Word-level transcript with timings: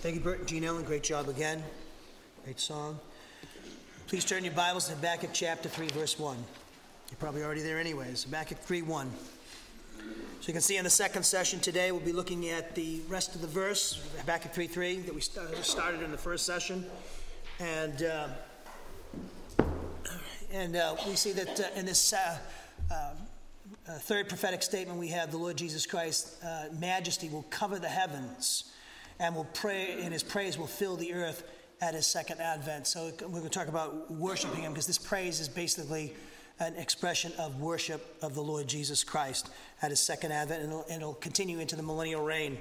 Thank 0.00 0.14
you, 0.14 0.22
Bert 0.22 0.38
and 0.38 0.48
Gene 0.48 0.64
Ellen. 0.64 0.82
Great 0.82 1.02
job 1.02 1.28
again. 1.28 1.62
Great 2.44 2.58
song. 2.58 2.98
Please 4.06 4.24
turn 4.24 4.44
your 4.44 4.54
Bibles 4.54 4.88
to 4.88 4.94
Habakkuk 4.94 5.28
chapter 5.34 5.68
3, 5.68 5.88
verse 5.88 6.18
1. 6.18 6.38
You're 7.10 7.18
probably 7.18 7.44
already 7.44 7.60
there 7.60 7.78
anyways. 7.78 8.24
Habakkuk 8.24 8.60
3 8.60 8.80
1. 8.80 9.10
So 9.98 10.04
you 10.46 10.54
can 10.54 10.62
see 10.62 10.78
in 10.78 10.84
the 10.84 10.90
second 10.90 11.24
session 11.24 11.60
today, 11.60 11.92
we'll 11.92 12.00
be 12.00 12.14
looking 12.14 12.48
at 12.48 12.74
the 12.74 13.02
rest 13.08 13.34
of 13.34 13.42
the 13.42 13.46
verse, 13.46 14.02
Habakkuk 14.20 14.54
3 14.54 14.68
3, 14.68 15.00
that 15.00 15.14
we 15.14 15.20
started 15.20 16.00
in 16.02 16.10
the 16.10 16.16
first 16.16 16.46
session. 16.46 16.86
And, 17.58 18.02
uh, 18.02 18.28
and 20.50 20.76
uh, 20.76 20.96
we 21.06 21.14
see 21.14 21.32
that 21.32 21.60
uh, 21.60 21.78
in 21.78 21.84
this 21.84 22.14
uh, 22.14 22.38
uh, 22.90 22.94
uh, 23.86 23.92
third 23.98 24.30
prophetic 24.30 24.62
statement, 24.62 24.98
we 24.98 25.08
have 25.08 25.30
the 25.30 25.36
Lord 25.36 25.58
Jesus 25.58 25.84
Christ, 25.84 26.42
majesty 26.78 27.28
will 27.28 27.44
cover 27.50 27.78
the 27.78 27.88
heavens 27.88 28.72
and 29.20 29.36
will 29.36 29.46
pray, 29.54 29.98
and 30.00 30.12
his 30.12 30.24
praise 30.24 30.58
will 30.58 30.66
fill 30.66 30.96
the 30.96 31.12
earth 31.12 31.44
at 31.80 31.94
his 31.94 32.06
second 32.06 32.40
advent. 32.40 32.86
So 32.86 33.12
we're 33.22 33.28
going 33.28 33.42
to 33.44 33.48
talk 33.50 33.68
about 33.68 34.10
worshiping 34.10 34.62
him 34.62 34.72
because 34.72 34.86
this 34.86 34.98
praise 34.98 35.38
is 35.40 35.48
basically 35.48 36.14
an 36.58 36.74
expression 36.76 37.32
of 37.38 37.60
worship 37.60 38.16
of 38.22 38.34
the 38.34 38.42
Lord 38.42 38.66
Jesus 38.66 39.04
Christ 39.04 39.50
at 39.82 39.90
his 39.90 40.00
second 40.00 40.32
advent, 40.32 40.62
and 40.62 40.72
it'll, 40.72 40.84
and 40.84 41.02
it'll 41.02 41.14
continue 41.14 41.58
into 41.58 41.76
the 41.76 41.82
millennial 41.82 42.24
reign 42.24 42.58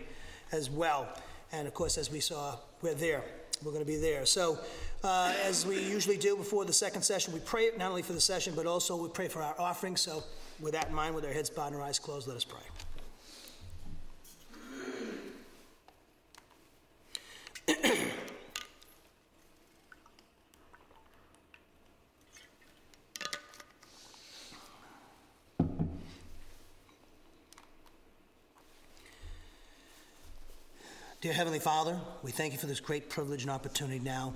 as 0.51 0.69
well. 0.69 1.07
And 1.51 1.67
of 1.67 1.73
course, 1.73 1.97
as 1.97 2.11
we 2.11 2.19
saw, 2.19 2.57
we're 2.81 2.93
there. 2.93 3.23
We're 3.63 3.71
going 3.71 3.83
to 3.83 3.91
be 3.91 3.97
there. 3.97 4.25
So, 4.25 4.59
uh, 5.03 5.33
as 5.43 5.65
we 5.65 5.81
usually 5.81 6.17
do 6.17 6.37
before 6.37 6.63
the 6.63 6.73
second 6.73 7.01
session, 7.01 7.33
we 7.33 7.41
pray 7.41 7.71
not 7.77 7.89
only 7.89 8.01
for 8.01 8.13
the 8.13 8.21
session, 8.21 8.53
but 8.55 8.65
also 8.65 8.95
we 8.95 9.09
pray 9.09 9.27
for 9.27 9.41
our 9.41 9.55
offering. 9.59 9.97
So, 9.97 10.23
with 10.61 10.73
that 10.73 10.89
in 10.89 10.93
mind, 10.93 11.15
with 11.15 11.25
our 11.25 11.31
heads 11.31 11.49
bowed 11.49 11.67
and 11.67 11.75
our 11.75 11.81
eyes 11.81 11.99
closed, 11.99 12.27
let 12.27 12.37
us 12.37 12.45
pray. 12.45 12.61
Dear 31.21 31.33
Heavenly 31.33 31.59
Father, 31.59 31.99
we 32.23 32.31
thank 32.31 32.53
you 32.53 32.59
for 32.59 32.67
this 32.67 32.79
great 32.79 33.09
privilege 33.09 33.41
and 33.41 33.51
opportunity 33.51 33.99
now 33.99 34.33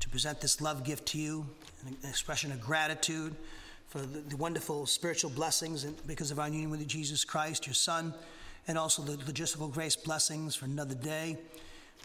to 0.00 0.08
present 0.08 0.40
this 0.40 0.60
love 0.60 0.82
gift 0.82 1.06
to 1.10 1.18
you, 1.18 1.46
an 1.86 1.96
expression 2.02 2.50
of 2.50 2.60
gratitude 2.60 3.32
for 3.86 4.00
the, 4.00 4.18
the 4.18 4.36
wonderful 4.36 4.86
spiritual 4.86 5.30
blessings 5.30 5.84
and 5.84 5.94
because 6.04 6.32
of 6.32 6.40
our 6.40 6.48
union 6.48 6.68
with 6.68 6.84
Jesus 6.88 7.24
Christ, 7.24 7.68
your 7.68 7.74
Son, 7.74 8.12
and 8.66 8.76
also 8.76 9.02
the 9.02 9.16
logistical 9.18 9.72
grace 9.72 9.94
blessings 9.94 10.56
for 10.56 10.64
another 10.64 10.96
day. 10.96 11.38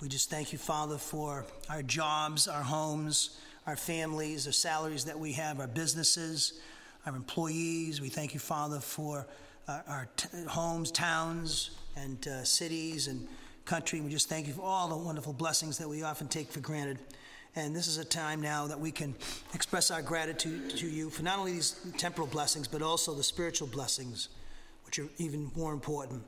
We 0.04 0.08
just 0.08 0.30
thank 0.30 0.54
you, 0.54 0.60
Father, 0.60 1.00
for 1.00 1.48
our 1.68 1.82
jobs, 1.82 2.48
our 2.48 2.62
homes, 2.62 3.40
our 3.66 3.76
families, 3.76 4.46
the 4.46 4.54
salaries 4.54 5.04
that 5.06 5.18
we 5.18 5.32
have, 5.32 5.60
our 5.60 5.68
businesses, 5.68 6.62
our 7.08 7.16
employees. 7.16 8.00
We 8.00 8.10
thank 8.10 8.36
you, 8.36 8.40
Father, 8.40 8.82
for 8.82 9.26
uh, 9.68 9.80
our 9.88 10.08
t- 10.16 10.28
homes, 10.48 10.92
towns, 10.92 11.72
and 11.96 12.28
uh, 12.28 12.44
cities 12.44 13.08
and 13.08 13.28
country. 13.66 14.02
We 14.02 14.10
just 14.10 14.30
thank 14.30 14.48
you 14.48 14.54
for 14.54 14.62
all 14.62 14.90
the 14.90 14.98
wonderful 14.98 15.34
blessings 15.34 15.78
that 15.78 15.88
we 15.88 16.04
often 16.04 16.28
take 16.28 16.52
for 16.52 16.60
granted. 16.60 17.00
And 17.56 17.76
this 17.76 17.88
is 17.88 17.98
a 17.98 18.06
time 18.06 18.42
now 18.42 18.68
that 18.68 18.80
we 18.80 18.92
can 18.92 19.14
express 19.54 19.92
our 19.92 20.02
gratitude 20.02 20.70
to 20.78 20.88
you 20.88 21.10
for 21.10 21.24
not 21.24 21.40
only 21.40 21.54
these 21.54 21.76
temporal 21.98 22.28
blessings, 22.28 22.68
but 22.68 22.82
also 22.82 23.14
the 23.14 23.24
spiritual 23.24 23.68
blessings, 23.68 24.30
which 24.86 25.00
are 25.00 25.08
even 25.18 25.52
more 25.56 25.74
important. 25.74 26.24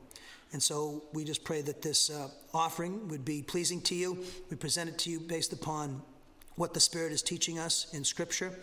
And 0.51 0.61
so 0.61 1.03
we 1.13 1.23
just 1.23 1.43
pray 1.43 1.61
that 1.61 1.81
this 1.81 2.09
uh, 2.09 2.29
offering 2.53 3.07
would 3.07 3.25
be 3.25 3.41
pleasing 3.41 3.81
to 3.81 3.95
you. 3.95 4.23
We 4.49 4.57
present 4.57 4.89
it 4.89 4.99
to 4.99 5.09
you 5.09 5.19
based 5.19 5.53
upon 5.53 6.01
what 6.55 6.73
the 6.73 6.79
Spirit 6.79 7.11
is 7.11 7.21
teaching 7.21 7.57
us 7.57 7.87
in 7.93 8.03
Scripture. 8.03 8.53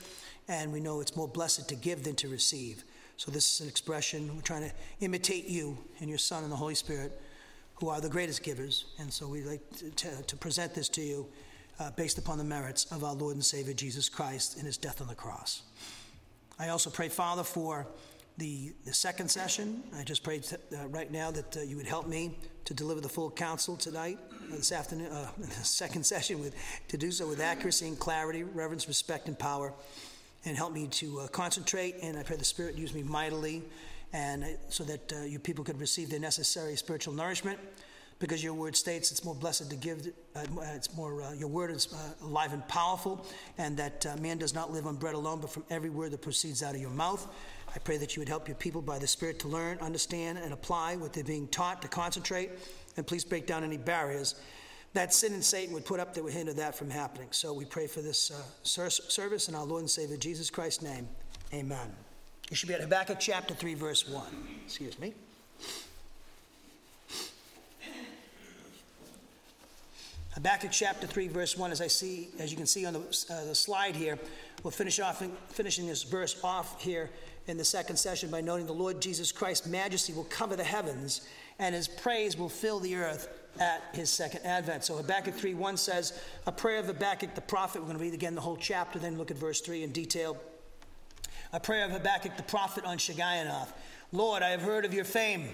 And 0.48 0.72
we 0.72 0.80
know 0.80 1.00
it's 1.00 1.16
more 1.16 1.28
blessed 1.28 1.68
to 1.68 1.74
give 1.74 2.04
than 2.04 2.14
to 2.16 2.28
receive. 2.28 2.84
So 3.16 3.30
this 3.30 3.54
is 3.54 3.60
an 3.60 3.68
expression. 3.68 4.34
We're 4.34 4.42
trying 4.42 4.68
to 4.68 4.72
imitate 5.00 5.46
you 5.46 5.76
and 6.00 6.08
your 6.08 6.18
Son 6.18 6.42
and 6.42 6.52
the 6.52 6.56
Holy 6.56 6.74
Spirit, 6.74 7.20
who 7.80 7.88
are 7.88 8.00
the 8.00 8.08
greatest 8.08 8.42
givers. 8.42 8.84
And 8.98 9.12
so 9.12 9.26
we'd 9.26 9.46
like 9.46 9.76
to, 9.78 9.90
to, 9.90 10.22
to 10.22 10.36
present 10.36 10.74
this 10.74 10.88
to 10.90 11.00
you 11.00 11.26
uh, 11.78 11.90
based 11.92 12.18
upon 12.18 12.38
the 12.38 12.44
merits 12.44 12.84
of 12.92 13.02
our 13.02 13.14
Lord 13.14 13.34
and 13.34 13.44
Savior 13.44 13.72
Jesus 13.72 14.08
Christ 14.08 14.56
and 14.56 14.66
his 14.66 14.76
death 14.76 15.00
on 15.00 15.08
the 15.08 15.14
cross. 15.14 15.62
I 16.58 16.68
also 16.68 16.90
pray, 16.90 17.08
Father, 17.08 17.42
for 17.42 17.86
the, 18.36 18.72
the 18.84 18.92
second 18.92 19.30
session. 19.30 19.82
I 19.96 20.04
just 20.04 20.22
pray 20.22 20.42
uh, 20.72 20.88
right 20.88 21.10
now 21.10 21.30
that 21.30 21.56
uh, 21.56 21.60
you 21.60 21.76
would 21.76 21.86
help 21.86 22.06
me 22.06 22.36
to 22.66 22.74
deliver 22.74 23.00
the 23.00 23.08
full 23.08 23.30
counsel 23.30 23.76
tonight, 23.76 24.18
uh, 24.30 24.56
this 24.56 24.72
afternoon, 24.72 25.10
uh, 25.10 25.28
the 25.38 25.50
second 25.64 26.04
session, 26.04 26.38
with, 26.38 26.54
to 26.88 26.98
do 26.98 27.10
so 27.10 27.26
with 27.26 27.40
accuracy 27.40 27.88
and 27.88 27.98
clarity, 27.98 28.42
reverence, 28.42 28.86
respect, 28.86 29.26
and 29.28 29.38
power, 29.38 29.72
and 30.44 30.56
help 30.56 30.72
me 30.72 30.86
to 30.88 31.20
uh, 31.20 31.28
concentrate. 31.28 31.96
And 32.02 32.18
I 32.18 32.22
pray 32.22 32.36
the 32.36 32.44
Spirit 32.44 32.76
use 32.76 32.92
me 32.92 33.02
mightily, 33.02 33.62
and 34.12 34.44
uh, 34.44 34.46
so 34.68 34.84
that 34.84 35.12
uh, 35.12 35.38
people 35.42 35.64
could 35.64 35.80
receive 35.80 36.10
the 36.10 36.18
necessary 36.18 36.76
spiritual 36.76 37.14
nourishment. 37.14 37.58
Because 38.18 38.44
your 38.44 38.52
word 38.52 38.76
states 38.76 39.10
it's 39.10 39.24
more 39.24 39.34
blessed 39.34 39.70
to 39.70 39.76
give, 39.76 40.06
it's 40.34 40.94
more, 40.94 41.34
your 41.38 41.48
word 41.48 41.70
is 41.70 41.88
alive 42.22 42.52
and 42.52 42.66
powerful, 42.68 43.26
and 43.56 43.78
that 43.78 44.20
man 44.20 44.36
does 44.36 44.54
not 44.54 44.70
live 44.70 44.86
on 44.86 44.96
bread 44.96 45.14
alone, 45.14 45.40
but 45.40 45.48
from 45.48 45.64
every 45.70 45.88
word 45.88 46.10
that 46.10 46.20
proceeds 46.20 46.62
out 46.62 46.74
of 46.74 46.82
your 46.82 46.90
mouth. 46.90 47.26
I 47.74 47.78
pray 47.78 47.96
that 47.96 48.14
you 48.14 48.20
would 48.20 48.28
help 48.28 48.46
your 48.46 48.56
people 48.56 48.82
by 48.82 48.98
the 48.98 49.06
Spirit 49.06 49.38
to 49.38 49.48
learn, 49.48 49.78
understand, 49.78 50.36
and 50.36 50.52
apply 50.52 50.96
what 50.96 51.14
they're 51.14 51.24
being 51.24 51.48
taught, 51.48 51.80
to 51.80 51.88
concentrate, 51.88 52.50
and 52.98 53.06
please 53.06 53.24
break 53.24 53.46
down 53.46 53.64
any 53.64 53.78
barriers 53.78 54.34
that 54.92 55.14
sin 55.14 55.34
and 55.34 55.44
Satan 55.44 55.72
would 55.74 55.84
put 55.84 56.00
up 56.00 56.14
that 56.14 56.24
would 56.24 56.32
hinder 56.32 56.52
that 56.54 56.74
from 56.74 56.90
happening. 56.90 57.28
So 57.30 57.52
we 57.52 57.64
pray 57.64 57.86
for 57.86 58.00
this 58.00 58.30
uh, 58.30 58.42
service 58.62 59.48
in 59.48 59.54
our 59.54 59.64
Lord 59.64 59.82
and 59.82 59.90
Savior 59.90 60.16
Jesus 60.16 60.50
Christ's 60.50 60.82
name. 60.82 61.08
Amen. 61.54 62.09
You 62.50 62.56
should 62.56 62.68
be 62.68 62.74
at 62.74 62.80
Habakkuk 62.80 63.20
chapter 63.20 63.54
3, 63.54 63.74
verse 63.74 64.08
1. 64.08 64.24
Excuse 64.64 64.98
me. 64.98 65.14
Habakkuk 70.34 70.72
chapter 70.72 71.06
3, 71.06 71.28
verse 71.28 71.56
1, 71.56 71.70
as 71.70 71.80
I 71.80 71.86
see, 71.86 72.28
as 72.40 72.50
you 72.50 72.56
can 72.56 72.66
see 72.66 72.86
on 72.86 72.94
the, 72.94 73.26
uh, 73.30 73.44
the 73.44 73.54
slide 73.54 73.94
here, 73.94 74.18
we'll 74.64 74.72
finish 74.72 74.98
off 74.98 75.22
finishing 75.48 75.86
this 75.86 76.02
verse 76.02 76.40
off 76.42 76.82
here 76.82 77.10
in 77.46 77.56
the 77.56 77.64
second 77.64 77.96
session 77.96 78.30
by 78.30 78.40
noting 78.40 78.66
the 78.66 78.72
Lord 78.72 79.00
Jesus 79.00 79.30
Christ's 79.30 79.68
majesty 79.68 80.12
will 80.12 80.24
cover 80.24 80.56
the 80.56 80.64
heavens 80.64 81.28
and 81.60 81.72
his 81.74 81.86
praise 81.86 82.36
will 82.36 82.48
fill 82.48 82.80
the 82.80 82.96
earth 82.96 83.28
at 83.60 83.82
his 83.92 84.10
second 84.10 84.44
advent. 84.44 84.82
So 84.82 84.96
Habakkuk 84.96 85.34
3 85.34 85.54
1 85.54 85.76
says, 85.76 86.20
A 86.46 86.52
prayer 86.52 86.78
of 86.78 86.86
Habakkuk 86.86 87.34
the 87.34 87.40
prophet. 87.40 87.80
We're 87.80 87.86
going 87.86 87.98
to 87.98 88.02
read 88.02 88.14
again 88.14 88.34
the 88.34 88.40
whole 88.40 88.56
chapter, 88.56 88.98
then 88.98 89.18
look 89.18 89.30
at 89.30 89.36
verse 89.36 89.60
3 89.60 89.84
in 89.84 89.92
detail. 89.92 90.36
A 91.52 91.58
prayer 91.58 91.84
of 91.84 91.90
Habakkuk 91.90 92.36
the 92.36 92.44
prophet 92.44 92.84
on 92.84 92.98
Shigionoth. 92.98 93.72
Lord, 94.12 94.42
I 94.42 94.50
have 94.50 94.62
heard 94.62 94.84
of 94.84 94.94
your 94.94 95.04
fame. 95.04 95.48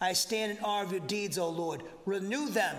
I 0.00 0.14
stand 0.14 0.52
in 0.52 0.64
awe 0.64 0.82
of 0.82 0.92
your 0.92 1.00
deeds, 1.00 1.36
O 1.36 1.50
Lord. 1.50 1.82
Renew 2.06 2.48
them 2.48 2.74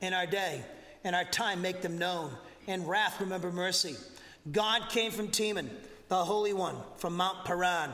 in 0.00 0.14
our 0.14 0.26
day, 0.26 0.64
and 1.04 1.14
our 1.14 1.24
time 1.24 1.60
make 1.60 1.82
them 1.82 1.98
known. 1.98 2.30
In 2.66 2.86
wrath, 2.86 3.20
remember 3.20 3.52
mercy. 3.52 3.96
God 4.50 4.88
came 4.88 5.12
from 5.12 5.28
Teman, 5.28 5.68
the 6.08 6.24
Holy 6.24 6.54
One, 6.54 6.76
from 6.96 7.14
Mount 7.16 7.44
Paran. 7.44 7.90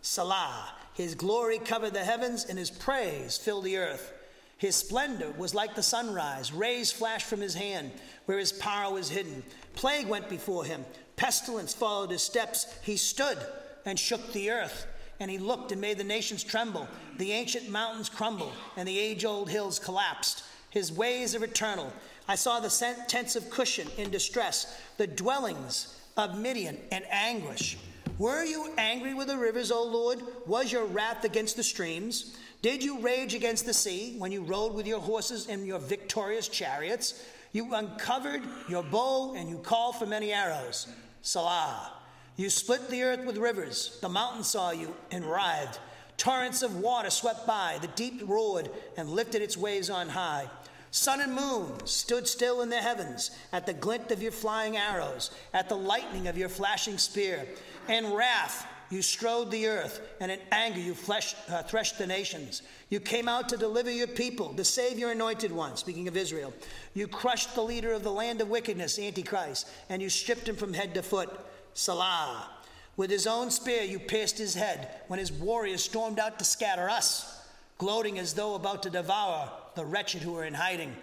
Selah. 0.00 0.74
His 0.94 1.16
glory 1.16 1.58
covered 1.58 1.92
the 1.92 2.04
heavens, 2.04 2.44
and 2.44 2.58
his 2.58 2.70
praise 2.70 3.36
filled 3.36 3.64
the 3.64 3.78
earth. 3.78 4.12
His 4.58 4.76
splendor 4.76 5.32
was 5.36 5.56
like 5.56 5.74
the 5.74 5.82
sunrise. 5.82 6.52
Rays 6.52 6.92
flashed 6.92 7.26
from 7.26 7.40
his 7.40 7.54
hand 7.54 7.90
where 8.26 8.38
his 8.38 8.52
power 8.52 8.94
was 8.94 9.10
hidden. 9.10 9.42
Plague 9.74 10.06
went 10.06 10.28
before 10.28 10.64
him. 10.64 10.84
Pestilence 11.16 11.74
followed 11.74 12.12
his 12.12 12.22
steps. 12.22 12.72
He 12.82 12.96
stood 12.96 13.38
and 13.84 13.98
shook 13.98 14.32
the 14.32 14.50
earth. 14.50 14.86
And 15.20 15.30
he 15.30 15.38
looked 15.38 15.72
and 15.72 15.80
made 15.80 15.98
the 15.98 16.04
nations 16.04 16.42
tremble. 16.42 16.88
The 17.18 17.32
ancient 17.32 17.68
mountains 17.68 18.08
crumbled, 18.08 18.52
and 18.76 18.88
the 18.88 18.98
age 18.98 19.24
old 19.24 19.48
hills 19.48 19.78
collapsed. 19.78 20.44
His 20.70 20.90
ways 20.90 21.34
are 21.34 21.44
eternal. 21.44 21.92
I 22.26 22.34
saw 22.34 22.60
the 22.60 22.96
tents 23.08 23.36
of 23.36 23.50
Cushan 23.50 23.88
in 23.98 24.10
distress, 24.10 24.80
the 24.96 25.06
dwellings 25.06 26.00
of 26.16 26.38
Midian 26.38 26.78
in 26.90 27.02
anguish. 27.10 27.76
Were 28.18 28.44
you 28.44 28.72
angry 28.78 29.14
with 29.14 29.28
the 29.28 29.36
rivers, 29.36 29.70
O 29.70 29.84
Lord? 29.84 30.20
Was 30.46 30.70
your 30.72 30.84
wrath 30.84 31.24
against 31.24 31.56
the 31.56 31.62
streams? 31.62 32.36
Did 32.62 32.82
you 32.82 33.00
rage 33.00 33.34
against 33.34 33.66
the 33.66 33.74
sea 33.74 34.14
when 34.18 34.30
you 34.30 34.42
rode 34.42 34.74
with 34.74 34.86
your 34.86 35.00
horses 35.00 35.48
in 35.48 35.66
your 35.66 35.78
victorious 35.78 36.48
chariots? 36.48 37.24
You 37.52 37.74
uncovered 37.74 38.42
your 38.68 38.82
bow 38.82 39.34
and 39.34 39.48
you 39.48 39.58
called 39.58 39.96
for 39.96 40.06
many 40.06 40.32
arrows. 40.32 40.86
Selah. 41.22 41.92
You 42.36 42.50
split 42.50 42.88
the 42.88 43.02
earth 43.02 43.24
with 43.26 43.36
rivers. 43.36 43.98
The 44.00 44.08
mountains 44.08 44.48
saw 44.48 44.70
you 44.70 44.94
and 45.10 45.24
writhed. 45.24 45.78
Torrents 46.16 46.62
of 46.62 46.76
water 46.76 47.10
swept 47.10 47.46
by. 47.46 47.78
The 47.80 47.88
deep 47.88 48.22
roared 48.24 48.70
and 48.96 49.10
lifted 49.10 49.42
its 49.42 49.56
waves 49.56 49.90
on 49.90 50.08
high. 50.08 50.48
Sun 50.90 51.22
and 51.22 51.34
moon 51.34 51.86
stood 51.86 52.28
still 52.28 52.60
in 52.60 52.68
the 52.68 52.76
heavens 52.76 53.30
at 53.52 53.64
the 53.64 53.72
glint 53.72 54.10
of 54.10 54.22
your 54.22 54.32
flying 54.32 54.76
arrows, 54.76 55.30
at 55.54 55.68
the 55.68 55.76
lightning 55.76 56.28
of 56.28 56.36
your 56.36 56.50
flashing 56.50 56.98
spear. 56.98 57.46
In 57.88 58.12
wrath, 58.12 58.66
you 58.90 59.00
strode 59.00 59.50
the 59.50 59.68
earth, 59.68 60.02
and 60.20 60.30
in 60.30 60.38
anger 60.52 60.78
you 60.78 60.94
flesh, 60.94 61.34
uh, 61.48 61.62
threshed 61.62 61.96
the 61.96 62.06
nations. 62.06 62.60
You 62.90 63.00
came 63.00 63.26
out 63.26 63.48
to 63.48 63.56
deliver 63.56 63.90
your 63.90 64.06
people, 64.06 64.52
to 64.52 64.64
save 64.64 64.98
your 64.98 65.12
anointed 65.12 65.50
one, 65.50 65.78
speaking 65.78 66.08
of 66.08 66.16
Israel. 66.16 66.52
You 66.92 67.08
crushed 67.08 67.54
the 67.54 67.62
leader 67.62 67.94
of 67.94 68.02
the 68.02 68.12
land 68.12 68.42
of 68.42 68.50
wickedness, 68.50 68.98
Antichrist, 68.98 69.66
and 69.88 70.02
you 70.02 70.10
stripped 70.10 70.46
him 70.46 70.56
from 70.56 70.74
head 70.74 70.92
to 70.92 71.02
foot, 71.02 71.30
Selah. 71.74 72.48
With 72.96 73.10
his 73.10 73.26
own 73.26 73.50
spear 73.50 73.82
you 73.82 73.98
pierced 73.98 74.38
his 74.38 74.54
head 74.54 74.88
when 75.08 75.18
his 75.18 75.32
warriors 75.32 75.82
stormed 75.82 76.18
out 76.18 76.38
to 76.38 76.44
scatter 76.44 76.90
us, 76.90 77.46
gloating 77.78 78.18
as 78.18 78.34
though 78.34 78.54
about 78.54 78.82
to 78.82 78.90
devour 78.90 79.50
the 79.74 79.84
wretched 79.84 80.22
who 80.22 80.32
were 80.32 80.44
in 80.44 80.54
hiding. 80.54 80.94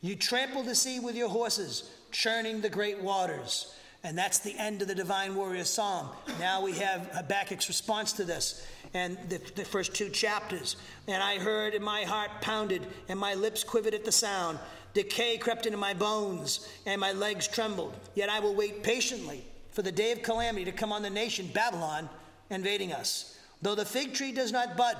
You 0.00 0.14
trampled 0.14 0.66
the 0.66 0.74
sea 0.74 1.00
with 1.00 1.16
your 1.16 1.28
horses, 1.28 1.90
churning 2.12 2.60
the 2.60 2.70
great 2.70 3.02
waters. 3.02 3.74
And 4.04 4.16
that's 4.16 4.38
the 4.38 4.56
end 4.56 4.82
of 4.82 4.88
the 4.88 4.94
Divine 4.94 5.34
Warrior 5.34 5.64
Psalm. 5.64 6.10
Now 6.38 6.62
we 6.62 6.72
have 6.74 7.10
Habakkuk's 7.12 7.66
response 7.66 8.12
to 8.12 8.24
this 8.24 8.64
and 8.94 9.18
the, 9.28 9.38
the, 9.56 9.64
first 9.64 9.94
two 9.94 10.10
chapters. 10.10 10.76
And 11.08 11.20
I 11.20 11.40
heard, 11.40 11.74
and 11.74 11.84
my 11.84 12.04
heart 12.04 12.30
pounded, 12.40 12.86
and 13.08 13.18
my 13.18 13.34
lips 13.34 13.64
quivered 13.64 13.94
at 13.94 14.04
the 14.04 14.12
sound. 14.12 14.60
Decay 14.94 15.38
crept 15.38 15.66
into 15.66 15.76
my 15.76 15.92
bones, 15.92 16.68
and 16.86 17.00
my 17.00 17.12
legs 17.12 17.48
trembled. 17.48 17.94
Yet 18.14 18.28
I 18.28 18.38
will 18.38 18.54
wait 18.54 18.84
patiently 18.84 19.44
for 19.76 19.82
the 19.82 19.92
day 19.92 20.10
of 20.10 20.22
calamity 20.22 20.64
to 20.64 20.72
come 20.72 20.90
on 20.90 21.02
the 21.02 21.10
nation, 21.10 21.50
Babylon, 21.52 22.08
invading 22.48 22.94
us. 22.94 23.38
Though 23.60 23.74
the 23.74 23.84
fig 23.84 24.14
tree 24.14 24.32
does 24.32 24.50
not 24.50 24.74
bud 24.74 24.96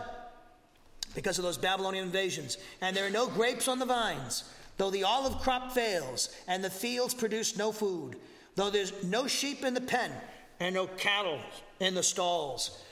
because 1.15 1.39
of 1.39 1.45
those 1.45 1.57
Babylonian 1.57 2.05
invasions, 2.05 2.59
and 2.83 2.95
there 2.95 3.07
are 3.07 3.11
no 3.11 3.27
grapes 3.27 3.69
on 3.69 3.79
the 3.79 3.87
vines, 3.87 4.45
though 4.77 4.91
the 4.91 5.03
olive 5.03 5.39
crop 5.39 5.73
fails, 5.73 6.29
and 6.47 6.63
the 6.63 6.69
fields 6.69 7.15
produce 7.15 7.57
no 7.57 7.73
food, 7.73 8.17
though 8.55 8.69
there's 8.69 8.93
no 9.03 9.27
sheep 9.27 9.65
in 9.65 9.73
the 9.73 9.81
pen 9.81 10.13
and 10.61 10.75
no 10.75 10.89
cattle 10.89 11.41
in 11.81 11.95
the 11.95 12.03
stalls. 12.03 12.83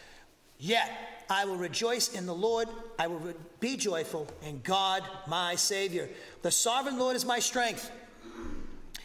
Yet 0.58 0.90
I 1.28 1.44
will 1.44 1.56
rejoice 1.56 2.14
in 2.14 2.24
the 2.24 2.34
Lord. 2.34 2.66
I 2.98 3.08
will 3.08 3.34
be 3.60 3.76
joyful 3.76 4.26
in 4.42 4.62
God, 4.64 5.02
my 5.26 5.54
Savior. 5.54 6.08
The 6.40 6.50
sovereign 6.50 6.98
Lord 6.98 7.14
is 7.14 7.26
my 7.26 7.40
strength. 7.40 7.90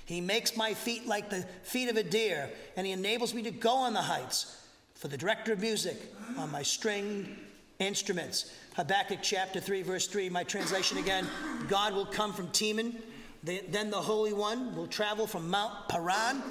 He 0.10 0.22
makes 0.22 0.58
my 0.58 0.74
feet 0.74 1.06
like 1.06 1.30
the 1.30 1.46
feet 1.62 1.88
of 1.88 1.96
a 1.96 2.02
deer, 2.02 2.50
and 2.76 2.88
He 2.88 2.94
enables 2.94 3.36
me 3.36 3.44
to 3.44 3.52
go 3.52 3.76
on 3.76 3.94
the 3.94 4.02
heights. 4.02 4.58
For 4.96 5.08
the 5.08 5.18
director 5.18 5.54
of 5.54 5.62
music 5.62 5.98
on 6.36 6.52
my 6.52 6.64
stringed 6.64 7.30
instruments. 7.78 8.52
Habakkuk 8.74 9.20
chapter 9.22 9.60
3, 9.60 9.84
verse 9.84 10.08
3, 10.08 10.30
my 10.30 10.44
translation 10.44 10.98
again 10.98 11.28
God 11.70 11.94
will 11.94 12.08
come 12.08 12.34
from 12.34 12.48
Teman 12.48 12.96
then 13.44 13.90
the 13.90 14.02
Holy 14.02 14.34
One 14.34 14.76
will 14.76 14.88
travel 14.88 15.28
from 15.28 15.50
Mount 15.50 15.88
Paran, 15.88 16.42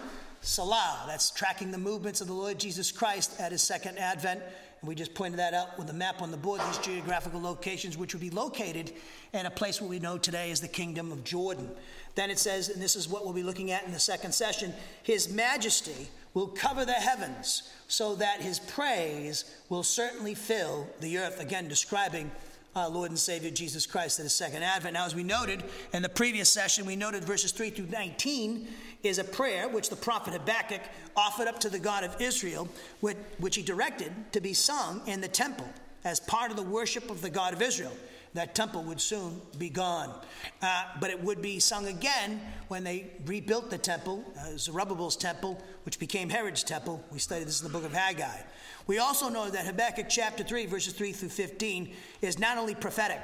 Selah. 0.40 1.05
That's 1.06 1.31
tracking 1.31 1.70
the 1.70 1.78
movements 1.78 2.20
of 2.20 2.28
the 2.28 2.32
Lord 2.32 2.58
Jesus 2.58 2.93
Christ 2.93 3.38
at 3.40 3.52
his 3.52 3.62
second 3.62 3.99
advent. 3.99 4.40
We 4.82 4.94
just 4.94 5.14
pointed 5.14 5.38
that 5.40 5.54
out 5.54 5.76
with 5.78 5.90
a 5.90 5.92
map 5.92 6.22
on 6.22 6.30
the 6.30 6.36
board, 6.36 6.60
these 6.60 6.78
geographical 6.78 7.40
locations, 7.40 7.96
which 7.96 8.14
would 8.14 8.20
be 8.20 8.30
located 8.30 8.92
in 9.32 9.46
a 9.46 9.50
place 9.50 9.80
where 9.80 9.90
we 9.90 9.98
know 9.98 10.19
today 10.19 10.50
is 10.50 10.60
the 10.60 10.69
kingdom 10.69 11.10
of 11.10 11.25
Jordan. 11.25 11.69
Then 12.14 12.30
it 12.30 12.38
says, 12.38 12.69
and 12.69 12.80
this 12.80 12.96
is 12.96 13.08
what 13.08 13.25
we'll 13.25 13.34
be 13.34 13.42
looking 13.42 13.70
at 13.70 13.84
in 13.84 13.92
the 13.92 13.98
second 13.98 14.32
session 14.32 14.72
His 15.02 15.32
majesty 15.32 16.08
will 16.34 16.48
cover 16.48 16.84
the 16.84 16.92
heavens 16.92 17.70
so 17.88 18.14
that 18.14 18.40
his 18.40 18.60
praise 18.60 19.44
will 19.69 19.82
certainly 19.82 20.34
fill 20.34 20.86
the 21.00 21.19
earth. 21.19 21.40
Again, 21.40 21.69
describing 21.69 22.31
uh, 22.76 22.88
Lord 22.88 23.11
and 23.11 23.19
Savior 23.19 23.50
Jesus 23.50 23.87
Christ 23.87 24.19
at 24.19 24.25
his 24.25 24.35
second 24.35 24.62
advent. 24.62 24.94
Now, 24.94 25.06
as 25.06 25.15
we 25.15 25.23
noted 25.23 25.65
in 25.93 26.03
the 26.03 26.09
previous 26.09 26.49
session, 26.49 26.87
we 26.87 26.97
noted 26.97 27.25
verses 27.25 27.53
3 27.53 27.70
through 27.70 27.87
19 27.87 28.69
is 29.03 29.19
a 29.19 29.25
prayer 29.25 29.69
which 29.69 29.91
the 29.91 29.97
prophet 29.97 30.35
Habakkuk 30.35 30.82
offered 31.17 31.49
up 31.49 31.59
to 31.61 31.69
the 31.69 31.79
God 31.79 32.05
of 32.05 32.20
Israel, 32.20 32.69
which, 33.00 33.17
which 33.38 33.56
he 33.56 33.62
directed 33.62 34.12
to 34.32 34.41
be 34.41 34.55
sung 34.55 35.03
in 35.06 35.20
the 35.20 35.29
temple 35.29 35.69
as 36.05 36.20
part 36.20 36.50
of 36.50 36.56
the 36.56 36.62
worship 36.62 37.11
of 37.11 37.20
the 37.20 37.31
God 37.31 37.53
of 37.53 37.62
Israel 37.62 37.93
that 38.38 38.55
temple 38.55 38.85
would 38.85 39.00
soon 39.00 39.40
be 39.58 39.69
gone. 39.69 40.14
Uh, 40.62 40.85
but 41.00 41.11
it 41.11 41.20
would 41.20 41.43
be 41.43 41.58
sung 41.58 41.88
again 41.88 42.40
when 42.69 42.85
they 42.85 43.11
rebuilt 43.26 43.69
the 43.69 43.79
temple, 43.79 44.25
uh, 44.38 44.56
Zerubbabel's 44.56 45.17
temple, 45.17 45.61
which 45.82 45.99
became 45.99 46.31
Herod's 46.31 46.62
temple. 46.62 47.05
We 47.11 47.19
studied 47.19 47.49
this 47.49 47.61
in 47.61 47.67
the 47.67 47.73
book 47.73 47.85
of 47.85 47.93
Haggai. 47.93 48.38
We 48.87 48.99
also 48.99 49.29
know 49.29 49.50
that 49.50 49.67
Habakkuk 49.67 50.06
chapter 50.08 50.44
3, 50.44 50.67
verses 50.67 50.93
3 50.93 51.11
through 51.11 51.31
15, 51.31 51.93
is 52.23 52.38
not 52.38 52.58
only 52.58 52.76
prophetic, 52.76 53.20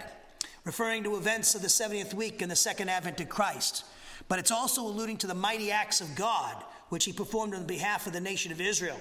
referring 0.65 1.05
to 1.05 1.17
events 1.17 1.55
of 1.55 1.63
the 1.63 1.69
70th 1.69 2.13
week 2.13 2.43
and 2.43 2.51
the 2.51 2.57
second 2.57 2.89
advent 2.89 3.21
of 3.21 3.29
Christ, 3.29 3.85
but 4.29 4.41
it's 4.41 4.51
also 4.51 4.83
alluding 4.83 5.19
to 5.19 5.29
the 5.29 5.35
mighty 5.35 5.71
acts 5.71 6.01
of 6.01 6.13
God, 6.17 6.57
which 6.89 7.05
he 7.05 7.13
performed 7.13 7.55
on 7.55 7.67
behalf 7.67 8.09
of 8.09 8.13
the 8.13 8.21
nation 8.21 8.51
of 8.51 8.61
Israel. 8.61 8.99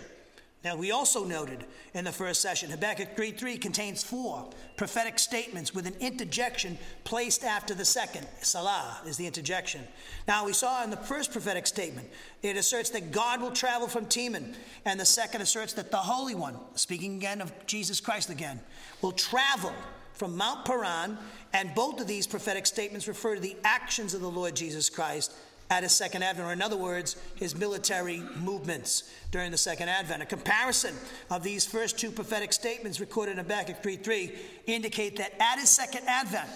Now, 0.64 0.78
we 0.78 0.92
also 0.92 1.26
noted 1.26 1.66
in 1.94 2.06
the 2.06 2.12
first 2.14 2.42
session, 2.42 2.70
Habakkuk 2.70 3.18
3.3 3.18 3.60
contains 3.60 4.02
four 4.02 4.50
prophetic 4.78 5.20
statements 5.20 5.74
with 5.76 5.86
an 5.86 5.96
interjection 6.00 6.78
placed 7.04 7.44
after 7.44 7.74
the 7.74 7.84
second. 7.84 8.26
Selah 8.42 9.02
is 9.06 9.18
the 9.18 9.28
interjection. 9.28 9.82
Now, 10.26 10.46
we 10.46 10.54
saw 10.54 10.82
in 10.84 10.90
the 10.90 10.96
first 10.96 11.34
prophetic 11.34 11.68
statement, 11.68 12.08
it 12.42 12.56
asserts 12.56 12.92
that 12.92 13.12
God 13.12 13.42
will 13.42 13.52
travel 13.52 13.90
from 13.90 14.06
Teman, 14.06 14.56
and 14.86 14.98
the 14.98 15.06
second 15.06 15.42
asserts 15.42 15.74
that 15.74 15.92
the 15.92 15.98
Holy 15.98 16.34
One, 16.34 16.56
speaking 16.76 17.18
again 17.18 17.42
of 17.42 17.52
Jesus 17.66 18.00
Christ 18.00 18.30
again, 18.30 18.62
will 19.02 19.12
travel 19.12 19.74
from 20.14 20.38
Mount 20.38 20.64
Paran, 20.64 21.18
and 21.52 21.76
both 21.76 22.00
of 22.00 22.08
these 22.08 22.26
prophetic 22.26 22.66
statements 22.66 23.10
refer 23.10 23.36
to 23.36 23.42
the 23.42 23.58
actions 23.66 24.14
of 24.14 24.22
the 24.22 24.32
Lord 24.32 24.56
Jesus 24.56 24.90
Christ 24.90 25.34
at 25.74 25.84
his 25.84 25.92
second 25.92 26.24
advent, 26.24 26.48
or 26.48 26.54
in 26.54 26.62
other 26.62 26.78
words, 26.78 27.16
his 27.36 27.56
military 27.56 28.22
movements 28.36 29.12
during 29.32 29.50
the 29.50 29.58
second 29.58 29.90
advent. 29.90 30.22
A 30.22 30.26
comparison 30.26 30.96
of 31.32 31.42
these 31.42 31.66
first 31.66 31.98
two 31.98 32.12
prophetic 32.12 32.54
statements 32.54 33.00
recorded 33.00 33.34
in 33.34 33.38
Habakkuk 33.40 33.82
3:3 33.82 34.38
indicate 34.68 35.18
that 35.18 35.34
at 35.42 35.60
his 35.60 35.70
second 35.70 36.08
advent, 36.08 36.50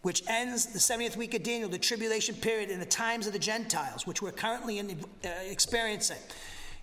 which 0.00 0.22
ends 0.26 0.66
the 0.66 0.78
70th 0.78 1.16
week 1.16 1.34
of 1.34 1.42
Daniel, 1.42 1.68
the 1.68 1.78
tribulation 1.78 2.34
period 2.34 2.70
in 2.70 2.80
the 2.80 2.86
times 2.86 3.26
of 3.26 3.34
the 3.34 3.38
Gentiles, 3.38 4.06
which 4.06 4.22
we're 4.22 4.32
currently 4.32 4.78
in, 4.78 5.04
uh, 5.24 5.28
experiencing. 5.50 6.18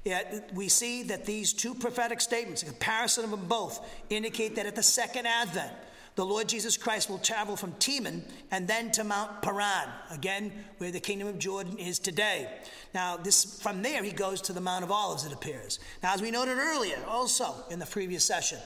Yet 0.04 0.52
we 0.54 0.70
see 0.70 1.04
that 1.04 1.26
these 1.26 1.52
two 1.54 1.74
prophetic 1.74 2.22
statements, 2.22 2.62
a 2.62 2.68
comparison 2.68 3.24
of 3.24 3.32
them 3.32 3.48
both, 3.48 3.84
indicate 4.12 4.56
that 4.56 4.68
at 4.68 4.76
the 4.76 4.84
second 4.84 5.26
advent, 5.26 5.74
the 6.18 6.26
Lord 6.26 6.50
Jesus 6.50 6.78
Christ 6.78 7.12
will 7.12 7.20
travel 7.20 7.56
from 7.56 7.74
Teman 7.74 8.24
and 8.50 8.68
then 8.68 8.92
to 8.94 9.04
Mount 9.04 9.44
Paran, 9.44 9.88
again, 10.10 10.52
where 10.80 10.90
the 10.90 11.00
kingdom 11.00 11.28
of 11.28 11.38
Jordan 11.38 11.78
is 11.78 12.00
today. 12.00 12.50
Now, 12.96 13.18
this 13.18 13.62
from 13.62 13.84
there 13.84 14.04
he 14.04 14.12
goes 14.12 14.42
to 14.42 14.54
the 14.54 14.60
Mount 14.60 14.84
of 14.84 14.92
Olives, 14.92 15.26
it 15.26 15.32
appears. 15.32 15.78
Now, 16.02 16.16
as 16.16 16.22
we 16.24 16.32
noted 16.32 16.58
earlier, 16.58 16.98
also 17.08 17.54
in 17.70 17.78
the 17.78 17.86
previous 17.86 18.24
session, 18.26 18.58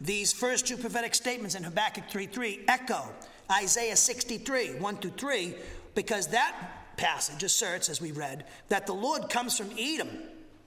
these 0.00 0.32
first 0.32 0.68
two 0.68 0.76
prophetic 0.76 1.16
statements 1.16 1.56
in 1.56 1.64
Habakkuk 1.64 2.04
3:3 2.08 2.60
echo 2.68 3.12
Isaiah 3.50 3.96
63, 3.96 4.78
1 4.78 4.96
through 4.98 5.10
3, 5.10 5.56
because 5.96 6.28
that 6.28 6.54
passage 6.96 7.42
asserts, 7.42 7.88
as 7.88 8.00
we 8.00 8.12
read, 8.12 8.44
that 8.68 8.86
the 8.86 8.94
Lord 8.94 9.28
comes 9.28 9.58
from 9.58 9.70
Edom, 9.76 10.10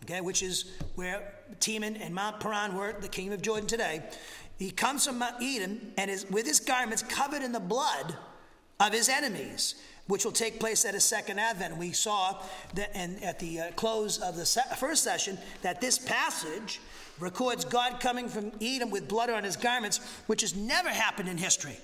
okay, 0.03 0.19
which 0.19 0.43
is 0.43 0.65
where 0.95 1.35
Teman 1.61 1.97
and 2.01 2.13
Mount 2.13 2.41
Paran 2.41 2.75
were, 2.75 2.93
the 2.99 3.07
kingdom 3.07 3.33
of 3.33 3.41
Jordan 3.41 3.67
today. 3.67 4.03
He 4.63 4.71
comes 4.71 5.05
from 5.05 5.19
Mount 5.19 5.43
Edom 5.43 5.91
and 5.97 6.09
is 6.09 6.25
with 6.31 6.45
his 6.45 6.61
garments 6.61 7.03
covered 7.03 7.43
in 7.43 7.51
the 7.51 7.59
blood 7.59 8.15
of 8.79 8.93
his 8.93 9.09
enemies, 9.09 9.75
which 10.07 10.23
will 10.23 10.31
take 10.31 10.57
place 10.57 10.85
at 10.85 10.93
his 10.93 11.03
second 11.03 11.37
advent. 11.37 11.75
We 11.75 11.91
saw 11.91 12.41
that 12.75 12.95
and 12.95 13.21
at 13.21 13.39
the 13.39 13.59
uh, 13.59 13.71
close 13.71 14.19
of 14.19 14.37
the 14.37 14.45
se- 14.45 14.61
first 14.77 15.03
session 15.03 15.37
that 15.63 15.81
this 15.81 15.99
passage 15.99 16.79
records 17.19 17.65
God 17.65 17.99
coming 17.99 18.29
from 18.29 18.53
Edom 18.61 18.89
with 18.89 19.09
blood 19.09 19.29
on 19.29 19.43
his 19.43 19.57
garments, 19.57 19.99
which 20.27 20.39
has 20.39 20.55
never 20.55 20.87
happened 20.87 21.27
in 21.27 21.37
history. 21.37 21.77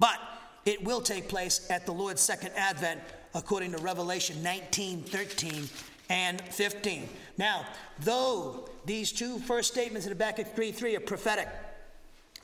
But 0.00 0.18
it 0.66 0.82
will 0.82 1.00
take 1.00 1.28
place 1.28 1.68
at 1.70 1.86
the 1.86 1.92
Lord's 1.92 2.20
second 2.20 2.50
advent, 2.56 3.00
according 3.32 3.70
to 3.70 3.78
Revelation 3.78 4.42
19 4.42 5.04
13 5.04 5.68
and 6.10 6.42
15. 6.42 7.08
Now, 7.38 7.64
though 8.00 8.68
these 8.84 9.12
two 9.12 9.38
first 9.38 9.72
statements 9.72 10.06
in 10.06 10.12
Habakkuk 10.12 10.54
3 10.54 10.72
3 10.72 10.96
are 10.96 11.00
prophetic, 11.00 11.48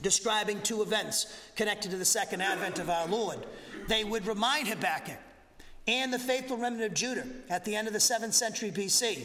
describing 0.01 0.63
two 0.63 0.81
events 0.81 1.27
connected 1.57 1.91
to 1.91 1.97
the 1.97 2.05
second 2.05 2.41
advent 2.41 2.79
of 2.79 2.89
our 2.89 3.07
Lord, 3.09 3.45
they 3.89 4.05
would 4.05 4.27
remind 4.27 4.69
Habakkuk 4.69 5.19
and 5.89 6.13
the 6.13 6.19
faithful 6.19 6.57
remnant 6.57 6.85
of 6.85 6.95
Judah 6.95 7.27
at 7.51 7.65
the 7.65 7.77
end 7.77 7.87
of 7.87 7.93
the 7.93 7.99
7th 7.99 8.33
century 8.33 8.71
BC, 8.71 9.25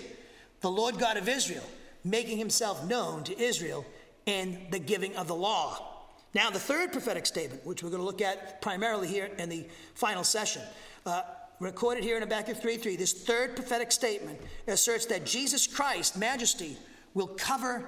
the 0.61 0.69
Lord 0.69 0.97
God 0.99 1.17
of 1.17 1.29
Israel, 1.29 1.63
making 2.03 2.37
himself 2.37 2.85
known 2.85 3.23
to 3.23 3.39
Israel 3.39 3.85
in 4.25 4.67
the 4.71 4.79
giving 4.79 5.15
of 5.15 5.27
the 5.27 5.35
law. 5.35 5.87
Now, 6.33 6.49
the 6.49 6.59
third 6.59 6.91
prophetic 6.91 7.25
statement, 7.25 7.65
which 7.65 7.83
we're 7.83 7.89
going 7.89 8.01
to 8.01 8.05
look 8.05 8.21
at 8.21 8.61
primarily 8.61 9.07
here 9.07 9.29
in 9.37 9.49
the 9.49 9.65
final 9.95 10.23
session, 10.23 10.61
uh, 11.05 11.23
recorded 11.61 12.03
here 12.03 12.15
in 12.15 12.23
Habakkuk 12.23 12.57
3:3, 12.57 12.95
this 12.95 13.13
third 13.13 13.55
prophetic 13.55 13.91
statement 13.91 14.41
asserts 14.67 15.05
that 15.07 15.25
Jesus 15.25 15.67
Christ, 15.67 16.17
majesty, 16.17 16.77
will 17.13 17.27
cover 17.27 17.87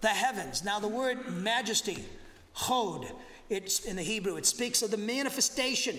the 0.00 0.08
heavens. 0.08 0.62
Now, 0.62 0.78
the 0.78 0.88
word 0.88 1.28
majesty, 1.28 2.04
hod, 2.52 3.10
it's 3.48 3.80
in 3.80 3.96
the 3.96 4.02
Hebrew, 4.02 4.36
it 4.36 4.46
speaks 4.46 4.82
of 4.82 4.90
the 4.90 4.96
manifestation 4.96 5.98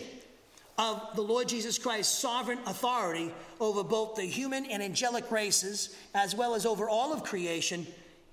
of 0.78 1.02
the 1.16 1.22
Lord 1.22 1.48
Jesus 1.48 1.80
Christ's 1.80 2.18
sovereign 2.20 2.60
authority 2.66 3.32
over 3.60 3.84
both 3.84 4.16
the 4.16 4.26
human 4.26 4.66
and 4.66 4.84
angelic 4.84 5.32
races, 5.32 5.96
as 6.14 6.36
well 6.36 6.54
as 6.54 6.66
over 6.66 6.90
all 6.90 7.14
of 7.14 7.24
creation 7.24 7.88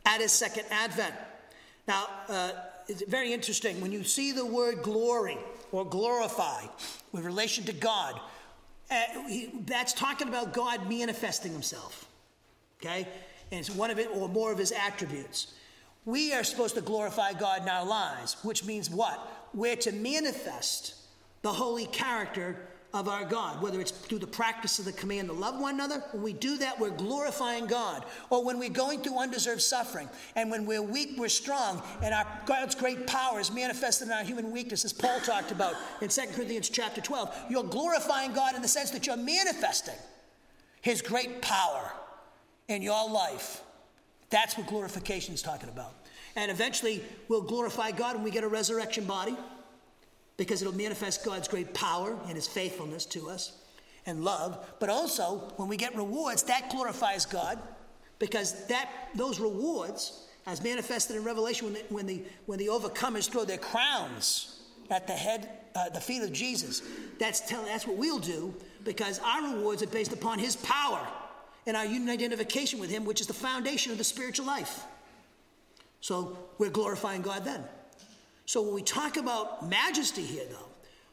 at 0.04 0.20
his 0.20 0.32
second 0.32 0.64
advent. 0.70 1.14
Now, 1.86 2.08
uh, 2.28 2.52
it's 2.88 3.04
very 3.08 3.32
interesting 3.32 3.80
when 3.80 3.92
you 3.92 4.02
see 4.04 4.32
the 4.32 4.44
word 4.44 4.82
glory 4.82 5.38
or 5.70 5.84
glorify 5.84 6.66
with 7.12 7.24
relation 7.24 7.64
to 7.64 7.72
God, 7.72 8.20
uh, 8.92 9.28
he, 9.28 9.50
that's 9.66 9.92
talking 9.92 10.28
about 10.28 10.52
God 10.52 10.88
manifesting 10.88 11.52
himself. 11.52 12.06
Okay? 12.80 13.08
And 13.50 13.60
it's 13.60 13.70
one 13.70 13.90
of 13.90 13.98
it 13.98 14.08
or 14.12 14.28
more 14.28 14.52
of 14.52 14.58
his 14.58 14.72
attributes. 14.72 15.54
We 16.04 16.32
are 16.32 16.44
supposed 16.44 16.74
to 16.74 16.80
glorify 16.80 17.32
God 17.32 17.62
in 17.62 17.68
our 17.68 17.86
lives, 17.86 18.36
which 18.42 18.64
means 18.64 18.90
what? 18.90 19.48
We're 19.54 19.76
to 19.76 19.92
manifest 19.92 20.94
the 21.42 21.52
holy 21.52 21.86
character 21.86 22.56
of 22.94 23.08
our 23.08 23.24
God, 23.24 23.62
whether 23.62 23.80
it's 23.80 23.90
through 23.90 24.18
the 24.18 24.26
practice 24.26 24.78
of 24.78 24.84
the 24.84 24.92
command 24.92 25.28
to 25.28 25.34
love 25.34 25.58
one 25.58 25.74
another. 25.74 26.04
When 26.12 26.22
we 26.22 26.34
do 26.34 26.58
that, 26.58 26.78
we're 26.78 26.90
glorifying 26.90 27.66
God. 27.66 28.04
Or 28.28 28.44
when 28.44 28.58
we're 28.58 28.68
going 28.68 29.00
through 29.00 29.18
undeserved 29.18 29.62
suffering, 29.62 30.10
and 30.36 30.50
when 30.50 30.66
we're 30.66 30.82
weak, 30.82 31.14
we're 31.16 31.28
strong, 31.28 31.82
and 32.02 32.12
our 32.12 32.26
God's 32.44 32.74
great 32.74 33.06
power 33.06 33.40
is 33.40 33.50
manifested 33.50 34.08
in 34.08 34.12
our 34.12 34.24
human 34.24 34.50
weakness, 34.50 34.84
as 34.84 34.92
Paul 34.92 35.20
talked 35.20 35.52
about 35.52 35.74
in 36.02 36.08
2 36.08 36.20
Corinthians 36.34 36.68
chapter 36.68 37.00
12. 37.00 37.46
You're 37.48 37.64
glorifying 37.64 38.34
God 38.34 38.54
in 38.54 38.62
the 38.62 38.68
sense 38.68 38.90
that 38.90 39.06
you're 39.06 39.16
manifesting 39.16 39.98
His 40.82 41.00
great 41.00 41.40
power 41.40 41.92
in 42.68 42.82
your 42.82 43.08
life. 43.08 43.62
That's 44.28 44.56
what 44.58 44.66
glorification 44.66 45.34
is 45.34 45.40
talking 45.40 45.70
about. 45.70 45.94
And 46.36 46.50
eventually, 46.50 47.02
we'll 47.28 47.42
glorify 47.42 47.90
God 47.90 48.16
when 48.16 48.24
we 48.24 48.30
get 48.30 48.44
a 48.44 48.48
resurrection 48.48 49.04
body 49.04 49.36
because 50.42 50.60
it'll 50.60 50.74
manifest 50.74 51.24
God's 51.24 51.46
great 51.46 51.72
power 51.72 52.18
and 52.26 52.34
his 52.34 52.48
faithfulness 52.48 53.06
to 53.06 53.30
us 53.30 53.52
and 54.06 54.24
love. 54.24 54.74
But 54.80 54.88
also, 54.88 55.52
when 55.54 55.68
we 55.68 55.76
get 55.76 55.94
rewards, 55.94 56.42
that 56.44 56.68
glorifies 56.68 57.26
God 57.26 57.60
because 58.18 58.66
that 58.66 58.90
those 59.14 59.38
rewards, 59.38 60.26
as 60.48 60.60
manifested 60.60 61.14
in 61.14 61.22
Revelation, 61.22 61.66
when 61.66 61.74
the, 61.74 61.84
when 61.90 62.06
the, 62.06 62.22
when 62.46 62.58
the 62.58 62.66
overcomers 62.66 63.30
throw 63.30 63.44
their 63.44 63.56
crowns 63.56 64.62
at 64.90 65.06
the 65.06 65.12
head, 65.12 65.48
uh, 65.76 65.90
the 65.90 66.00
feet 66.00 66.24
of 66.24 66.32
Jesus, 66.32 66.82
that's, 67.20 67.48
tell, 67.48 67.64
that's 67.64 67.86
what 67.86 67.96
we'll 67.96 68.18
do 68.18 68.52
because 68.82 69.20
our 69.20 69.54
rewards 69.54 69.80
are 69.84 69.86
based 69.86 70.12
upon 70.12 70.40
his 70.40 70.56
power 70.56 71.06
and 71.68 71.76
our 71.76 71.84
union 71.84 72.10
identification 72.10 72.80
with 72.80 72.90
him, 72.90 73.04
which 73.04 73.20
is 73.20 73.28
the 73.28 73.32
foundation 73.32 73.92
of 73.92 73.98
the 73.98 74.02
spiritual 74.02 74.44
life. 74.46 74.86
So 76.00 76.36
we're 76.58 76.70
glorifying 76.70 77.22
God 77.22 77.44
then. 77.44 77.62
So 78.52 78.60
when 78.60 78.74
we 78.74 78.82
talk 78.82 79.16
about 79.16 79.66
majesty 79.66 80.20
here, 80.20 80.44
though, 80.50 80.68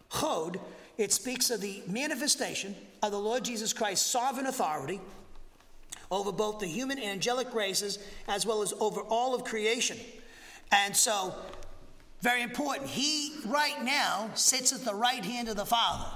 hod, 0.09 0.59
it 0.97 1.13
speaks 1.13 1.49
of 1.51 1.61
the 1.61 1.81
manifestation 1.87 2.75
of 3.01 3.13
the 3.13 3.17
Lord 3.17 3.45
Jesus 3.45 3.71
Christ's 3.71 4.05
sovereign 4.05 4.47
authority 4.47 4.99
over 6.11 6.33
both 6.33 6.59
the 6.59 6.67
human 6.67 6.99
and 6.99 7.07
angelic 7.07 7.53
races 7.53 7.97
as 8.27 8.45
well 8.45 8.61
as 8.61 8.73
over 8.81 8.99
all 9.03 9.33
of 9.33 9.45
creation. 9.45 9.97
And 10.73 10.93
so, 10.93 11.33
very 12.19 12.41
important, 12.41 12.89
he 12.89 13.31
right 13.45 13.85
now 13.85 14.29
sits 14.33 14.73
at 14.73 14.83
the 14.83 14.93
right 14.93 15.23
hand 15.23 15.47
of 15.47 15.55
the 15.55 15.65
Father, 15.65 16.11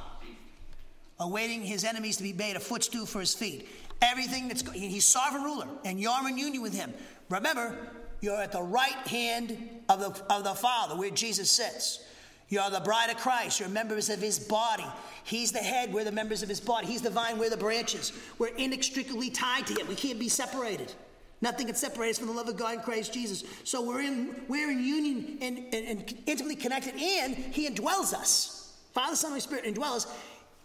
awaiting 1.22 1.62
his 1.62 1.86
enemies 1.86 2.18
to 2.18 2.24
be 2.24 2.34
made 2.34 2.58
a 2.58 2.60
footstool 2.60 3.06
for 3.06 3.22
his 3.22 3.34
feet. 3.34 3.70
Everything 4.02 4.50
that's, 4.50 4.70
he's 4.72 5.06
sovereign 5.06 5.44
ruler, 5.44 5.70
and 5.86 6.02
you're 6.02 6.28
in 6.28 6.38
union 6.38 6.62
with 6.62 6.74
him. 6.74 6.94
Remember, 7.30 7.78
you're 8.24 8.42
at 8.42 8.54
the 8.54 8.64
right 8.64 9.08
hand 9.08 9.58
of 9.90 10.00
the, 10.00 10.34
of 10.34 10.46
the 10.46 10.54
Father, 10.54 10.96
where 10.96 11.10
Jesus 11.10 11.52
sits. 11.52 12.06
You're 12.48 12.70
the 12.70 12.80
bride 12.80 13.10
of 13.10 13.18
Christ. 13.18 13.60
You're 13.60 13.68
members 13.68 14.10
of 14.10 14.22
his 14.22 14.40
body. 14.40 14.86
He's 15.26 15.52
the 15.52 15.60
head. 15.60 15.92
We're 15.92 16.06
the 16.06 16.12
members 16.14 16.42
of 16.42 16.48
his 16.48 16.62
body. 16.62 16.88
He's 16.88 17.02
the 17.02 17.10
vine. 17.10 17.38
We're 17.38 17.50
the 17.50 17.58
branches. 17.58 18.14
We're 18.40 18.56
inextricably 18.56 19.30
tied 19.30 19.68
to 19.68 19.74
him. 19.74 19.90
We 19.90 19.96
can't 19.96 20.20
be 20.20 20.30
separated. 20.30 20.94
Nothing 21.42 21.68
can 21.68 21.76
separate 21.76 22.12
us 22.12 22.18
from 22.18 22.28
the 22.28 22.34
love 22.34 22.48
of 22.48 22.56
God 22.56 22.76
in 22.76 22.80
Christ 22.80 23.14
Jesus. 23.14 23.44
So 23.66 23.82
we're 23.82 24.02
in, 24.02 24.34
we're 24.48 24.72
in 24.72 24.82
union 24.82 25.40
and, 25.42 25.58
and, 25.74 25.88
and 25.88 26.16
intimately 26.26 26.56
connected, 26.56 26.94
and 26.94 27.36
he 27.36 27.70
indwells 27.70 28.14
us. 28.14 28.74
Father, 28.94 29.18
Son, 29.18 29.32
Holy 29.32 29.42
Spirit 29.42 29.66
indwells 29.66 30.10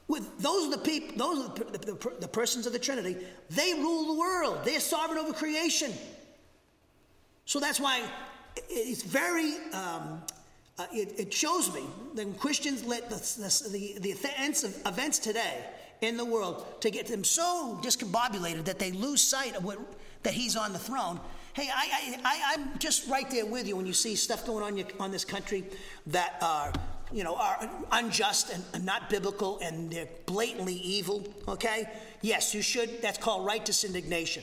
with 0.07 0.39
those 0.39 0.69
are 0.69 0.71
the 0.71 0.79
people, 0.79 1.17
those 1.17 1.45
are 1.45 1.55
the, 1.55 1.79
the, 1.79 1.79
the, 1.79 2.13
the 2.21 2.29
persons 2.29 2.69
of 2.69 2.73
the 2.73 2.79
Trinity. 2.79 3.17
They 3.51 3.75
rule 3.75 4.15
the 4.15 4.21
world. 4.21 4.61
They're 4.65 4.79
sovereign 4.79 5.19
over 5.19 5.33
creation. 5.33 5.93
So 7.49 7.59
that's 7.59 7.81
why 7.81 8.03
it's 8.69 9.03
very, 9.03 9.55
um, 9.73 10.21
uh, 10.79 10.85
it, 10.93 11.19
it, 11.19 11.33
shows 11.33 11.73
me 11.73 11.81
that 12.15 12.39
Christians 12.39 12.85
let 12.85 13.09
the, 13.09 13.17
the, 13.71 13.99
the 14.01 14.11
events, 14.11 14.65
of, 14.65 14.77
events 14.85 15.19
today 15.19 15.65
in 16.03 16.19
the 16.19 16.27
world 16.27 16.67
to 16.83 16.91
get 16.91 17.07
them 17.07 17.25
so 17.25 17.81
discombobulated 17.83 18.67
that 18.67 18.79
they 18.79 18.93
lose 18.93 19.23
sight 19.23 19.57
of 19.57 19.65
what, 19.65 19.79
that 20.25 20.35
he's 20.35 20.57
on 20.57 20.75
the 20.75 20.79
throne. 20.79 21.19
Hey, 21.55 21.71
I, 21.75 22.21
I, 22.23 22.55
I'm 22.55 22.79
just 22.79 23.09
right 23.09 23.29
there 23.31 23.47
with 23.47 23.67
you 23.67 23.77
when 23.77 23.87
you 23.87 23.95
see 23.95 24.15
stuff 24.15 24.45
going 24.45 24.63
on 24.63 24.85
on 25.01 25.11
this 25.11 25.25
country 25.25 25.65
that 26.09 26.37
are, 26.43 26.71
you 27.11 27.25
know, 27.25 27.35
are 27.35 27.71
unjust 27.93 28.53
and 28.75 28.85
not 28.85 29.09
biblical 29.09 29.59
and 29.63 29.91
they're 29.91 30.09
blatantly 30.27 30.75
evil, 30.75 31.27
okay? 31.49 31.89
Yes, 32.21 32.55
you 32.55 32.61
should. 32.61 33.01
That's 33.01 33.17
called 33.17 33.47
righteous 33.47 33.85
indignation. 33.85 34.43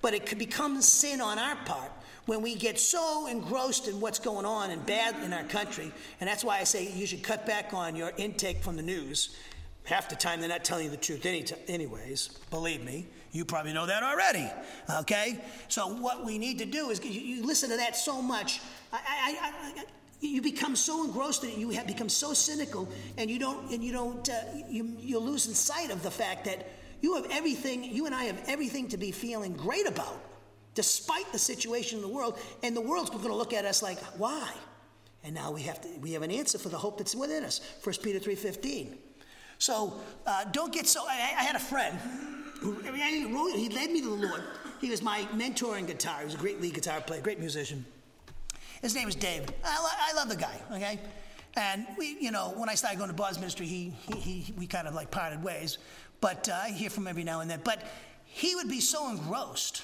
But 0.00 0.14
it 0.14 0.24
could 0.24 0.38
become 0.38 0.80
sin 0.82 1.20
on 1.20 1.40
our 1.40 1.56
part 1.64 1.90
when 2.26 2.40
we 2.40 2.54
get 2.54 2.78
so 2.78 3.26
engrossed 3.26 3.88
in 3.88 4.00
what's 4.00 4.18
going 4.18 4.46
on 4.46 4.70
and 4.70 4.84
bad 4.86 5.22
in 5.22 5.32
our 5.32 5.44
country, 5.44 5.92
and 6.20 6.28
that's 6.28 6.44
why 6.44 6.58
I 6.58 6.64
say 6.64 6.90
you 6.92 7.06
should 7.06 7.22
cut 7.22 7.46
back 7.46 7.74
on 7.74 7.96
your 7.96 8.12
intake 8.16 8.62
from 8.62 8.76
the 8.76 8.82
news. 8.82 9.36
Half 9.84 10.08
the 10.08 10.16
time 10.16 10.40
they're 10.40 10.48
not 10.48 10.64
telling 10.64 10.86
you 10.86 10.90
the 10.90 10.96
truth, 10.96 11.26
any 11.26 11.42
t- 11.42 11.54
anyways. 11.68 12.28
Believe 12.50 12.82
me, 12.82 13.06
you 13.32 13.44
probably 13.44 13.74
know 13.74 13.84
that 13.84 14.02
already. 14.02 14.50
Okay, 15.00 15.38
so 15.68 15.88
what 15.88 16.24
we 16.24 16.38
need 16.38 16.58
to 16.60 16.64
do 16.64 16.88
is 16.88 17.04
you, 17.04 17.10
you 17.10 17.46
listen 17.46 17.68
to 17.68 17.76
that 17.76 17.94
so 17.94 18.22
much. 18.22 18.60
I, 18.92 18.96
I, 18.96 19.36
I, 19.48 19.84
you 20.20 20.40
become 20.40 20.74
so 20.74 21.04
engrossed 21.04 21.44
in 21.44 21.50
it, 21.50 21.58
you 21.58 21.68
have 21.70 21.86
become 21.86 22.08
so 22.08 22.32
cynical, 22.32 22.88
and 23.18 23.30
you 23.30 23.38
don't, 23.38 23.70
and 23.70 23.84
you 23.84 23.92
don't, 23.92 24.26
uh, 24.30 24.34
you, 24.70 24.96
you're 24.98 25.20
losing 25.20 25.52
sight 25.52 25.90
of 25.90 26.02
the 26.02 26.10
fact 26.10 26.46
that 26.46 26.66
you 27.02 27.16
have 27.16 27.26
everything. 27.30 27.84
You 27.84 28.06
and 28.06 28.14
I 28.14 28.24
have 28.24 28.40
everything 28.46 28.88
to 28.88 28.96
be 28.96 29.10
feeling 29.10 29.52
great 29.52 29.86
about 29.86 30.18
despite 30.74 31.30
the 31.32 31.38
situation 31.38 31.98
in 31.98 32.02
the 32.02 32.08
world. 32.08 32.38
And 32.62 32.76
the 32.76 32.80
world's 32.80 33.10
going 33.10 33.22
to 33.24 33.34
look 33.34 33.52
at 33.52 33.64
us 33.64 33.82
like, 33.82 33.98
why? 34.18 34.52
And 35.22 35.34
now 35.34 35.50
we 35.50 35.62
have, 35.62 35.80
to, 35.80 35.88
we 36.00 36.12
have 36.12 36.22
an 36.22 36.30
answer 36.30 36.58
for 36.58 36.68
the 36.68 36.76
hope 36.76 36.98
that's 36.98 37.14
within 37.14 37.44
us. 37.44 37.60
1 37.82 37.94
Peter 38.02 38.18
3.15. 38.20 38.96
So 39.58 39.94
uh, 40.26 40.44
don't 40.52 40.72
get 40.72 40.86
so... 40.86 41.02
I, 41.08 41.34
I, 41.38 41.44
had 41.44 41.56
a 41.56 41.60
friend 41.60 41.98
who 42.60 42.72
he 42.82 43.68
led 43.68 43.90
me 43.90 44.00
to 44.02 44.16
the 44.16 44.26
Lord. 44.26 44.42
He 44.80 44.90
was 44.90 45.00
my 45.00 45.26
mentor 45.32 45.78
in 45.78 45.86
guitar. 45.86 46.18
He 46.20 46.24
was 46.26 46.34
a 46.34 46.38
great 46.38 46.60
lead 46.60 46.74
guitar 46.74 47.00
player, 47.00 47.22
great 47.22 47.38
musician. 47.38 47.84
His 48.82 48.94
name 48.94 49.06
was 49.06 49.14
Dave. 49.14 49.46
I, 49.64 50.10
I 50.10 50.14
love 50.14 50.28
the 50.28 50.36
guy, 50.36 50.60
okay? 50.72 51.00
And 51.56 51.86
we, 51.96 52.18
you 52.20 52.30
know, 52.30 52.52
when 52.56 52.68
I 52.68 52.74
started 52.74 52.98
going 52.98 53.08
to 53.08 53.16
Bob's 53.16 53.38
ministry, 53.38 53.66
he, 53.66 53.94
he, 54.08 54.42
he 54.42 54.52
we 54.58 54.66
kind 54.66 54.88
of 54.88 54.94
like 54.94 55.10
parted 55.10 55.42
ways. 55.42 55.78
But 56.20 56.48
uh, 56.48 56.58
I 56.64 56.70
hear 56.70 56.90
from 56.90 57.04
him 57.04 57.08
every 57.08 57.24
now 57.24 57.40
and 57.40 57.50
then. 57.50 57.60
But 57.64 57.82
he 58.24 58.54
would 58.56 58.68
be 58.68 58.80
so 58.80 59.08
engrossed 59.08 59.82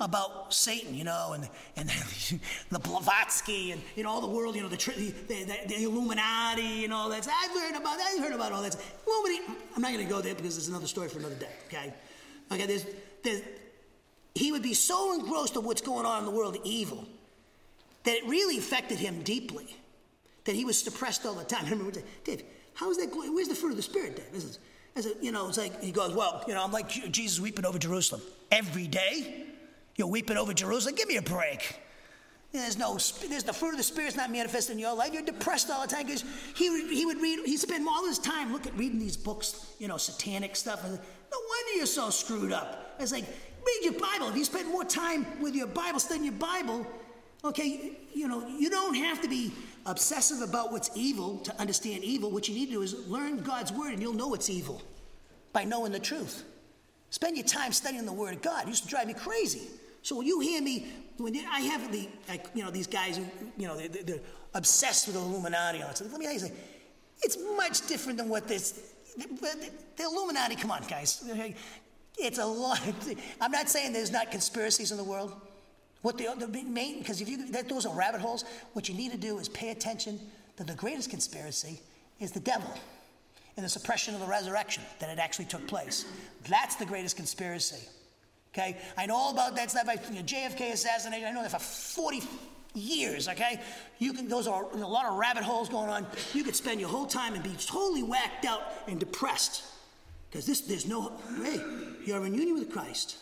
about 0.00 0.52
Satan, 0.52 0.94
you 0.94 1.04
know, 1.04 1.32
and 1.34 1.48
and 1.76 1.88
the 2.70 2.78
Blavatsky 2.78 3.72
and 3.72 3.82
you 3.96 4.02
know 4.02 4.10
all 4.10 4.20
the 4.20 4.28
world, 4.28 4.54
you 4.56 4.62
know, 4.62 4.68
the 4.68 4.76
the, 4.76 5.44
the, 5.44 5.56
the 5.66 5.84
Illuminati 5.84 6.84
and 6.84 6.92
all 6.92 7.08
that. 7.08 7.26
I've 7.26 7.50
heard 7.50 7.76
about 7.80 7.98
I've 8.00 8.20
heard 8.20 8.32
about 8.32 8.52
all 8.52 8.62
that. 8.62 8.76
Illuminati. 9.06 9.52
I'm 9.74 9.82
not 9.82 9.92
going 9.92 10.04
to 10.04 10.10
go 10.10 10.20
there 10.20 10.34
because 10.34 10.56
it's 10.56 10.68
another 10.68 10.86
story 10.86 11.08
for 11.08 11.18
another 11.18 11.36
day. 11.36 11.50
Okay, 11.68 11.92
okay. 12.52 12.66
There's, 12.66 12.86
there's 13.22 13.42
he 14.34 14.52
would 14.52 14.62
be 14.62 14.74
so 14.74 15.14
engrossed 15.14 15.56
in 15.56 15.64
what's 15.64 15.80
going 15.80 16.06
on 16.06 16.20
in 16.20 16.24
the 16.24 16.30
world, 16.30 16.54
the 16.54 16.60
evil, 16.64 17.06
that 18.04 18.16
it 18.16 18.24
really 18.26 18.58
affected 18.58 18.98
him 18.98 19.22
deeply. 19.22 19.76
That 20.44 20.54
he 20.54 20.64
was 20.64 20.78
suppressed 20.80 21.26
all 21.26 21.34
the 21.34 21.44
time. 21.44 21.64
I 21.66 21.70
remember, 21.70 22.00
Dave, 22.24 22.42
how 22.74 22.90
is 22.90 22.98
that? 22.98 23.10
going? 23.12 23.34
Where's 23.34 23.48
the 23.48 23.54
fruit 23.54 23.70
of 23.70 23.76
the 23.76 23.82
spirit, 23.82 24.16
Dave? 24.16 24.32
This 24.32 24.44
Is 24.44 24.58
it, 25.06 25.16
is 25.16 25.24
you 25.24 25.32
know, 25.32 25.48
it's 25.48 25.58
like 25.58 25.82
he 25.82 25.92
goes, 25.92 26.14
well, 26.14 26.44
you 26.46 26.54
know, 26.54 26.62
I'm 26.62 26.72
like 26.72 26.88
Jesus 26.88 27.40
weeping 27.40 27.66
over 27.66 27.78
Jerusalem 27.78 28.22
every 28.50 28.86
day. 28.86 29.47
You're 29.98 30.06
weeping 30.06 30.38
over 30.38 30.54
Jerusalem. 30.54 30.94
Give 30.94 31.08
me 31.08 31.16
a 31.16 31.22
break. 31.22 31.78
There's 32.52 32.78
no, 32.78 32.96
there's 33.28 33.44
the 33.44 33.52
fruit 33.52 33.72
of 33.72 33.76
the 33.76 33.82
Spirit's 33.82 34.16
not 34.16 34.30
manifest 34.30 34.70
in 34.70 34.78
your 34.78 34.94
life. 34.94 35.12
You're 35.12 35.22
depressed 35.22 35.70
all 35.70 35.82
the 35.82 35.88
time 35.88 36.06
because 36.06 36.24
he 36.54 36.70
would, 36.70 36.90
he 36.90 37.04
would 37.04 37.20
read, 37.20 37.40
he'd 37.44 37.58
spend 37.58 37.86
all 37.86 38.06
his 38.06 38.18
time 38.18 38.52
look 38.52 38.66
at 38.66 38.74
reading 38.78 38.98
these 38.98 39.18
books, 39.18 39.66
you 39.78 39.86
know, 39.86 39.98
satanic 39.98 40.56
stuff. 40.56 40.82
No 40.82 40.88
wonder 40.88 41.72
you're 41.76 41.84
so 41.84 42.08
screwed 42.08 42.52
up. 42.52 42.96
It's 42.98 43.12
like, 43.12 43.24
read 43.24 43.80
your 43.82 44.00
Bible. 44.00 44.28
If 44.28 44.36
you 44.36 44.44
spend 44.44 44.68
more 44.68 44.84
time 44.84 45.26
with 45.42 45.54
your 45.54 45.66
Bible, 45.66 45.98
studying 45.98 46.24
your 46.24 46.34
Bible, 46.34 46.86
okay, 47.44 47.98
you 48.14 48.28
know, 48.28 48.46
you 48.46 48.70
don't 48.70 48.94
have 48.94 49.20
to 49.22 49.28
be 49.28 49.52
obsessive 49.84 50.48
about 50.48 50.72
what's 50.72 50.90
evil 50.94 51.38
to 51.38 51.60
understand 51.60 52.02
evil. 52.02 52.30
What 52.30 52.48
you 52.48 52.54
need 52.54 52.66
to 52.66 52.72
do 52.72 52.82
is 52.82 53.06
learn 53.08 53.42
God's 53.42 53.72
word 53.72 53.92
and 53.92 54.00
you'll 54.00 54.14
know 54.14 54.32
it's 54.32 54.48
evil 54.48 54.80
by 55.52 55.64
knowing 55.64 55.92
the 55.92 56.00
truth. 56.00 56.44
Spend 57.10 57.36
your 57.36 57.46
time 57.46 57.72
studying 57.72 58.06
the 58.06 58.12
word 58.12 58.34
of 58.34 58.42
God. 58.42 58.64
It 58.64 58.68
used 58.68 58.84
to 58.84 58.88
drive 58.88 59.06
me 59.06 59.14
crazy. 59.14 59.62
So 60.02 60.16
when 60.16 60.26
you 60.26 60.40
hear 60.40 60.62
me, 60.62 60.86
when 61.16 61.36
I 61.50 61.60
have 61.60 61.90
the, 61.92 62.08
you 62.54 62.62
know, 62.62 62.70
these 62.70 62.86
guys, 62.86 63.16
who, 63.16 63.24
you 63.56 63.66
know, 63.66 63.76
they're, 63.76 64.02
they're 64.02 64.20
obsessed 64.54 65.06
with 65.06 65.16
the 65.16 65.22
Illuminati. 65.22 65.82
So 65.94 66.04
let 66.04 66.18
me 66.18 66.24
tell 66.24 66.34
you 66.34 66.40
something. 66.40 66.58
It's 67.22 67.36
much 67.56 67.86
different 67.86 68.18
than 68.18 68.28
what 68.28 68.46
this, 68.46 68.94
the, 69.16 69.70
the 69.96 70.04
Illuminati, 70.04 70.54
come 70.54 70.70
on, 70.70 70.82
guys. 70.88 71.22
It's 72.16 72.38
a 72.38 72.46
lot. 72.46 72.80
I'm 73.40 73.50
not 73.50 73.68
saying 73.68 73.92
there's 73.92 74.12
not 74.12 74.30
conspiracies 74.30 74.90
in 74.90 74.96
the 74.96 75.04
world. 75.04 75.34
What 76.02 76.16
the, 76.16 76.28
the 76.38 76.62
main, 76.62 77.00
because 77.00 77.20
if 77.20 77.28
you, 77.28 77.50
that, 77.50 77.68
those 77.68 77.84
are 77.84 77.94
rabbit 77.94 78.20
holes, 78.20 78.44
what 78.72 78.88
you 78.88 78.94
need 78.94 79.10
to 79.12 79.18
do 79.18 79.38
is 79.38 79.48
pay 79.48 79.70
attention 79.70 80.20
that 80.56 80.66
the 80.66 80.74
greatest 80.74 81.10
conspiracy 81.10 81.80
is 82.20 82.32
the 82.32 82.40
devil 82.40 82.72
and 83.56 83.64
the 83.64 83.68
suppression 83.68 84.14
of 84.14 84.20
the 84.20 84.26
resurrection, 84.26 84.82
that 85.00 85.10
it 85.10 85.18
actually 85.18 85.44
took 85.44 85.66
place. 85.66 86.04
That's 86.48 86.76
the 86.76 86.86
greatest 86.86 87.16
conspiracy. 87.16 87.88
Okay? 88.58 88.76
I 88.96 89.06
know 89.06 89.16
all 89.16 89.32
about 89.32 89.54
that 89.56 89.70
stuff. 89.70 89.88
I, 89.88 89.94
you 90.10 90.16
know, 90.16 90.22
JFK 90.22 90.72
assassination, 90.72 91.26
I 91.26 91.30
know 91.30 91.42
that 91.42 91.52
for 91.52 91.58
40 91.58 92.22
years, 92.74 93.28
okay? 93.28 93.60
You 93.98 94.12
can, 94.12 94.28
those 94.28 94.46
are 94.46 94.64
a 94.72 94.76
lot 94.76 95.06
of 95.06 95.16
rabbit 95.16 95.44
holes 95.44 95.68
going 95.68 95.88
on. 95.88 96.06
You 96.34 96.44
could 96.44 96.56
spend 96.56 96.80
your 96.80 96.88
whole 96.88 97.06
time 97.06 97.34
and 97.34 97.42
be 97.42 97.54
totally 97.58 98.02
whacked 98.02 98.44
out 98.44 98.62
and 98.86 98.98
depressed. 98.98 99.62
Because 100.30 100.44
this, 100.44 100.60
there's 100.62 100.86
no, 100.86 101.12
hey, 101.42 101.60
you're 102.04 102.24
in 102.26 102.34
union 102.34 102.58
with 102.58 102.70
Christ. 102.70 103.16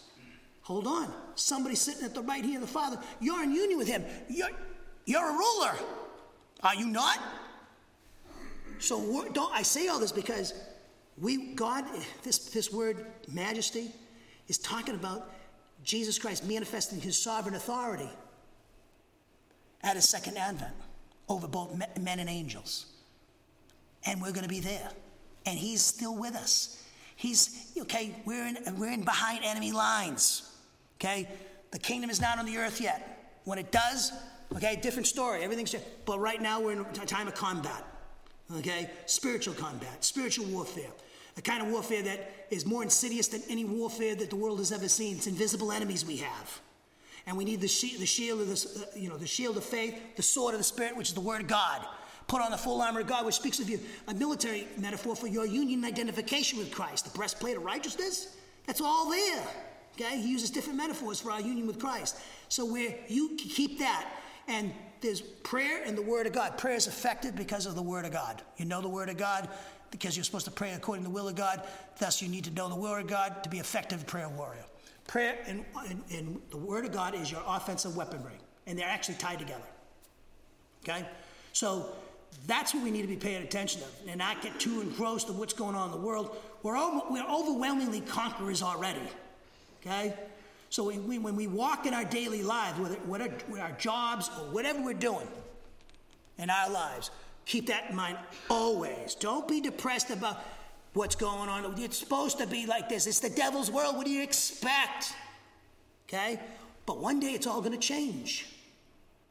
Hold 0.62 0.86
on. 0.86 1.12
Somebody 1.36 1.76
sitting 1.76 2.04
at 2.04 2.14
the 2.14 2.22
right 2.22 2.42
hand 2.42 2.56
of 2.56 2.62
the 2.62 2.66
Father, 2.66 2.98
you're 3.20 3.42
in 3.42 3.52
union 3.52 3.78
with 3.78 3.88
Him. 3.88 4.04
You're, 4.28 4.50
you're 5.04 5.28
a 5.28 5.32
ruler. 5.32 5.74
Are 6.62 6.74
you 6.74 6.86
not? 6.86 7.18
So 8.78 9.28
don't 9.32 9.52
I 9.54 9.62
say 9.62 9.88
all 9.88 10.00
this 10.00 10.12
because 10.12 10.52
we 11.18 11.54
God 11.54 11.84
this 12.22 12.38
this 12.50 12.70
word 12.70 13.06
majesty 13.32 13.90
is 14.48 14.58
talking 14.58 14.94
about 14.94 15.30
Jesus 15.82 16.18
Christ 16.18 16.46
manifesting 16.46 17.00
his 17.00 17.16
sovereign 17.16 17.54
authority 17.54 18.10
at 19.82 19.96
his 19.96 20.08
second 20.08 20.36
advent 20.36 20.74
over 21.28 21.46
both 21.46 21.76
men 22.00 22.18
and 22.18 22.28
angels. 22.28 22.86
And 24.04 24.20
we're 24.20 24.32
going 24.32 24.44
to 24.44 24.48
be 24.48 24.60
there. 24.60 24.90
And 25.46 25.58
he's 25.58 25.82
still 25.82 26.16
with 26.16 26.34
us. 26.34 26.82
He's 27.16 27.72
okay, 27.80 28.14
we're 28.24 28.46
in 28.46 28.58
we're 28.76 28.92
in 28.92 29.02
behind 29.02 29.44
enemy 29.44 29.72
lines. 29.72 30.52
Okay? 31.00 31.28
The 31.70 31.78
kingdom 31.78 32.10
is 32.10 32.20
not 32.20 32.38
on 32.38 32.46
the 32.46 32.58
earth 32.58 32.80
yet. 32.80 33.40
When 33.44 33.58
it 33.58 33.70
does, 33.72 34.12
okay, 34.54 34.76
different 34.76 35.06
story. 35.06 35.42
Everything's 35.42 35.74
but 36.04 36.18
right 36.18 36.40
now 36.40 36.60
we're 36.60 36.72
in 36.72 36.80
a 36.80 37.06
time 37.06 37.28
of 37.28 37.34
combat. 37.34 37.84
Okay? 38.58 38.90
Spiritual 39.06 39.54
combat, 39.54 40.04
spiritual 40.04 40.46
warfare. 40.46 40.90
A 41.36 41.42
kind 41.42 41.62
of 41.62 41.68
warfare 41.68 42.02
that 42.02 42.46
is 42.50 42.64
more 42.64 42.82
insidious 42.82 43.28
than 43.28 43.42
any 43.48 43.64
warfare 43.64 44.14
that 44.14 44.30
the 44.30 44.36
world 44.36 44.58
has 44.58 44.72
ever 44.72 44.88
seen. 44.88 45.16
It's 45.16 45.26
invisible 45.26 45.70
enemies 45.70 46.04
we 46.04 46.16
have. 46.18 46.60
And 47.26 47.36
we 47.36 47.44
need 47.44 47.60
the, 47.60 47.68
shield, 47.68 48.00
the 48.00 48.06
shield 48.06 48.40
of 48.40 48.48
the, 48.48 48.80
uh, 48.80 48.98
you 48.98 49.08
know, 49.08 49.16
the 49.16 49.26
shield 49.26 49.56
of 49.56 49.64
faith, 49.64 50.00
the 50.16 50.22
sword 50.22 50.54
of 50.54 50.60
the 50.60 50.64
spirit, 50.64 50.96
which 50.96 51.08
is 51.08 51.14
the 51.14 51.20
word 51.20 51.42
of 51.42 51.48
God. 51.48 51.84
Put 52.28 52.40
on 52.40 52.50
the 52.50 52.56
full 52.56 52.80
armor 52.80 53.00
of 53.00 53.06
God, 53.06 53.26
which 53.26 53.34
speaks 53.34 53.60
of 53.60 53.68
you. 53.68 53.80
A 54.08 54.14
military 54.14 54.66
metaphor 54.78 55.14
for 55.14 55.26
your 55.26 55.46
union 55.46 55.84
identification 55.84 56.58
with 56.58 56.70
Christ. 56.70 57.04
The 57.04 57.16
breastplate 57.16 57.56
of 57.56 57.64
righteousness, 57.64 58.36
that's 58.66 58.80
all 58.80 59.10
there. 59.10 59.42
Okay? 59.94 60.18
He 60.20 60.30
uses 60.30 60.50
different 60.50 60.78
metaphors 60.78 61.20
for 61.20 61.30
our 61.30 61.40
union 61.40 61.66
with 61.66 61.78
Christ. 61.78 62.16
So 62.48 62.64
where 62.64 62.94
you 63.08 63.36
keep 63.36 63.78
that, 63.80 64.06
and 64.48 64.72
there's 65.00 65.20
prayer 65.20 65.82
and 65.84 65.96
the 65.96 66.02
Word 66.02 66.26
of 66.26 66.32
God. 66.32 66.58
Prayer 66.58 66.76
is 66.76 66.86
effective 66.86 67.36
because 67.36 67.66
of 67.66 67.74
the 67.74 67.82
Word 67.82 68.04
of 68.04 68.12
God. 68.12 68.42
You 68.56 68.64
know 68.64 68.80
the 68.80 68.88
Word 68.88 69.08
of 69.08 69.16
God 69.16 69.48
because 69.90 70.16
you're 70.16 70.24
supposed 70.24 70.44
to 70.44 70.50
pray 70.50 70.72
according 70.72 71.04
to 71.04 71.08
the 71.08 71.14
will 71.14 71.28
of 71.28 71.34
God. 71.34 71.62
Thus, 71.98 72.20
you 72.20 72.28
need 72.28 72.44
to 72.44 72.50
know 72.50 72.68
the 72.68 72.74
will 72.74 72.94
of 72.94 73.06
God 73.06 73.42
to 73.44 73.48
be 73.48 73.58
effective 73.58 74.06
prayer 74.06 74.28
warrior. 74.28 74.64
Prayer 75.06 75.38
and, 75.46 75.64
and, 75.88 76.02
and 76.10 76.40
the 76.50 76.56
Word 76.56 76.84
of 76.84 76.92
God 76.92 77.14
is 77.14 77.30
your 77.30 77.42
offensive 77.46 77.96
weaponry, 77.96 78.34
and 78.66 78.78
they're 78.78 78.88
actually 78.88 79.14
tied 79.14 79.38
together. 79.38 79.62
Okay? 80.82 81.06
So 81.52 81.90
that's 82.46 82.74
what 82.74 82.82
we 82.82 82.90
need 82.90 83.02
to 83.02 83.08
be 83.08 83.16
paying 83.16 83.42
attention 83.42 83.80
to 83.82 84.10
and 84.10 84.18
not 84.18 84.42
get 84.42 84.58
too 84.58 84.80
engrossed 84.80 85.28
in 85.28 85.38
what's 85.38 85.54
going 85.54 85.74
on 85.74 85.90
in 85.90 85.92
the 85.92 86.04
world. 86.04 86.36
We're, 86.62 86.76
over, 86.76 87.00
we're 87.10 87.28
overwhelmingly 87.28 88.00
conquerors 88.00 88.62
already. 88.62 89.00
Okay? 89.80 90.14
So 90.70 90.84
we, 90.84 90.98
we, 90.98 91.18
when 91.18 91.36
we 91.36 91.46
walk 91.46 91.86
in 91.86 91.94
our 91.94 92.04
daily 92.04 92.42
lives, 92.42 92.78
whether, 92.78 92.96
whether 92.96 93.32
with 93.48 93.60
our 93.60 93.72
jobs 93.72 94.28
or 94.38 94.46
whatever 94.52 94.82
we're 94.82 94.94
doing 94.94 95.28
in 96.38 96.50
our 96.50 96.70
lives, 96.70 97.10
keep 97.46 97.68
that 97.68 97.90
in 97.90 97.96
mind 97.96 98.18
always. 98.50 99.14
Don't 99.14 99.48
be 99.48 99.60
depressed 99.60 100.10
about 100.10 100.44
what's 100.92 101.14
going 101.14 101.48
on. 101.48 101.74
It's 101.78 101.96
supposed 101.96 102.38
to 102.38 102.46
be 102.46 102.66
like 102.66 102.88
this. 102.88 103.06
It's 103.06 103.20
the 103.20 103.30
devil's 103.30 103.70
world. 103.70 103.96
What 103.96 104.04
do 104.04 104.12
you 104.12 104.22
expect? 104.22 105.14
Okay? 106.08 106.40
But 106.84 106.98
one 106.98 107.20
day 107.20 107.32
it's 107.32 107.46
all 107.46 107.60
going 107.60 107.72
to 107.72 107.78
change. 107.78 108.48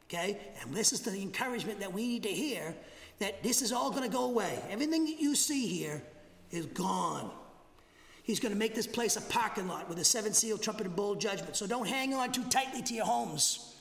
Okay? 0.10 0.40
And 0.62 0.74
this 0.74 0.94
is 0.94 1.02
the 1.02 1.12
encouragement 1.22 1.80
that 1.82 1.92
we 1.92 2.08
need 2.08 2.24
to 2.24 2.30
hear 2.30 2.76
that 3.20 3.44
this 3.44 3.62
is 3.62 3.72
all 3.72 3.92
going 3.92 4.04
to 4.04 4.10
go 4.10 4.26
away. 4.26 4.60
Everything 4.70 5.06
that 5.06 5.20
you 5.20 5.36
see 5.36 5.68
here 5.68 6.02
is 6.52 6.66
gone. 6.68 7.32
He's 8.24 8.40
going 8.40 8.54
to 8.54 8.58
make 8.58 8.76
this 8.76 8.88
place 8.88 9.18
a 9.18 9.22
parking 9.22 9.68
lot 9.68 9.88
with 9.88 10.00
a 10.00 10.04
seven 10.04 10.34
seal 10.34 10.58
trumpet 10.58 10.88
and 10.88 10.96
bowl 10.96 11.16
judgment. 11.16 11.56
So 11.56 11.68
don't 11.68 11.88
hang 11.88 12.14
on 12.14 12.32
too 12.32 12.44
tightly 12.46 12.82
to 12.84 12.94
your 12.94 13.06
homes. 13.06 13.75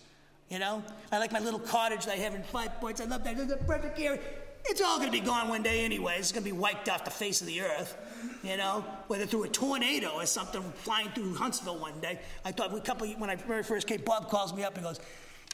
You 0.50 0.58
know, 0.58 0.84
I 1.10 1.18
like 1.18 1.32
my 1.32 1.38
little 1.38 1.58
cottage 1.58 2.04
that 2.06 2.12
I 2.12 2.16
have 2.16 2.34
in 2.34 2.42
Five 2.42 2.80
Points. 2.80 3.00
I 3.00 3.04
love 3.04 3.24
that. 3.24 3.38
It's 3.38 3.52
a 3.52 3.56
perfect 3.56 3.98
area. 3.98 4.20
It's 4.66 4.80
all 4.80 4.98
going 4.98 5.10
to 5.10 5.12
be 5.12 5.20
gone 5.20 5.48
one 5.48 5.62
day 5.62 5.84
anyway. 5.84 6.16
It's 6.18 6.32
going 6.32 6.44
to 6.44 6.50
be 6.50 6.56
wiped 6.56 6.88
off 6.88 7.04
the 7.04 7.10
face 7.10 7.40
of 7.40 7.46
the 7.46 7.60
earth. 7.60 7.96
You 8.42 8.56
know, 8.56 8.84
whether 9.08 9.26
through 9.26 9.44
a 9.44 9.48
tornado 9.48 10.10
or 10.14 10.26
something 10.26 10.62
flying 10.76 11.10
through 11.10 11.34
Huntsville 11.34 11.78
one 11.78 11.98
day. 12.00 12.18
I 12.44 12.52
thought 12.52 12.74
a 12.74 12.80
couple 12.80 13.06
when 13.06 13.30
I 13.30 13.36
very 13.36 13.62
first 13.62 13.86
came, 13.86 14.00
Bob 14.02 14.28
calls 14.28 14.54
me 14.54 14.64
up 14.64 14.74
and 14.76 14.84
goes, 14.84 15.00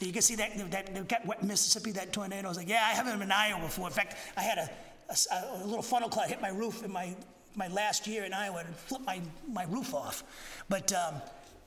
"You 0.01 0.13
can 0.13 0.23
see 0.23 0.37
that 0.37 0.71
that, 0.71 1.09
that 1.09 1.43
Mississippi 1.43 1.93
that 1.93 2.13
tornado." 2.13 2.47
I 2.47 2.49
was 2.49 2.57
like, 2.57 2.69
"Yeah, 2.69 2.85
I 2.85 2.95
haven't 2.95 3.15
been 3.15 3.23
in 3.23 3.33
Iowa 3.33 3.61
before. 3.61 3.87
In 3.87 3.93
fact, 3.93 4.17
I 4.37 4.43
had 4.43 4.59
a, 4.59 4.71
a, 5.09 5.63
a 5.63 5.67
little 5.67 5.83
funnel 5.83 6.09
cloud 6.09 6.29
hit 6.29 6.41
my 6.41 6.51
roof 6.51 6.85
in 6.85 6.93
my 6.93 7.17
my 7.57 7.69
last 7.69 8.07
year 8.07 8.25
in 8.25 8.33
Iowa 8.33 8.63
and 8.65 8.75
flip 8.75 9.03
my, 9.05 9.21
my 9.49 9.65
roof 9.65 9.95
off. 9.95 10.23
But 10.69 10.93
um, 10.93 11.17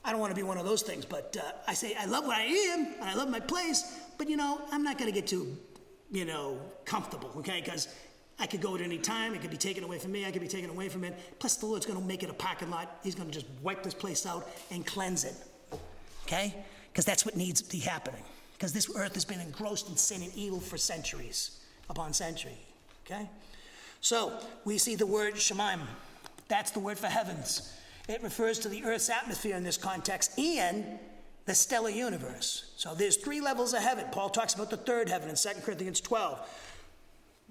I 0.04 0.10
don't 0.10 0.20
want 0.20 0.30
to 0.30 0.36
be 0.36 0.42
one 0.42 0.58
of 0.58 0.66
those 0.66 0.82
things. 0.82 1.04
But 1.04 1.36
uh, 1.40 1.52
I 1.66 1.74
say, 1.74 1.94
I 1.98 2.04
love 2.04 2.26
where 2.26 2.36
I 2.36 2.42
am 2.42 2.86
and 3.00 3.04
I 3.04 3.14
love 3.14 3.30
my 3.30 3.40
place, 3.40 3.98
but 4.18 4.28
you 4.28 4.36
know, 4.36 4.60
I'm 4.70 4.82
not 4.82 4.98
going 4.98 5.10
to 5.10 5.14
get 5.14 5.26
too, 5.26 5.56
you 6.10 6.24
know, 6.24 6.58
comfortable, 6.84 7.30
okay? 7.38 7.60
Because 7.64 7.88
I 8.38 8.46
could 8.46 8.60
go 8.60 8.74
at 8.74 8.80
any 8.80 8.98
time. 8.98 9.34
It 9.34 9.40
could 9.40 9.50
be 9.50 9.56
taken 9.56 9.84
away 9.84 9.98
from 9.98 10.12
me. 10.12 10.26
I 10.26 10.30
could 10.30 10.42
be 10.42 10.48
taken 10.48 10.70
away 10.70 10.88
from 10.88 11.04
it. 11.04 11.38
Plus, 11.38 11.56
the 11.56 11.66
Lord's 11.66 11.86
going 11.86 11.98
to 11.98 12.04
make 12.04 12.22
it 12.22 12.30
a 12.30 12.34
parking 12.34 12.70
lot. 12.70 12.98
He's 13.02 13.14
going 13.14 13.28
to 13.28 13.34
just 13.34 13.46
wipe 13.62 13.82
this 13.82 13.94
place 13.94 14.26
out 14.26 14.48
and 14.70 14.84
cleanse 14.84 15.24
it, 15.24 15.34
okay? 16.26 16.54
Because 16.92 17.04
that's 17.04 17.24
what 17.24 17.36
needs 17.36 17.62
to 17.62 17.70
be 17.70 17.78
happening. 17.78 18.22
Because 18.52 18.72
this 18.72 18.90
earth 18.96 19.14
has 19.14 19.24
been 19.24 19.40
engrossed 19.40 19.88
in 19.88 19.96
sin 19.96 20.22
and 20.22 20.32
evil 20.34 20.60
for 20.60 20.76
centuries 20.76 21.60
upon 21.88 22.12
century, 22.12 22.58
okay? 23.06 23.28
So 24.00 24.38
we 24.64 24.78
see 24.78 24.96
the 24.96 25.06
word 25.06 25.34
Shemaim. 25.34 25.80
That's 26.48 26.70
the 26.72 26.80
word 26.80 26.98
for 26.98 27.06
heavens. 27.06 27.72
It 28.08 28.22
refers 28.22 28.58
to 28.60 28.68
the 28.68 28.84
earth's 28.84 29.08
atmosphere 29.08 29.56
in 29.56 29.64
this 29.64 29.78
context 29.78 30.38
and 30.38 30.98
the 31.46 31.54
stellar 31.54 31.90
universe. 31.90 32.72
So 32.76 32.94
there's 32.94 33.16
three 33.16 33.40
levels 33.40 33.72
of 33.72 33.80
heaven. 33.80 34.04
Paul 34.12 34.28
talks 34.28 34.54
about 34.54 34.70
the 34.70 34.76
third 34.76 35.08
heaven 35.08 35.28
in 35.28 35.36
2 35.36 35.48
Corinthians 35.62 36.00
12. 36.00 36.38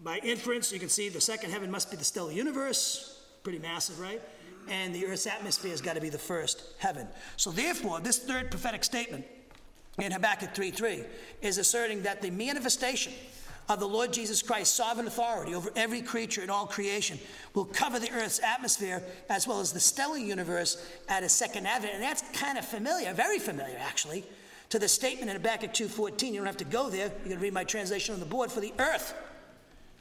By 0.03 0.17
inference, 0.19 0.71
you 0.71 0.79
can 0.79 0.89
see 0.89 1.09
the 1.09 1.21
second 1.21 1.51
heaven 1.51 1.71
must 1.71 1.89
be 1.89 1.97
the 1.97 2.03
stellar 2.03 2.31
universe. 2.31 3.23
Pretty 3.43 3.59
massive, 3.59 3.99
right? 3.99 4.21
And 4.69 4.93
the 4.93 5.05
earth's 5.05 5.27
atmosphere 5.27 5.71
has 5.71 5.81
got 5.81 5.95
to 5.95 6.01
be 6.01 6.09
the 6.09 6.17
first 6.17 6.63
heaven. 6.77 7.07
So 7.37 7.51
therefore, 7.51 7.99
this 7.99 8.19
third 8.19 8.49
prophetic 8.49 8.83
statement 8.83 9.25
in 9.99 10.11
Habakkuk 10.11 10.53
3:3 10.53 11.05
is 11.41 11.57
asserting 11.57 12.03
that 12.03 12.21
the 12.21 12.31
manifestation 12.31 13.13
of 13.69 13.79
the 13.79 13.87
Lord 13.87 14.11
Jesus 14.11 14.41
Christ, 14.41 14.75
sovereign 14.75 15.07
authority 15.07 15.55
over 15.55 15.71
every 15.75 16.01
creature 16.01 16.41
in 16.41 16.49
all 16.49 16.65
creation 16.65 17.17
will 17.53 17.65
cover 17.65 17.99
the 17.99 18.11
earth's 18.11 18.41
atmosphere 18.41 19.01
as 19.29 19.47
well 19.47 19.59
as 19.59 19.71
the 19.71 19.79
stellar 19.79 20.17
universe 20.17 20.85
at 21.07 21.23
a 21.23 21.29
second 21.29 21.65
advent. 21.65 21.93
And 21.93 22.03
that's 22.03 22.23
kind 22.33 22.57
of 22.57 22.65
familiar, 22.65 23.13
very 23.13 23.39
familiar 23.39 23.77
actually, 23.79 24.23
to 24.69 24.79
the 24.79 24.87
statement 24.87 25.29
in 25.29 25.37
Habakkuk 25.37 25.73
2.14. 25.73 26.29
You 26.29 26.37
don't 26.37 26.45
have 26.45 26.57
to 26.57 26.65
go 26.65 26.89
there. 26.89 27.11
You 27.23 27.31
can 27.31 27.39
read 27.39 27.53
my 27.53 27.63
translation 27.63 28.13
on 28.13 28.19
the 28.19 28.25
board. 28.25 28.51
For 28.51 28.59
the 28.59 28.73
earth 28.79 29.13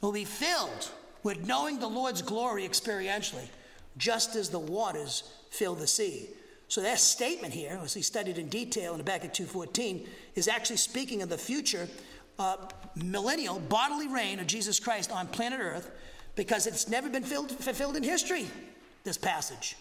will 0.01 0.11
be 0.11 0.25
filled 0.25 0.89
with 1.23 1.47
knowing 1.47 1.79
the 1.79 1.87
Lord's 1.87 2.21
glory 2.21 2.67
experientially, 2.67 3.47
just 3.97 4.35
as 4.35 4.49
the 4.49 4.59
waters 4.59 5.23
fill 5.49 5.75
the 5.75 5.87
sea. 5.87 6.27
So 6.67 6.81
that 6.81 6.99
statement 6.99 7.53
here, 7.53 7.79
as 7.83 7.95
we 7.95 8.01
studied 8.01 8.39
in 8.39 8.49
detail 8.49 8.93
in 8.93 8.99
Habakkuk 8.99 9.33
2.14, 9.33 10.07
is 10.35 10.47
actually 10.47 10.77
speaking 10.77 11.21
of 11.21 11.29
the 11.29 11.37
future 11.37 11.87
uh, 12.43 12.57
millennial 12.95 13.59
bodily 13.59 14.07
reign 14.07 14.39
of 14.39 14.47
Jesus 14.47 14.79
Christ 14.79 15.11
on 15.11 15.27
planet 15.27 15.59
Earth 15.61 15.89
because 16.35 16.67
it's 16.67 16.89
never 16.89 17.09
been 17.09 17.23
filled, 17.23 17.51
fulfilled 17.51 17.95
in 17.95 18.03
history, 18.03 18.47
this 19.03 19.17
passage. 19.17 19.77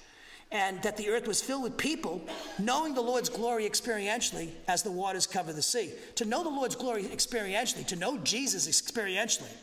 And 0.53 0.83
that 0.83 0.98
the 0.98 1.09
earth 1.09 1.27
was 1.27 1.40
filled 1.40 1.62
with 1.62 1.79
people 1.79 2.22
knowing 2.59 2.92
the 2.92 3.01
Lord's 3.01 3.31
glory 3.31 3.64
experientially 3.66 4.51
as 4.68 4.83
the 4.83 4.90
waters 4.90 5.27
cover 5.27 5.51
the 5.51 5.62
sea. 5.62 5.92
To 6.16 6.27
know 6.27 6.42
the 6.44 6.51
Lord's 6.51 6.77
glory 6.77 7.05
experientially, 7.05 7.87
to 7.87 7.96
know 7.96 8.18
Jesus 8.18 8.68
experientially. 8.68 9.55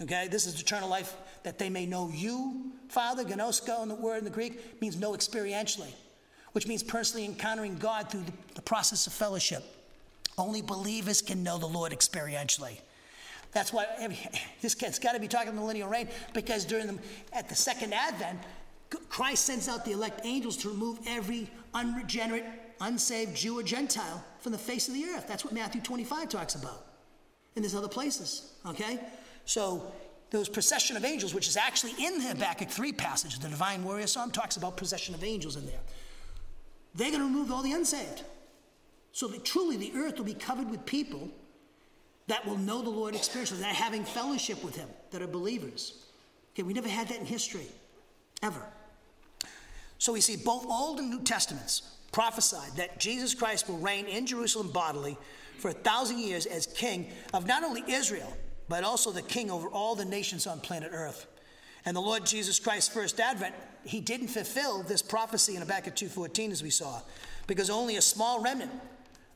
Okay, 0.00 0.26
this 0.28 0.44
is 0.46 0.60
eternal 0.60 0.88
life 0.88 1.14
that 1.44 1.58
they 1.60 1.70
may 1.70 1.86
know 1.86 2.10
you, 2.12 2.72
Father, 2.88 3.24
ginosko 3.24 3.80
in 3.84 3.88
the 3.88 3.94
word 3.94 4.18
in 4.18 4.24
the 4.24 4.30
Greek, 4.30 4.82
means 4.82 4.96
know 4.96 5.12
experientially, 5.12 5.92
which 6.50 6.66
means 6.66 6.82
personally 6.82 7.24
encountering 7.24 7.76
God 7.76 8.10
through 8.10 8.24
the, 8.24 8.32
the 8.56 8.62
process 8.62 9.06
of 9.06 9.12
fellowship. 9.12 9.62
Only 10.38 10.62
believers 10.62 11.20
can 11.20 11.42
know 11.42 11.58
the 11.58 11.66
Lord 11.66 11.92
experientially. 11.92 12.78
That's 13.52 13.72
why 13.72 13.86
this 14.62 14.74
kid's 14.74 14.98
got 14.98 15.12
to 15.12 15.20
be 15.20 15.28
talking 15.28 15.54
the 15.54 15.60
millennial 15.60 15.88
reign 15.88 16.08
because 16.32 16.64
during 16.64 16.86
the 16.86 16.98
at 17.32 17.48
the 17.48 17.54
second 17.54 17.92
advent, 17.92 18.38
Christ 19.08 19.44
sends 19.44 19.68
out 19.68 19.84
the 19.84 19.92
elect 19.92 20.22
angels 20.24 20.56
to 20.58 20.68
remove 20.68 20.98
every 21.06 21.50
unregenerate, 21.74 22.44
unsaved 22.80 23.36
Jew 23.36 23.58
or 23.58 23.62
Gentile 23.62 24.24
from 24.40 24.52
the 24.52 24.58
face 24.58 24.88
of 24.88 24.94
the 24.94 25.04
earth. 25.04 25.26
That's 25.28 25.44
what 25.44 25.52
Matthew 25.52 25.80
25 25.80 26.28
talks 26.28 26.54
about. 26.54 26.86
And 27.54 27.64
there's 27.64 27.74
other 27.74 27.88
places, 27.88 28.52
okay? 28.66 28.98
So 29.44 29.92
those 30.30 30.48
procession 30.48 30.96
of 30.96 31.04
angels, 31.04 31.34
which 31.34 31.46
is 31.46 31.56
actually 31.58 31.92
in 32.02 32.18
the 32.18 32.28
Habakkuk 32.28 32.70
3 32.70 32.92
passage, 32.92 33.38
the 33.38 33.48
divine 33.48 33.84
warrior 33.84 34.06
psalm 34.06 34.30
talks 34.30 34.56
about 34.56 34.78
procession 34.78 35.14
of 35.14 35.22
angels 35.22 35.56
in 35.56 35.66
there. 35.66 35.80
They're 36.94 37.10
going 37.10 37.20
to 37.20 37.26
remove 37.26 37.52
all 37.52 37.62
the 37.62 37.72
unsaved. 37.72 38.22
So 39.12 39.28
that 39.28 39.44
truly 39.44 39.76
the 39.76 39.92
earth 39.94 40.18
will 40.18 40.24
be 40.24 40.34
covered 40.34 40.70
with 40.70 40.84
people 40.86 41.30
that 42.28 42.46
will 42.46 42.56
know 42.56 42.82
the 42.82 42.90
Lord 42.90 43.14
experientially, 43.14 43.60
that 43.60 43.72
are 43.72 43.74
having 43.74 44.04
fellowship 44.04 44.62
with 44.64 44.76
Him, 44.76 44.88
that 45.10 45.22
are 45.22 45.26
believers. 45.26 46.04
Okay, 46.54 46.62
we 46.62 46.72
never 46.72 46.88
had 46.88 47.08
that 47.08 47.18
in 47.18 47.26
history, 47.26 47.66
ever. 48.42 48.62
So 49.98 50.12
we 50.12 50.20
see 50.20 50.36
both 50.36 50.66
Old 50.66 50.98
and 50.98 51.10
New 51.10 51.22
Testaments 51.22 51.82
prophesied 52.10 52.76
that 52.76 52.98
Jesus 52.98 53.34
Christ 53.34 53.68
will 53.68 53.78
reign 53.78 54.06
in 54.06 54.26
Jerusalem 54.26 54.70
bodily 54.70 55.16
for 55.58 55.68
a 55.68 55.74
thousand 55.74 56.18
years 56.18 56.46
as 56.46 56.66
king 56.66 57.08
of 57.32 57.46
not 57.46 57.64
only 57.64 57.84
Israel, 57.86 58.36
but 58.68 58.84
also 58.84 59.10
the 59.10 59.22
king 59.22 59.50
over 59.50 59.68
all 59.68 59.94
the 59.94 60.04
nations 60.04 60.46
on 60.46 60.60
planet 60.60 60.90
Earth. 60.92 61.26
And 61.84 61.96
the 61.96 62.00
Lord 62.00 62.24
Jesus 62.24 62.58
Christ's 62.60 62.92
first 62.92 63.20
advent, 63.20 63.54
he 63.84 64.00
didn't 64.00 64.28
fulfill 64.28 64.82
this 64.82 65.02
prophecy 65.02 65.56
in 65.56 65.62
Habakkuk 65.62 65.96
2.14 65.96 66.50
as 66.50 66.62
we 66.62 66.70
saw, 66.70 67.00
because 67.46 67.70
only 67.70 67.96
a 67.96 68.02
small 68.02 68.40
remnant 68.40 68.70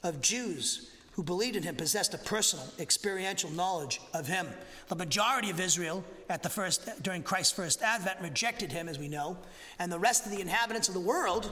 of 0.02 0.20
Jews 0.20 0.90
who 1.12 1.22
believed 1.22 1.56
in 1.56 1.62
him 1.62 1.74
possessed 1.74 2.12
a 2.12 2.18
personal, 2.18 2.66
experiential 2.78 3.50
knowledge 3.50 4.02
of 4.12 4.26
him. 4.26 4.46
The 4.88 4.96
majority 4.96 5.48
of 5.48 5.58
Israel 5.58 6.04
at 6.28 6.42
the 6.42 6.50
first, 6.50 7.02
during 7.02 7.22
Christ's 7.22 7.52
first 7.52 7.80
advent 7.80 8.20
rejected 8.20 8.70
him, 8.70 8.86
as 8.86 8.98
we 8.98 9.08
know, 9.08 9.38
and 9.78 9.90
the 9.90 9.98
rest 9.98 10.26
of 10.26 10.32
the 10.32 10.42
inhabitants 10.42 10.88
of 10.88 10.94
the 10.94 11.00
world, 11.00 11.50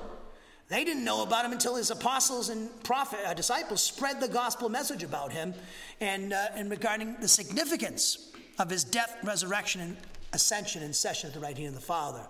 they 0.69 0.85
didn't 0.85 1.05
know 1.05 1.23
about 1.23 1.47
him 1.47 1.53
until 1.53 1.77
his 1.77 1.91
apostles 1.91 2.51
and 2.51 2.69
prophet, 2.85 3.21
uh, 3.27 3.33
disciples 3.33 3.83
spread 3.83 4.21
the 4.21 4.29
gospel 4.29 4.69
message 4.69 5.03
about 5.03 5.33
him 5.33 5.55
and, 5.99 6.35
uh, 6.35 6.49
and 6.55 6.71
regarding 6.71 7.17
the 7.21 7.29
significance 7.29 8.33
of 8.59 8.69
his 8.69 8.85
death, 8.85 9.17
resurrection, 9.23 9.81
and 9.81 9.97
ascension 10.35 10.83
and 10.83 10.95
session 10.95 11.29
at 11.29 11.35
the 11.35 11.41
right 11.41 11.57
hand 11.57 11.69
of 11.69 11.75
the 11.75 11.81
Father. 11.81 12.23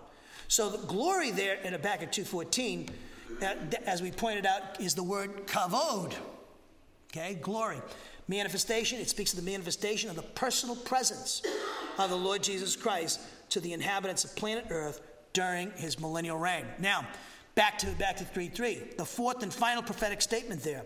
So 0.47 0.71
the 0.71 0.87
glory 0.87 1.31
there 1.31 1.57
in 1.65 1.73
Habakkuk 1.73 2.13
2.14, 2.13 2.89
uh, 2.89 2.93
as 3.87 4.03
we 4.03 4.11
pointed 4.11 4.47
out, 4.47 4.81
is 4.81 4.95
the 4.95 5.03
word 5.03 5.47
kavod, 5.47 6.15
Okay, 7.15 7.35
glory. 7.35 7.81
Manifestation, 8.27 8.99
it 8.99 9.09
speaks 9.09 9.33
of 9.33 9.45
the 9.45 9.49
manifestation 9.49 10.11
of 10.11 10.17
the 10.17 10.23
personal 10.23 10.75
presence 10.75 11.43
of 11.97 12.11
the 12.11 12.17
Lord 12.17 12.43
Jesus 12.43 12.75
Christ 12.75 13.21
to 13.51 13.61
the 13.61 13.73
inhabitants 13.73 14.25
of 14.25 14.35
planet 14.35 14.67
Earth 14.71 15.01
during 15.33 15.71
his 15.73 16.01
millennial 16.01 16.39
reign. 16.39 16.67
Now, 16.81 17.07
back 17.55 17.79
to 17.79 17.87
back 17.93 18.17
to 18.17 18.25
3:3. 18.25 18.97
The 18.97 19.05
fourth 19.05 19.45
and 19.45 19.55
final 19.55 19.83
prophetic 19.83 20.23
statement 20.23 20.65
there. 20.65 20.85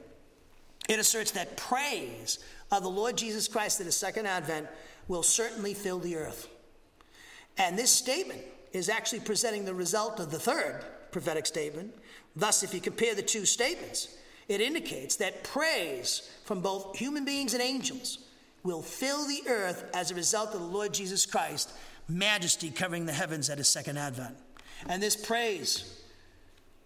It 0.87 0.99
asserts 0.99 1.31
that 1.31 1.57
praise 1.57 2.39
of 2.71 2.83
the 2.83 2.91
Lord 2.91 3.17
Jesus 3.17 3.49
Christ 3.49 3.81
at 3.81 3.87
his 3.87 3.97
second 3.97 4.27
advent 4.27 4.69
will 5.07 5.23
certainly 5.23 5.73
fill 5.73 5.99
the 5.99 6.17
earth. 6.17 6.49
And 7.57 7.79
this 7.79 7.91
statement 7.91 8.43
is 8.73 8.91
actually 8.91 9.21
presenting 9.21 9.65
the 9.65 9.75
result 9.75 10.21
of 10.21 10.31
the 10.31 10.39
third 10.39 10.85
prophetic 11.11 11.47
statement. 11.47 11.95
Thus, 12.39 12.63
if 12.63 12.73
you 12.73 12.81
compare 12.81 13.17
the 13.17 13.23
two 13.23 13.45
statements, 13.45 14.17
it 14.47 14.61
indicates 14.61 15.17
that 15.17 15.43
praise 15.43 16.31
from 16.45 16.61
both 16.61 16.97
human 16.97 17.25
beings 17.25 17.53
and 17.53 17.61
angels 17.61 18.19
will 18.63 18.81
fill 18.81 19.27
the 19.27 19.43
earth 19.49 19.85
as 19.93 20.11
a 20.11 20.15
result 20.15 20.55
of 20.55 20.61
the 20.61 20.67
Lord 20.67 20.95
Jesus 20.95 21.27
Christ, 21.27 21.73
majesty 22.09 22.71
covering 22.71 23.07
the 23.07 23.13
heavens 23.13 23.51
at 23.51 23.59
his 23.59 23.67
second 23.67 23.99
advent. 23.99 24.37
And 24.89 25.03
this 25.03 25.17
praise 25.17 26.01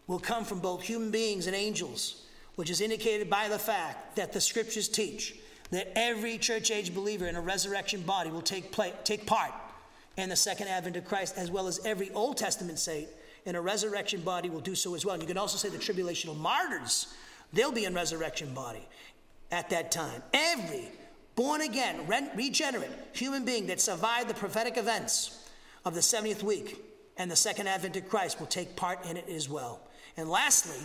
will 0.06 0.18
come 0.18 0.44
from 0.44 0.60
both 0.60 0.82
human 0.82 1.10
beings 1.10 1.46
and 1.46 1.54
angels, 1.54 2.22
which 2.54 2.70
is 2.70 2.80
indicated 2.80 3.28
by 3.28 3.48
the 3.48 3.58
fact 3.58 4.16
that 4.16 4.32
the 4.32 4.40
scriptures 4.40 4.88
teach 4.88 5.36
that 5.70 5.92
every 5.96 6.38
church 6.38 6.70
age 6.70 6.94
believer 6.94 7.26
in 7.26 7.36
a 7.36 7.40
resurrection 7.42 8.00
body 8.00 8.30
will 8.30 8.40
take, 8.40 8.72
play, 8.72 8.94
take 9.04 9.26
part 9.26 9.52
in 10.16 10.30
the 10.30 10.36
second 10.36 10.68
advent 10.68 10.96
of 10.96 11.04
Christ, 11.04 11.36
as 11.36 11.50
well 11.50 11.66
as 11.66 11.84
every 11.84 12.10
Old 12.12 12.38
Testament 12.38 12.78
saint 12.78 13.08
in 13.44 13.54
a 13.54 13.60
resurrection 13.60 14.20
body 14.20 14.50
will 14.50 14.60
do 14.60 14.74
so 14.74 14.94
as 14.94 15.04
well. 15.04 15.14
And 15.14 15.22
you 15.22 15.26
can 15.26 15.38
also 15.38 15.56
say 15.56 15.68
the 15.68 15.78
tribulational 15.78 16.36
martyrs 16.36 17.14
They'll 17.52 17.72
be 17.72 17.84
in 17.84 17.94
resurrection 17.94 18.54
body 18.54 18.86
at 19.50 19.70
that 19.70 19.92
time. 19.92 20.22
Every 20.32 20.88
born 21.34 21.60
again, 21.60 22.06
regenerate 22.34 22.90
human 23.12 23.44
being 23.44 23.66
that 23.66 23.80
survived 23.80 24.28
the 24.28 24.34
prophetic 24.34 24.76
events 24.76 25.48
of 25.84 25.94
the 25.94 26.00
70th 26.00 26.42
week 26.42 26.82
and 27.18 27.30
the 27.30 27.36
second 27.36 27.66
advent 27.68 27.96
of 27.96 28.08
Christ 28.08 28.40
will 28.40 28.46
take 28.46 28.74
part 28.74 29.04
in 29.06 29.16
it 29.16 29.28
as 29.28 29.48
well. 29.48 29.80
And 30.16 30.30
lastly, 30.30 30.80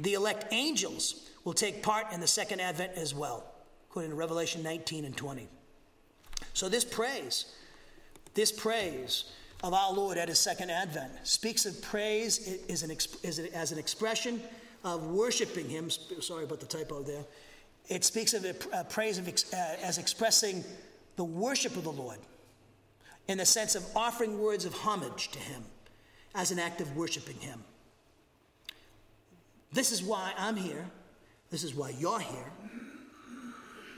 the 0.00 0.14
elect 0.14 0.46
angels 0.52 1.30
will 1.44 1.52
take 1.52 1.82
part 1.82 2.12
in 2.12 2.20
the 2.20 2.26
second 2.26 2.60
advent 2.60 2.92
as 2.96 3.14
well, 3.14 3.44
according 3.88 4.10
to 4.10 4.16
Revelation 4.16 4.62
19 4.62 5.04
and 5.04 5.16
20. 5.16 5.48
So 6.52 6.68
this 6.68 6.84
praise, 6.84 7.46
this 8.34 8.50
praise 8.50 9.24
of 9.62 9.74
our 9.74 9.92
Lord 9.92 10.18
at 10.18 10.28
his 10.28 10.38
second 10.38 10.70
advent 10.70 11.12
speaks 11.24 11.66
of 11.66 11.80
praise 11.82 12.58
as 12.68 12.82
an, 12.82 12.96
as 13.54 13.72
an 13.72 13.78
expression 13.78 14.40
of 14.84 15.06
worshiping 15.08 15.68
Him. 15.68 15.90
Sorry 15.90 16.44
about 16.44 16.60
the 16.60 16.66
typo 16.66 17.02
there. 17.02 17.24
It 17.88 18.04
speaks 18.04 18.34
of 18.34 18.44
praise 18.90 19.18
of, 19.18 19.28
uh, 19.28 19.56
as 19.82 19.98
expressing 19.98 20.64
the 21.16 21.24
worship 21.24 21.76
of 21.76 21.84
the 21.84 21.92
Lord 21.92 22.18
in 23.26 23.38
the 23.38 23.46
sense 23.46 23.74
of 23.74 23.84
offering 23.96 24.38
words 24.38 24.64
of 24.64 24.74
homage 24.74 25.30
to 25.32 25.38
Him 25.38 25.64
as 26.34 26.50
an 26.50 26.58
act 26.58 26.80
of 26.80 26.96
worshiping 26.96 27.36
Him. 27.40 27.62
This 29.72 29.92
is 29.92 30.02
why 30.02 30.32
I'm 30.36 30.56
here. 30.56 30.86
This 31.50 31.64
is 31.64 31.74
why 31.74 31.90
you're 31.98 32.20
here, 32.20 32.52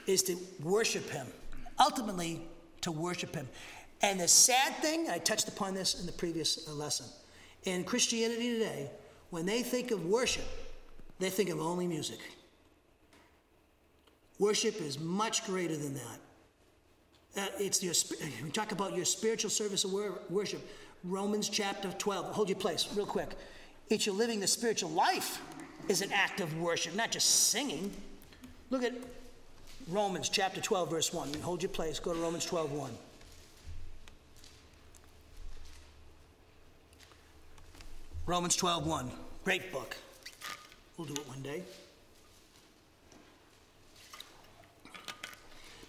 is 0.06 0.22
to 0.24 0.36
worship 0.62 1.08
Him. 1.10 1.26
Ultimately, 1.80 2.40
to 2.82 2.92
worship 2.92 3.34
Him. 3.34 3.48
And 4.02 4.18
the 4.18 4.28
sad 4.28 4.74
thing, 4.76 5.08
I 5.10 5.18
touched 5.18 5.48
upon 5.48 5.74
this 5.74 6.00
in 6.00 6.06
the 6.06 6.12
previous 6.12 6.68
lesson, 6.68 7.06
in 7.64 7.84
Christianity 7.84 8.54
today, 8.54 8.90
when 9.30 9.44
they 9.46 9.62
think 9.62 9.90
of 9.90 10.06
worship, 10.06 10.44
they 11.18 11.30
think 11.30 11.50
of 11.50 11.60
only 11.60 11.86
music. 11.86 12.18
Worship 14.38 14.80
is 14.80 14.98
much 14.98 15.44
greater 15.44 15.76
than 15.76 15.94
that. 15.94 16.20
Uh, 17.36 17.46
it's 17.58 17.82
your, 17.82 17.92
we 18.42 18.50
talk 18.50 18.72
about 18.72 18.96
your 18.96 19.04
spiritual 19.04 19.50
service 19.50 19.84
of 19.84 19.92
worship. 20.30 20.66
Romans 21.04 21.48
chapter 21.48 21.92
12. 21.92 22.34
Hold 22.34 22.48
your 22.48 22.58
place, 22.58 22.88
real 22.94 23.06
quick. 23.06 23.28
It's 23.90 24.06
your 24.06 24.14
living 24.14 24.40
the 24.40 24.46
spiritual 24.46 24.90
life 24.90 25.40
is 25.88 26.00
an 26.00 26.10
act 26.12 26.40
of 26.40 26.58
worship, 26.58 26.94
not 26.94 27.10
just 27.10 27.50
singing. 27.50 27.92
Look 28.70 28.82
at 28.82 28.94
Romans 29.88 30.28
chapter 30.28 30.60
12, 30.60 30.90
verse 30.90 31.12
1. 31.12 31.34
Hold 31.42 31.62
your 31.62 31.70
place. 31.70 31.98
Go 31.98 32.14
to 32.14 32.18
Romans 32.20 32.44
12, 32.44 32.72
1. 32.72 32.90
Romans 38.26 38.56
12, 38.56 38.86
1. 38.86 39.10
Great 39.44 39.72
book. 39.72 39.96
We'll 40.96 41.06
do 41.06 41.14
it 41.14 41.28
one 41.28 41.42
day. 41.42 41.62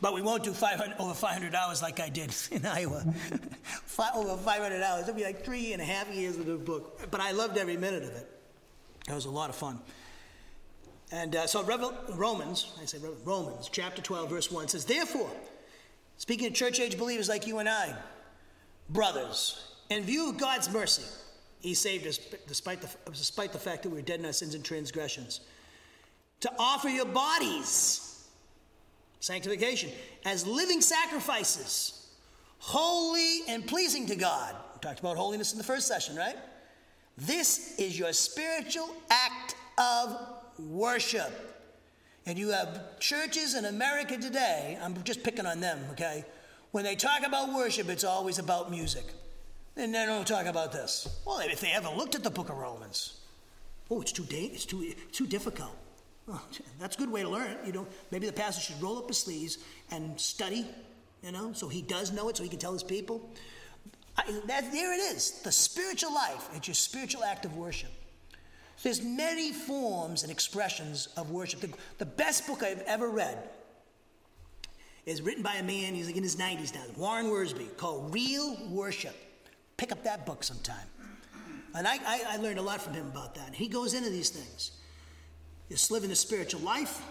But 0.01 0.15
we 0.15 0.21
won't 0.23 0.43
do 0.43 0.51
500, 0.51 0.95
over 0.97 1.13
500 1.13 1.53
hours 1.53 1.81
like 1.81 1.99
I 1.99 2.09
did 2.09 2.33
in 2.51 2.65
Iowa. 2.65 3.01
Five, 3.85 4.15
over 4.15 4.35
500 4.35 4.81
hours. 4.81 5.03
It'll 5.03 5.15
be 5.15 5.23
like 5.23 5.45
three 5.45 5.73
and 5.73 5.81
a 5.81 5.85
half 5.85 6.11
years 6.13 6.37
of 6.37 6.47
the 6.47 6.55
book. 6.55 7.11
But 7.11 7.21
I 7.21 7.31
loved 7.31 7.57
every 7.57 7.77
minute 7.77 8.03
of 8.03 8.09
it. 8.09 8.27
It 9.07 9.13
was 9.13 9.25
a 9.25 9.29
lot 9.29 9.49
of 9.49 9.55
fun. 9.55 9.79
And 11.11 11.35
uh, 11.35 11.45
so 11.45 11.63
Revel- 11.63 11.93
Romans, 12.13 12.73
I 12.81 12.85
say 12.85 12.97
Romans, 13.25 13.69
chapter 13.71 14.01
12, 14.01 14.29
verse 14.29 14.51
1 14.51 14.69
says, 14.69 14.85
Therefore, 14.85 15.29
speaking 16.17 16.47
of 16.47 16.53
church 16.53 16.79
age 16.79 16.97
believers 16.97 17.27
like 17.27 17.45
you 17.45 17.59
and 17.59 17.67
I, 17.67 17.93
brothers, 18.89 19.73
in 19.89 20.03
view 20.03 20.29
of 20.29 20.37
God's 20.37 20.71
mercy, 20.71 21.03
he 21.61 21.73
saved 21.73 22.07
us 22.07 22.19
despite 22.47 22.81
the, 22.81 22.89
despite 23.11 23.53
the 23.53 23.59
fact 23.59 23.83
that 23.83 23.89
we 23.89 23.95
were 23.95 24.01
dead 24.01 24.19
in 24.19 24.25
our 24.25 24.33
sins 24.33 24.55
and 24.55 24.63
transgressions. 24.63 25.41
To 26.41 26.51
offer 26.57 26.89
your 26.89 27.05
bodies, 27.05 28.27
sanctification, 29.19 29.91
as 30.25 30.45
living 30.45 30.81
sacrifices, 30.81 32.09
holy 32.57 33.41
and 33.47 33.65
pleasing 33.65 34.07
to 34.07 34.15
God. 34.15 34.55
We 34.73 34.79
talked 34.79 34.99
about 34.99 35.17
holiness 35.17 35.51
in 35.51 35.57
the 35.57 35.63
first 35.63 35.87
session, 35.87 36.15
right? 36.15 36.35
This 37.17 37.77
is 37.77 37.97
your 37.97 38.13
spiritual 38.13 38.89
act 39.09 39.55
of 39.77 40.17
worship. 40.57 41.31
And 42.25 42.37
you 42.37 42.49
have 42.49 42.99
churches 42.99 43.55
in 43.55 43.65
America 43.65 44.17
today, 44.17 44.77
I'm 44.81 45.03
just 45.03 45.23
picking 45.23 45.45
on 45.45 45.59
them, 45.59 45.79
okay? 45.91 46.23
When 46.71 46.83
they 46.83 46.95
talk 46.95 47.25
about 47.25 47.53
worship, 47.53 47.89
it's 47.89 48.03
always 48.03 48.39
about 48.39 48.71
music. 48.71 49.05
And 49.77 49.93
then 49.93 50.09
we'll 50.09 50.23
talk 50.23 50.45
about 50.45 50.71
this. 50.71 51.07
Well, 51.25 51.39
if 51.39 51.61
they 51.61 51.67
haven't 51.67 51.97
looked 51.97 52.15
at 52.15 52.23
the 52.23 52.29
book 52.29 52.49
of 52.49 52.57
Romans, 52.57 53.19
oh, 53.89 54.01
it's 54.01 54.11
too 54.11 54.23
da- 54.23 54.51
it's 54.53 54.65
too 54.65 54.93
too 55.11 55.27
difficult. 55.27 55.75
Oh, 56.27 56.41
that's 56.79 56.95
a 56.95 56.99
good 56.99 57.11
way 57.11 57.21
to 57.21 57.29
learn. 57.29 57.57
You 57.65 57.71
know, 57.71 57.87
maybe 58.11 58.27
the 58.27 58.33
pastor 58.33 58.61
should 58.61 58.81
roll 58.81 58.97
up 58.97 59.07
his 59.07 59.17
sleeves 59.17 59.59
and 59.91 60.19
study. 60.19 60.65
You 61.23 61.31
know, 61.31 61.53
so 61.53 61.67
he 61.69 61.81
does 61.81 62.11
know 62.11 62.29
it, 62.29 62.37
so 62.37 62.43
he 62.43 62.49
can 62.49 62.59
tell 62.59 62.73
his 62.73 62.83
people. 62.83 63.29
I, 64.17 64.23
that, 64.47 64.71
there 64.71 64.93
it 64.93 65.15
is. 65.15 65.41
The 65.43 65.51
spiritual 65.51 66.13
life. 66.13 66.49
It's 66.55 66.67
your 66.67 66.75
spiritual 66.75 67.23
act 67.23 67.45
of 67.45 67.55
worship. 67.55 67.91
There's 68.83 69.01
many 69.03 69.51
forms 69.51 70.23
and 70.23 70.31
expressions 70.31 71.07
of 71.15 71.29
worship. 71.29 71.61
The, 71.61 71.69
the 71.99 72.05
best 72.05 72.47
book 72.47 72.63
I've 72.63 72.81
ever 72.81 73.09
read 73.09 73.37
is 75.05 75.21
written 75.21 75.43
by 75.43 75.55
a 75.55 75.63
man, 75.63 75.93
he's 75.93 76.07
like 76.07 76.17
in 76.17 76.23
his 76.23 76.35
90s 76.35 76.73
now, 76.73 76.81
Warren 76.97 77.27
Wiersbe, 77.27 77.77
called 77.77 78.13
Real 78.13 78.57
Worship. 78.69 79.15
Pick 79.81 79.91
up 79.91 80.03
that 80.03 80.27
book 80.27 80.43
sometime. 80.43 80.85
And 81.73 81.87
I, 81.87 81.95
I, 82.05 82.23
I 82.33 82.37
learned 82.37 82.59
a 82.59 82.61
lot 82.61 82.83
from 82.83 82.93
him 82.93 83.07
about 83.07 83.33
that. 83.33 83.55
He 83.55 83.67
goes 83.67 83.95
into 83.95 84.11
these 84.11 84.29
things. 84.29 84.73
Is 85.71 85.89
living 85.89 86.11
a 86.11 86.15
spiritual 86.15 86.61
life 86.61 87.01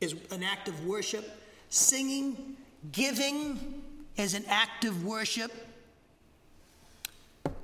is 0.00 0.14
an 0.30 0.44
act 0.44 0.68
of 0.68 0.86
worship. 0.86 1.28
Singing, 1.70 2.56
giving 2.92 3.82
is 4.16 4.34
an 4.34 4.44
act 4.46 4.84
of 4.84 5.04
worship. 5.04 5.50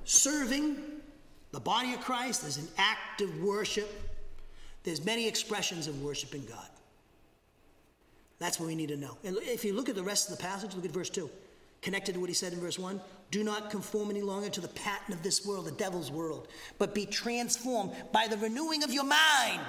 Serving 0.03 0.79
the 1.53 1.61
body 1.61 1.93
of 1.93 2.01
Christ 2.01 2.43
is 2.43 2.57
an 2.57 2.67
act 2.77 3.21
of 3.21 3.41
worship. 3.41 3.89
There's 4.83 5.05
many 5.05 5.29
expressions 5.29 5.87
of 5.87 6.03
worshiping 6.03 6.43
God. 6.45 6.67
That's 8.39 8.59
what 8.59 8.67
we 8.67 8.75
need 8.75 8.89
to 8.89 8.97
know. 8.97 9.17
And 9.23 9.37
if 9.43 9.63
you 9.63 9.71
look 9.71 9.87
at 9.87 9.95
the 9.95 10.03
rest 10.03 10.29
of 10.29 10.37
the 10.37 10.43
passage, 10.43 10.75
look 10.75 10.83
at 10.83 10.91
verse 10.91 11.09
2. 11.09 11.29
Connected 11.81 12.15
to 12.15 12.19
what 12.19 12.27
he 12.27 12.35
said 12.35 12.51
in 12.51 12.59
verse 12.59 12.77
1 12.77 12.99
Do 13.31 13.43
not 13.43 13.69
conform 13.69 14.09
any 14.09 14.21
longer 14.21 14.49
to 14.49 14.61
the 14.61 14.67
pattern 14.69 15.13
of 15.13 15.23
this 15.23 15.45
world, 15.45 15.65
the 15.65 15.71
devil's 15.71 16.11
world, 16.11 16.47
but 16.77 16.93
be 16.93 17.05
transformed 17.05 17.91
by 18.11 18.27
the 18.27 18.37
renewing 18.37 18.83
of 18.83 18.93
your 18.93 19.03
mind. 19.03 19.61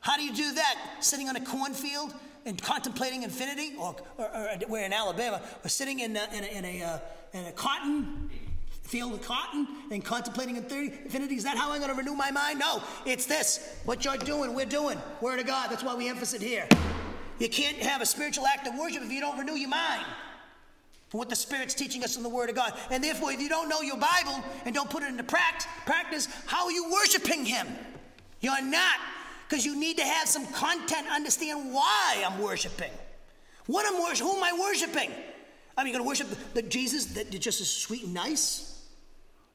How 0.00 0.16
do 0.16 0.22
you 0.22 0.34
do 0.34 0.52
that? 0.54 0.78
Sitting 1.00 1.28
on 1.28 1.36
a 1.36 1.40
cornfield 1.40 2.14
and 2.46 2.60
contemplating 2.60 3.22
infinity? 3.22 3.74
Or, 3.78 3.96
or, 4.18 4.24
or 4.26 4.48
we're 4.68 4.84
in 4.84 4.92
Alabama, 4.92 5.42
or 5.64 5.68
sitting 5.68 6.00
in 6.00 6.16
a, 6.16 6.28
in 6.32 6.44
a, 6.44 6.46
in 6.46 6.64
a, 6.64 6.82
uh, 6.82 6.98
in 7.32 7.46
a 7.46 7.52
cotton 7.52 8.30
field 8.82 9.14
of 9.14 9.22
cotton 9.22 9.66
and 9.90 10.04
contemplating 10.04 10.56
infinity? 10.56 11.34
Is 11.36 11.44
that 11.44 11.56
how 11.56 11.72
I'm 11.72 11.80
going 11.80 11.90
to 11.90 11.96
renew 11.96 12.14
my 12.14 12.30
mind? 12.30 12.58
No, 12.58 12.82
it's 13.06 13.26
this. 13.26 13.80
What 13.84 14.04
you're 14.04 14.16
doing, 14.18 14.54
we're 14.54 14.66
doing. 14.66 14.98
Word 15.20 15.40
of 15.40 15.46
God. 15.46 15.70
That's 15.70 15.82
why 15.82 15.94
we 15.94 16.08
emphasize 16.08 16.42
it 16.42 16.46
here. 16.46 16.68
You 17.38 17.48
can't 17.48 17.78
have 17.78 18.00
a 18.00 18.06
spiritual 18.06 18.46
act 18.46 18.66
of 18.68 18.78
worship 18.78 19.02
if 19.02 19.10
you 19.10 19.20
don't 19.20 19.38
renew 19.38 19.54
your 19.54 19.70
mind 19.70 20.04
for 21.14 21.18
what 21.18 21.28
the 21.28 21.36
Spirit's 21.36 21.74
teaching 21.74 22.02
us 22.02 22.16
in 22.16 22.24
the 22.24 22.28
Word 22.28 22.50
of 22.50 22.56
God. 22.56 22.72
And 22.90 23.04
therefore, 23.04 23.30
if 23.30 23.40
you 23.40 23.48
don't 23.48 23.68
know 23.68 23.82
your 23.82 23.96
Bible 23.96 24.42
and 24.64 24.74
don't 24.74 24.90
put 24.90 25.04
it 25.04 25.10
into 25.10 25.22
practice, 25.22 26.26
how 26.46 26.64
are 26.64 26.72
you 26.72 26.90
worshiping 26.90 27.44
Him? 27.44 27.68
You're 28.40 28.60
not, 28.60 28.96
because 29.48 29.64
you 29.64 29.78
need 29.78 29.96
to 29.98 30.02
have 30.02 30.26
some 30.26 30.44
content, 30.48 31.06
understand 31.08 31.72
why 31.72 32.24
I'm 32.26 32.42
worshiping. 32.42 32.90
What 33.66 33.86
I'm 33.86 34.02
worshiping, 34.02 34.26
who 34.26 34.38
am 34.38 34.42
I 34.42 34.58
worshiping? 34.58 35.12
I 35.78 35.84
mean, 35.84 35.92
you're 35.92 36.02
going 36.02 36.16
to 36.18 36.24
worship 36.24 36.52
the, 36.52 36.62
Jesus 36.62 37.04
that 37.14 37.30
just 37.30 37.60
is 37.60 37.70
sweet 37.70 38.02
and 38.02 38.14
nice? 38.14 38.82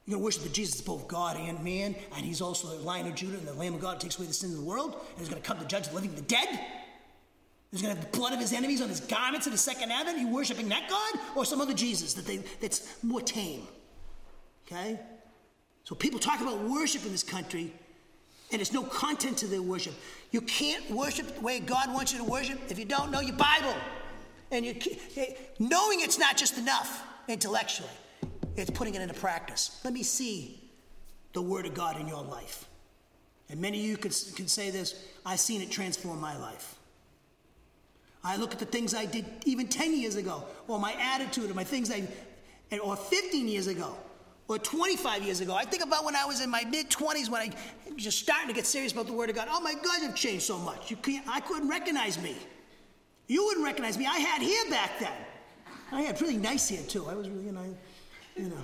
You're 0.05 0.13
going 0.13 0.21
to 0.21 0.23
worship 0.23 0.43
the 0.43 0.49
Jesus 0.49 0.79
both 0.79 1.09
God 1.09 1.35
and 1.35 1.61
man, 1.61 1.93
and 2.15 2.25
he's 2.25 2.39
also 2.39 2.69
the 2.69 2.81
Lion 2.83 3.05
of 3.05 3.15
Judah 3.15 3.37
and 3.37 3.45
the 3.45 3.53
Lamb 3.53 3.73
of 3.73 3.81
God 3.81 3.95
who 3.95 3.99
takes 3.99 4.17
away 4.17 4.27
the 4.27 4.33
sins 4.33 4.53
of 4.53 4.59
the 4.59 4.65
world, 4.65 4.93
and 4.93 5.19
he's 5.19 5.27
going 5.27 5.41
to 5.41 5.45
come 5.45 5.59
to 5.59 5.65
judge 5.65 5.89
the 5.89 5.95
living 5.95 6.11
and 6.11 6.19
the 6.19 6.21
dead? 6.21 6.47
He's 7.71 7.81
going 7.81 7.95
to 7.95 8.01
have 8.01 8.11
the 8.11 8.17
blood 8.17 8.33
of 8.33 8.39
his 8.39 8.51
enemies 8.51 8.81
on 8.81 8.89
his 8.89 8.99
garments 8.99 9.45
in 9.45 9.51
the 9.51 9.57
second 9.57 9.91
heaven. 9.91 10.15
Are 10.15 10.17
you 10.17 10.27
worshiping 10.29 10.69
that 10.69 10.89
God 10.89 11.21
or 11.35 11.45
some 11.45 11.61
other 11.61 11.73
Jesus 11.73 12.13
that 12.15 12.25
they, 12.25 12.37
that's 12.59 13.03
more 13.03 13.21
tame? 13.21 13.67
Okay? 14.65 14.99
So 15.83 15.93
people 15.95 16.19
talk 16.19 16.41
about 16.41 16.61
worship 16.61 17.05
in 17.05 17.11
this 17.11 17.23
country, 17.23 17.71
and 18.51 18.59
there's 18.59 18.73
no 18.73 18.83
content 18.83 19.37
to 19.39 19.47
their 19.47 19.61
worship. 19.61 19.93
You 20.31 20.41
can't 20.41 20.89
worship 20.89 21.35
the 21.35 21.41
way 21.41 21.59
God 21.59 21.93
wants 21.93 22.11
you 22.11 22.19
to 22.19 22.25
worship 22.25 22.59
if 22.69 22.79
you 22.79 22.85
don't 22.85 23.11
know 23.11 23.21
your 23.21 23.35
Bible. 23.35 23.75
And 24.51 24.65
you, 24.65 24.75
eh, 25.15 25.33
knowing 25.59 26.01
it's 26.01 26.17
not 26.17 26.37
just 26.37 26.57
enough 26.57 27.03
intellectually, 27.27 27.89
it's 28.55 28.71
putting 28.71 28.95
it 28.95 29.01
into 29.01 29.13
practice. 29.13 29.79
Let 29.83 29.93
me 29.93 30.01
see 30.01 30.59
the 31.33 31.41
Word 31.41 31.67
of 31.67 31.75
God 31.75 32.01
in 32.01 32.07
your 32.07 32.23
life. 32.23 32.65
And 33.49 33.61
many 33.61 33.79
of 33.79 33.85
you 33.85 33.97
can, 33.97 34.11
can 34.35 34.47
say 34.47 34.71
this 34.71 35.05
I've 35.23 35.39
seen 35.39 35.61
it 35.61 35.69
transform 35.69 36.19
my 36.19 36.35
life. 36.37 36.78
I 38.23 38.35
look 38.35 38.51
at 38.51 38.59
the 38.59 38.65
things 38.65 38.93
I 38.93 39.05
did 39.05 39.25
even 39.45 39.67
10 39.67 39.97
years 39.97 40.15
ago, 40.15 40.43
or 40.67 40.79
my 40.79 40.93
attitude, 40.99 41.49
or 41.49 41.53
my 41.53 41.63
things 41.63 41.91
I, 41.91 42.07
or 42.79 42.95
15 42.95 43.47
years 43.47 43.67
ago, 43.67 43.95
or 44.47 44.59
25 44.59 45.23
years 45.23 45.41
ago. 45.41 45.53
I 45.53 45.63
think 45.63 45.83
about 45.83 46.03
when 46.03 46.15
I 46.15 46.25
was 46.25 46.41
in 46.41 46.49
my 46.49 46.63
mid 46.65 46.89
20s 46.89 47.29
when 47.29 47.41
I 47.41 47.51
just 47.95 48.19
starting 48.19 48.47
to 48.47 48.53
get 48.53 48.65
serious 48.65 48.91
about 48.91 49.07
the 49.07 49.13
Word 49.13 49.29
of 49.29 49.35
God. 49.35 49.47
Oh 49.49 49.61
my 49.61 49.73
God, 49.73 50.01
you've 50.01 50.15
changed 50.15 50.43
so 50.43 50.57
much. 50.57 50.91
You 50.91 50.97
can't, 50.97 51.25
I 51.29 51.39
couldn't 51.39 51.69
recognize 51.69 52.21
me. 52.21 52.35
You 53.27 53.45
wouldn't 53.45 53.65
recognize 53.65 53.97
me. 53.97 54.05
I 54.05 54.17
had 54.17 54.41
hair 54.41 54.69
back 54.69 54.99
then. 54.99 55.13
I 55.91 56.01
had 56.01 56.19
really 56.19 56.37
nice 56.37 56.67
hair 56.67 56.83
too. 56.87 57.05
I 57.07 57.13
was 57.13 57.29
really, 57.29 57.45
you 57.45 57.51
know, 57.51 57.75
you 58.35 58.49
know. 58.49 58.63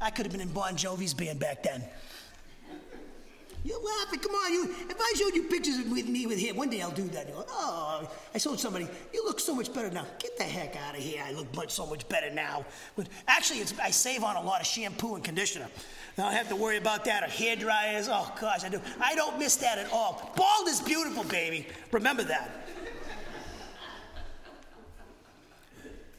I 0.00 0.10
could 0.10 0.26
have 0.26 0.32
been 0.32 0.42
in 0.42 0.52
Bon 0.52 0.76
Jovi's 0.76 1.14
band 1.14 1.38
back 1.38 1.62
then. 1.62 1.82
You're 3.66 3.82
laughing. 3.82 4.20
Come 4.20 4.32
on. 4.32 4.52
You, 4.52 4.64
if 4.88 4.96
I 4.96 5.12
showed 5.16 5.34
you 5.34 5.42
pictures 5.44 5.78
with 5.90 6.08
me 6.08 6.24
with 6.24 6.38
him, 6.38 6.54
one 6.56 6.70
day 6.70 6.82
I'll 6.82 6.92
do 6.92 7.08
that. 7.08 7.32
Go, 7.32 7.44
oh, 7.48 8.08
I 8.32 8.38
showed 8.38 8.60
somebody. 8.60 8.86
You 9.12 9.24
look 9.24 9.40
so 9.40 9.56
much 9.56 9.74
better 9.74 9.90
now. 9.90 10.06
Get 10.20 10.38
the 10.38 10.44
heck 10.44 10.76
out 10.76 10.96
of 10.96 11.02
here. 11.02 11.20
I 11.26 11.32
look 11.32 11.52
much 11.56 11.72
so 11.72 11.84
much 11.84 12.08
better 12.08 12.30
now. 12.30 12.64
But 12.94 13.08
actually, 13.26 13.64
I 13.82 13.90
save 13.90 14.22
on 14.22 14.36
a 14.36 14.40
lot 14.40 14.60
of 14.60 14.68
shampoo 14.68 15.16
and 15.16 15.24
conditioner. 15.24 15.66
I 16.16 16.22
don't 16.22 16.32
have 16.32 16.48
to 16.50 16.56
worry 16.56 16.76
about 16.76 17.04
that 17.06 17.24
or 17.24 17.26
hair 17.26 17.56
dryers. 17.56 18.08
Oh 18.08 18.32
gosh, 18.40 18.62
I 18.62 18.68
do. 18.68 18.80
I 19.00 19.16
don't 19.16 19.36
miss 19.36 19.56
that 19.56 19.78
at 19.78 19.92
all. 19.92 20.32
Bald 20.36 20.68
is 20.68 20.80
beautiful, 20.80 21.24
baby. 21.24 21.66
Remember 21.90 22.22
that. 22.22 22.68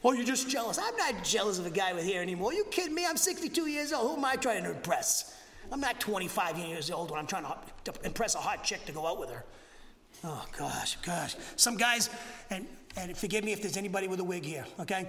Oh, 0.03 0.11
you're 0.11 0.25
just 0.25 0.49
jealous. 0.49 0.77
I'm 0.77 0.95
not 0.97 1.23
jealous 1.23 1.59
of 1.59 1.65
a 1.65 1.69
guy 1.69 1.93
with 1.93 2.05
hair 2.05 2.21
anymore. 2.21 2.53
You 2.53 2.65
kidding 2.65 2.93
me? 2.93 3.05
I'm 3.05 3.17
62 3.17 3.67
years 3.67 3.93
old. 3.93 4.11
Who 4.11 4.17
am 4.17 4.25
I 4.25 4.35
trying 4.35 4.63
to 4.63 4.71
impress? 4.71 5.36
I'm 5.71 5.79
not 5.79 5.99
25 5.99 6.57
years 6.57 6.91
old 6.91 7.11
when 7.11 7.19
I'm 7.19 7.27
trying 7.27 7.43
to, 7.43 7.91
to 7.91 8.05
impress 8.05 8.35
a 8.35 8.39
hot 8.39 8.63
chick 8.63 8.85
to 8.85 8.91
go 8.91 9.05
out 9.05 9.19
with 9.19 9.29
her. 9.29 9.43
Oh, 10.23 10.45
gosh, 10.57 10.97
gosh. 10.97 11.35
Some 11.55 11.77
guys, 11.77 12.09
and, 12.49 12.65
and 12.95 13.15
forgive 13.15 13.43
me 13.43 13.53
if 13.53 13.61
there's 13.61 13.77
anybody 13.77 14.07
with 14.07 14.19
a 14.19 14.23
wig 14.23 14.43
here, 14.43 14.65
okay? 14.79 15.07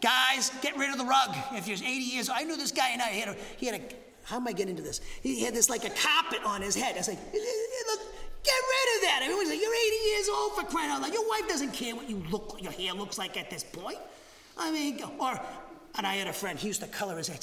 Guys, 0.00 0.50
get 0.62 0.76
rid 0.76 0.90
of 0.90 0.98
the 0.98 1.04
rug. 1.04 1.36
If 1.52 1.68
you're 1.68 1.76
80 1.76 1.88
years 1.88 2.28
old, 2.28 2.38
I 2.38 2.44
knew 2.44 2.56
this 2.56 2.72
guy 2.72 2.90
and 2.90 3.02
I, 3.02 3.08
he 3.08 3.20
had 3.20 3.28
a, 3.28 3.36
he 3.56 3.66
had 3.66 3.80
a 3.80 3.94
how 4.28 4.36
am 4.36 4.46
I 4.46 4.52
getting 4.52 4.70
into 4.70 4.82
this? 4.82 5.00
He 5.22 5.42
had 5.42 5.54
this 5.54 5.70
like 5.70 5.84
a 5.84 5.90
carpet 5.90 6.40
on 6.44 6.60
his 6.60 6.74
head. 6.74 6.94
I 6.94 6.98
was 6.98 7.08
like, 7.08 7.18
look, 7.18 8.00
get 8.44 8.54
rid 8.54 8.96
of 8.96 9.02
that. 9.02 9.20
Everyone's 9.22 9.48
like, 9.48 9.58
you're 9.58 9.74
80 9.74 9.96
years 10.10 10.28
old 10.28 10.54
for 10.54 10.64
crying 10.64 10.90
out 10.90 11.00
loud. 11.00 11.14
Your 11.14 11.26
wife 11.26 11.48
doesn't 11.48 11.72
care 11.72 11.96
what 11.96 12.10
you 12.10 12.22
look, 12.30 12.58
your 12.60 12.72
hair 12.72 12.92
looks 12.92 13.16
like 13.16 13.38
at 13.38 13.48
this 13.48 13.64
point. 13.64 13.98
I 14.58 14.70
mean, 14.70 15.00
or, 15.18 15.40
and 15.96 16.06
I 16.06 16.16
had 16.16 16.28
a 16.28 16.32
friend, 16.32 16.58
he 16.58 16.68
used 16.68 16.82
to 16.82 16.88
color 16.88 17.16
his 17.16 17.28
hair. 17.28 17.38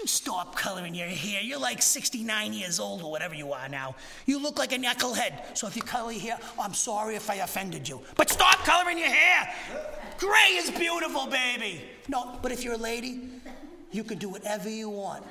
You 0.00 0.06
stop 0.06 0.56
coloring 0.56 0.94
your 0.94 1.06
hair. 1.06 1.42
You're 1.42 1.60
like 1.60 1.82
69 1.82 2.52
years 2.54 2.80
old 2.80 3.02
or 3.02 3.10
whatever 3.10 3.34
you 3.34 3.52
are 3.52 3.68
now. 3.68 3.94
You 4.24 4.40
look 4.42 4.58
like 4.58 4.72
a 4.72 4.78
knucklehead. 4.78 5.56
So 5.56 5.66
if 5.66 5.76
you 5.76 5.82
color 5.82 6.12
your 6.12 6.22
hair, 6.22 6.38
I'm 6.58 6.72
sorry 6.72 7.14
if 7.14 7.28
I 7.28 7.36
offended 7.36 7.88
you. 7.88 8.00
But 8.16 8.30
stop 8.30 8.64
coloring 8.64 8.98
your 8.98 9.10
hair. 9.10 9.54
Gray 10.18 10.54
is 10.54 10.70
beautiful, 10.70 11.26
baby. 11.26 11.82
No, 12.08 12.38
but 12.40 12.52
if 12.52 12.64
you're 12.64 12.74
a 12.74 12.78
lady, 12.78 13.28
you 13.90 14.02
can 14.02 14.18
do 14.18 14.30
whatever 14.30 14.70
you 14.70 14.88
want. 14.88 15.24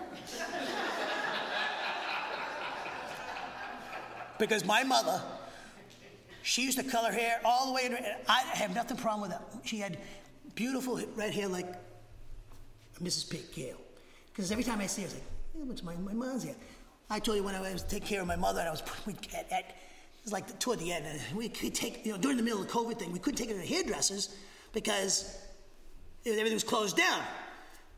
because 4.37 4.63
my 4.65 4.83
mother, 4.83 5.21
she 6.43 6.63
used 6.63 6.77
to 6.77 6.83
color 6.83 7.11
hair 7.11 7.41
all 7.43 7.67
the 7.67 7.73
way. 7.73 7.85
In, 7.85 7.97
I 8.27 8.41
have 8.53 8.75
nothing 8.75 8.97
problem 8.97 9.21
with 9.21 9.31
that. 9.31 9.43
She 9.65 9.79
had 9.79 9.97
beautiful 10.53 11.01
red 11.15 11.33
hair 11.33 11.47
like 11.47 11.67
Mrs. 13.01 13.29
Pig 13.29 13.51
Gale. 13.53 13.81
Because 14.41 14.51
every 14.51 14.63
time 14.63 14.79
I 14.81 14.87
see 14.87 15.03
her, 15.03 15.07
I 15.07 15.11
was 15.59 15.83
like, 15.83 15.83
yeah, 15.83 15.85
my, 15.85 16.13
my 16.13 16.13
mom's 16.13 16.41
here? 16.41 16.55
I 17.11 17.19
told 17.19 17.37
you 17.37 17.43
when 17.43 17.53
I 17.53 17.61
was 17.61 17.83
taking 17.83 18.07
care 18.07 18.21
of 18.21 18.27
my 18.27 18.35
mother, 18.35 18.59
and 18.59 18.69
I 18.69 18.71
was 18.71 18.81
we, 19.05 19.13
at, 19.37 19.51
at, 19.51 19.65
it 19.69 19.75
was 20.23 20.33
like 20.33 20.47
the, 20.47 20.53
toward 20.53 20.79
the 20.79 20.91
end, 20.91 21.05
we 21.35 21.47
could 21.47 21.75
take, 21.75 22.03
you 22.03 22.11
know, 22.11 22.17
during 22.17 22.37
the 22.37 22.43
middle 22.43 22.59
of 22.59 22.65
the 22.65 22.73
COVID 22.73 22.97
thing, 22.97 23.11
we 23.11 23.19
couldn't 23.19 23.37
take 23.37 23.55
her 23.55 23.61
to 23.61 23.67
hairdressers 23.67 24.35
because 24.73 25.37
everything 26.25 26.55
was 26.55 26.63
closed 26.63 26.97
down. 26.97 27.21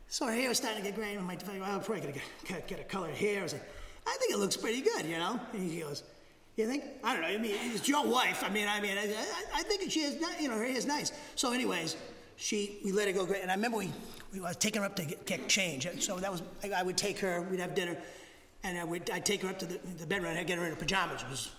So 0.08 0.26
her 0.26 0.34
hair 0.34 0.50
was 0.50 0.58
starting 0.58 0.82
to 0.82 0.86
get 0.86 0.96
gray, 0.96 1.14
and 1.14 1.26
my 1.26 1.38
well, 1.48 1.64
I'm 1.64 1.80
probably 1.80 2.02
gonna 2.02 2.12
get, 2.46 2.68
get 2.68 2.78
a 2.78 2.84
colored 2.84 3.14
hair. 3.14 3.40
I 3.40 3.42
was 3.44 3.54
like, 3.54 3.66
I 4.06 4.14
think 4.20 4.34
it 4.34 4.38
looks 4.38 4.58
pretty 4.58 4.82
good, 4.82 5.06
you 5.06 5.16
know? 5.16 5.40
And 5.54 5.70
he 5.70 5.80
goes, 5.80 6.02
you 6.56 6.66
think? 6.66 6.84
I 7.02 7.14
don't 7.14 7.22
know. 7.22 7.28
I 7.28 7.38
mean, 7.38 7.52
it's 7.72 7.88
your 7.88 8.06
wife. 8.06 8.44
I 8.44 8.50
mean, 8.50 8.68
I 8.68 8.82
mean, 8.82 8.98
I, 8.98 9.14
I, 9.54 9.62
think 9.62 9.90
she 9.90 10.00
is, 10.00 10.22
you 10.38 10.48
know, 10.48 10.58
her 10.58 10.64
hair 10.66 10.76
is 10.76 10.84
nice. 10.84 11.10
So, 11.36 11.54
anyways, 11.54 11.96
she, 12.36 12.80
we 12.84 12.92
let 12.92 13.08
her 13.08 13.14
go. 13.14 13.32
And 13.32 13.50
I 13.50 13.54
remember 13.54 13.78
we 13.78 13.90
we 14.34 14.40
was 14.40 14.56
taking 14.56 14.82
her 14.82 14.86
up 14.86 14.96
to 14.96 15.04
get, 15.04 15.24
get 15.26 15.48
change. 15.48 15.86
So 16.02 16.16
that 16.16 16.30
was, 16.30 16.42
I 16.74 16.82
would 16.82 16.96
take 16.96 17.18
her, 17.20 17.42
we'd 17.42 17.60
have 17.60 17.74
dinner, 17.74 17.96
and 18.64 18.76
I 18.78 18.84
would, 18.84 19.08
I'd 19.10 19.24
take 19.24 19.42
her 19.42 19.48
up 19.48 19.58
to 19.60 19.66
the, 19.66 19.78
the 19.98 20.06
bedroom 20.06 20.30
and 20.30 20.38
I'd 20.38 20.46
get 20.46 20.58
her 20.58 20.64
in 20.64 20.70
her 20.70 20.76
pajamas. 20.76 21.22
It 21.22 21.30
was, 21.30 21.52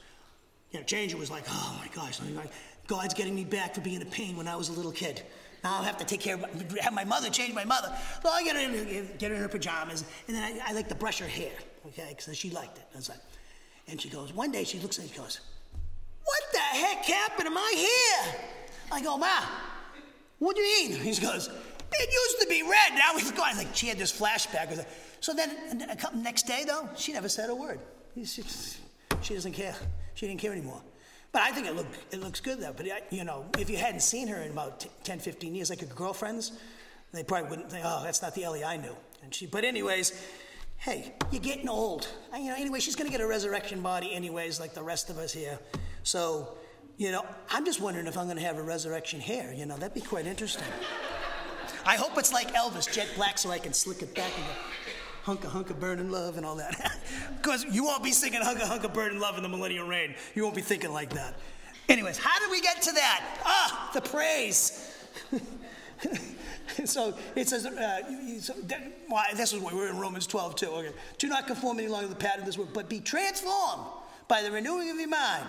you 0.72 0.80
know, 0.80 0.86
change 0.86 1.14
it 1.14 1.20
was 1.20 1.32
like, 1.32 1.46
oh 1.48 1.80
my 1.80 1.88
gosh, 1.96 2.20
like, 2.36 2.52
God's 2.88 3.14
getting 3.14 3.34
me 3.34 3.46
back 3.46 3.74
for 3.74 3.82
being 3.82 4.02
a 4.02 4.06
pain 4.06 4.36
when 4.36 4.48
I 4.48 4.56
was 4.56 4.70
a 4.70 4.74
little 4.74 4.92
kid. 4.92 5.24
Now 5.64 5.78
I'll 5.78 5.84
have 5.84 5.98
to 5.98 6.06
take 6.06 6.20
care 6.20 6.36
of, 6.36 6.78
have 6.80 6.94
my 6.94 7.06
mother 7.06 7.30
change 7.30 7.54
my 7.54 7.66
mother. 7.66 7.92
So 8.22 8.30
I 8.30 8.44
get 8.44 8.56
her 8.56 8.62
in, 8.62 9.10
get 9.18 9.32
her 9.32 9.36
in 9.36 9.42
her 9.42 9.48
pajamas, 9.48 10.04
and 10.28 10.36
then 10.36 10.44
I, 10.44 10.70
I 10.70 10.74
like 10.74 10.90
to 10.90 10.96
brush 10.96 11.20
her 11.20 11.28
hair, 11.28 11.54
okay, 11.88 12.16
because 12.16 12.38
she 12.38 12.50
liked 12.52 12.78
it. 12.78 12.86
I 12.94 12.98
was 12.98 13.10
like, 13.10 13.20
and 13.88 14.00
she 14.00 14.10
goes, 14.10 14.34
one 14.34 14.52
day 14.52 14.64
she 14.64 14.80
looks 14.80 15.00
at 15.00 15.06
me 15.06 15.12
and 15.16 15.24
goes, 15.24 15.40
what 16.24 16.42
the 16.52 16.60
heck 16.60 17.06
happened 17.06 17.48
to 17.48 17.52
my 17.52 17.74
hair? 17.76 18.36
I 18.92 19.02
go, 19.02 19.18
Ma, 19.18 19.42
what 20.40 20.56
do 20.56 20.62
you 20.62 20.90
mean? 20.90 21.00
He 21.02 21.20
goes, 21.22 21.50
it 22.00 22.12
used 22.12 22.42
to 22.42 22.48
be 22.48 22.62
red, 22.64 22.98
now 22.98 23.12
it's 23.16 23.32
gone. 23.32 23.58
Like 23.58 23.76
she 23.76 23.88
had 23.88 23.98
this 23.98 24.18
flashback. 24.18 24.86
So 25.20 25.34
then, 25.34 25.96
couple, 25.98 26.20
next 26.20 26.44
day 26.44 26.64
though, 26.66 26.90
she 26.96 27.14
never 27.14 27.30
said 27.30 27.50
a 27.50 27.56
word. 27.56 27.80
She, 28.24 29.34
doesn't 29.34 29.54
care. 29.54 29.76
She 30.14 30.28
didn't 30.28 30.40
care 30.40 30.52
anymore. 30.52 30.82
But 31.32 31.42
I 31.42 31.52
think 31.52 31.68
it, 31.68 31.76
look, 31.76 31.88
it 32.12 32.22
looks 32.22 32.40
good 32.40 32.60
though. 32.62 32.74
But, 32.74 32.88
you 33.12 33.24
know, 33.24 33.46
if 33.58 33.70
you 33.70 33.78
hadn't 33.78 34.02
seen 34.02 34.28
her 34.30 34.42
in 34.42 34.52
about 34.52 34.86
10, 35.04 35.20
15 35.20 35.54
years, 35.54 35.70
like 35.70 35.82
her 35.82 35.88
girlfriends, 35.88 36.54
they 37.12 37.24
probably 37.24 37.50
wouldn't 37.50 37.72
think, 37.72 37.84
oh, 37.86 38.04
that's 38.04 38.22
not 38.22 38.36
the 38.36 38.44
Ellie 38.44 38.64
I 38.64 38.78
knew. 38.78 38.96
And 39.24 39.34
she, 39.34 39.46
but 39.46 39.64
anyways, 39.64 40.14
hey, 40.78 41.14
you're 41.32 41.42
getting 41.42 41.68
old. 41.68 42.08
You 42.34 42.50
know, 42.50 42.56
anyway, 42.56 42.80
she's 42.80 42.96
going 42.96 43.08
to 43.08 43.12
get 43.12 43.22
a 43.22 43.28
resurrection 43.28 43.82
body 43.82 44.14
anyways, 44.14 44.60
like 44.60 44.74
the 44.74 44.84
rest 44.84 45.10
of 45.10 45.18
us 45.18 45.34
here. 45.34 45.60
So, 46.04 46.58
you 46.98 47.12
know, 47.12 47.26
I'm 47.50 47.66
just 47.66 47.82
wondering 47.82 48.08
if 48.08 48.18
I'm 48.18 48.26
going 48.26 48.38
to 48.38 48.44
have 48.44 48.58
a 48.58 48.64
resurrection 48.64 49.20
hair. 49.20 49.54
You 49.54 49.66
know, 49.66 49.76
that'd 49.78 49.94
be 49.94 50.02
quite 50.02 50.28
interesting. 50.28 50.64
I 51.86 51.96
hope 51.98 52.18
it's 52.18 52.34
like 52.34 52.54
Elvis, 52.54 52.92
jet 52.92 53.08
black, 53.16 53.38
so 53.38 53.52
I 53.52 53.60
can 53.60 53.74
slick 53.74 54.02
it 54.02 54.16
back 54.16 54.32
and 54.36 55.38
go, 55.38 55.48
hunka 55.48 55.52
hunka 55.52 55.80
burning 55.80 56.12
love 56.12 56.38
and 56.38 56.46
all 56.46 56.56
that. 56.56 56.98
Because 57.38 57.64
you 57.66 57.84
won't 57.84 58.04
be 58.04 58.12
singing 58.12 58.42
hunka 58.42 58.62
hunka 58.62 58.92
burning 58.92 59.20
love 59.20 59.38
in 59.38 59.44
the 59.44 59.50
millennial 59.50 59.88
reign. 59.88 60.16
You 60.34 60.44
won't 60.44 60.56
be 60.56 60.64
thinking 60.64 60.92
like 60.92 61.12
that. 61.12 61.36
Anyways, 61.88 62.18
how 62.18 62.40
did 62.40 62.50
we 62.50 62.60
get 62.60 62.82
to 62.82 62.92
that? 62.94 63.24
Ah, 63.46 63.92
the 63.94 64.02
praise. 64.02 64.92
so 66.86 67.14
it 67.36 67.48
says, 67.48 67.68
uh, 67.68 68.02
so 68.40 68.54
that, 68.64 68.82
this 69.36 69.54
is 69.54 69.60
what 69.60 69.74
we're 69.74 69.90
in 69.90 69.98
Romans 70.00 70.26
12 70.26 70.56
too. 70.56 70.70
Okay. 70.70 70.92
Do 71.20 71.28
not 71.28 71.46
conform 71.46 71.78
any 71.78 71.88
longer 71.88 72.08
to 72.08 72.14
the 72.14 72.20
pattern 72.20 72.40
of 72.40 72.46
this 72.48 72.58
world, 72.58 72.72
but 72.74 72.90
be 72.90 73.00
transformed 73.00 73.84
by 74.28 74.42
the 74.42 74.52
renewing 74.52 74.90
of 74.90 74.98
your 74.98 75.08
mind. 75.08 75.46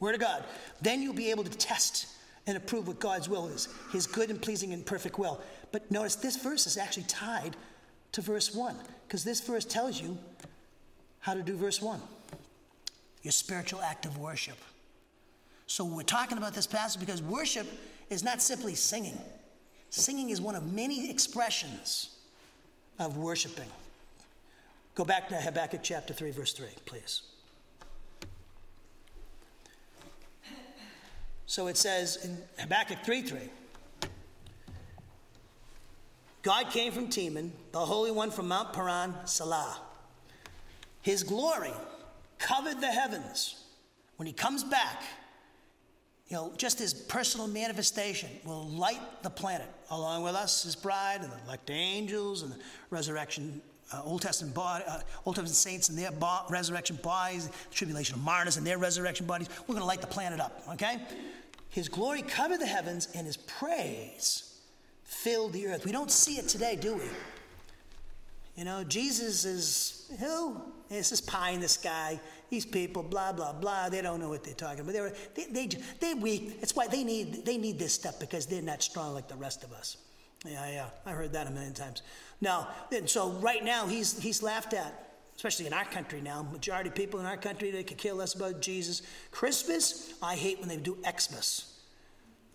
Word 0.00 0.14
of 0.14 0.20
God. 0.22 0.44
Then 0.80 1.02
you'll 1.02 1.12
be 1.12 1.30
able 1.30 1.44
to 1.44 1.50
test 1.50 2.06
and 2.46 2.56
approve 2.56 2.86
what 2.86 3.00
God's 3.00 3.28
will 3.28 3.48
is, 3.48 3.68
his 3.92 4.06
good 4.06 4.30
and 4.30 4.40
pleasing 4.40 4.72
and 4.72 4.84
perfect 4.84 5.18
will. 5.18 5.40
But 5.72 5.90
notice 5.90 6.16
this 6.16 6.36
verse 6.36 6.66
is 6.66 6.76
actually 6.76 7.04
tied 7.04 7.56
to 8.12 8.20
verse 8.20 8.54
1, 8.54 8.76
because 9.06 9.24
this 9.24 9.40
verse 9.40 9.64
tells 9.64 10.00
you 10.00 10.18
how 11.20 11.34
to 11.34 11.42
do 11.42 11.56
verse 11.56 11.80
1 11.80 12.00
your 13.22 13.32
spiritual 13.32 13.80
act 13.80 14.04
of 14.04 14.18
worship. 14.18 14.58
So 15.66 15.82
we're 15.82 16.02
talking 16.02 16.36
about 16.36 16.52
this 16.52 16.66
passage 16.66 17.00
because 17.00 17.22
worship 17.22 17.66
is 18.10 18.22
not 18.22 18.42
simply 18.42 18.74
singing. 18.74 19.18
Singing 19.88 20.28
is 20.28 20.40
one 20.40 20.54
of 20.54 20.72
many 20.72 21.10
expressions 21.10 22.10
of 22.98 23.16
worshiping. 23.16 23.68
Go 24.94 25.04
back 25.04 25.28
to 25.30 25.36
Habakkuk 25.36 25.80
chapter 25.82 26.12
3, 26.12 26.30
verse 26.32 26.52
3, 26.52 26.66
please. 26.84 27.22
So 31.46 31.66
it 31.66 31.76
says 31.76 32.24
in 32.24 32.38
Habakkuk 32.58 32.98
3 33.04 33.22
3. 33.22 33.38
God 36.42 36.70
came 36.70 36.92
from 36.92 37.08
Teman, 37.08 37.50
the 37.72 37.80
Holy 37.80 38.10
One 38.10 38.30
from 38.30 38.48
Mount 38.48 38.72
Paran, 38.74 39.14
Selah. 39.24 39.80
His 41.00 41.22
glory 41.22 41.72
covered 42.38 42.80
the 42.80 42.92
heavens. 42.92 43.64
When 44.16 44.26
he 44.26 44.32
comes 44.32 44.62
back, 44.62 45.02
you 46.28 46.36
know, 46.36 46.52
just 46.56 46.78
his 46.78 46.94
personal 46.94 47.46
manifestation 47.46 48.30
will 48.44 48.66
light 48.68 49.22
the 49.22 49.30
planet 49.30 49.68
along 49.90 50.22
with 50.22 50.34
us, 50.34 50.62
his 50.62 50.76
bride, 50.76 51.20
and 51.22 51.30
the 51.30 51.38
elect 51.46 51.70
angels, 51.70 52.42
and 52.42 52.52
the 52.52 52.58
resurrection, 52.90 53.60
uh, 53.94 54.02
Old 54.04 54.22
Testament 54.22 54.54
body, 54.54 54.84
uh, 54.86 55.00
Old 55.24 55.36
Testament 55.36 55.56
saints 55.56 55.88
and 55.88 55.98
their 55.98 56.12
bo- 56.12 56.42
resurrection 56.50 56.96
bodies, 57.02 57.50
tribulation 57.70 58.14
of 58.16 58.22
martyrs 58.22 58.56
and 58.56 58.66
their 58.66 58.78
resurrection 58.78 59.26
bodies. 59.26 59.48
We're 59.66 59.74
going 59.74 59.82
to 59.82 59.86
light 59.86 60.00
the 60.00 60.06
planet 60.06 60.40
up, 60.40 60.62
okay? 60.72 61.00
His 61.70 61.88
glory 61.88 62.22
covered 62.22 62.60
the 62.60 62.66
heavens, 62.66 63.08
and 63.14 63.26
his 63.26 63.36
praise 63.36 64.60
filled 65.02 65.52
the 65.52 65.66
earth. 65.66 65.84
We 65.84 65.92
don't 65.92 66.10
see 66.10 66.34
it 66.34 66.48
today, 66.48 66.76
do 66.76 66.94
we? 66.94 67.02
You 68.56 68.64
know, 68.64 68.84
Jesus 68.84 69.44
is 69.44 70.12
who? 70.20 70.60
This 70.88 71.20
pie 71.20 71.50
in 71.50 71.60
the 71.60 71.68
sky. 71.68 72.20
These 72.50 72.66
people, 72.66 73.02
blah 73.02 73.32
blah 73.32 73.52
blah. 73.52 73.88
They 73.88 74.00
don't 74.00 74.20
know 74.20 74.28
what 74.28 74.44
they're 74.44 74.54
talking 74.54 74.80
about. 74.80 74.92
They're, 74.92 75.12
they 75.34 75.46
they 75.46 75.68
they 75.98 76.14
weak. 76.14 76.60
That's 76.60 76.76
why 76.76 76.86
they 76.86 77.02
need 77.02 77.44
they 77.44 77.56
need 77.56 77.78
this 77.78 77.92
stuff 77.92 78.20
because 78.20 78.46
they're 78.46 78.62
not 78.62 78.82
strong 78.82 79.14
like 79.14 79.26
the 79.26 79.34
rest 79.34 79.64
of 79.64 79.72
us. 79.72 79.96
Yeah, 80.44 80.68
yeah. 80.70 80.86
I 81.06 81.12
heard 81.12 81.32
that 81.32 81.46
a 81.46 81.50
million 81.50 81.72
times. 81.72 82.02
Now, 82.40 82.68
and 82.92 83.08
so 83.08 83.30
right 83.32 83.64
now 83.64 83.86
he's 83.86 84.18
he's 84.18 84.42
laughed 84.42 84.74
at 84.74 85.04
especially 85.36 85.66
in 85.66 85.72
our 85.72 85.84
country 85.84 86.20
now. 86.20 86.46
Majority 86.52 86.90
of 86.90 86.94
people 86.94 87.20
in 87.20 87.26
our 87.26 87.36
country, 87.36 87.70
they 87.70 87.82
could 87.82 87.98
care 87.98 88.14
less 88.14 88.34
about 88.34 88.60
Jesus. 88.60 89.02
Christmas, 89.30 90.14
I 90.22 90.36
hate 90.36 90.60
when 90.60 90.68
they 90.68 90.76
do 90.76 90.96
Xmas. 91.02 91.72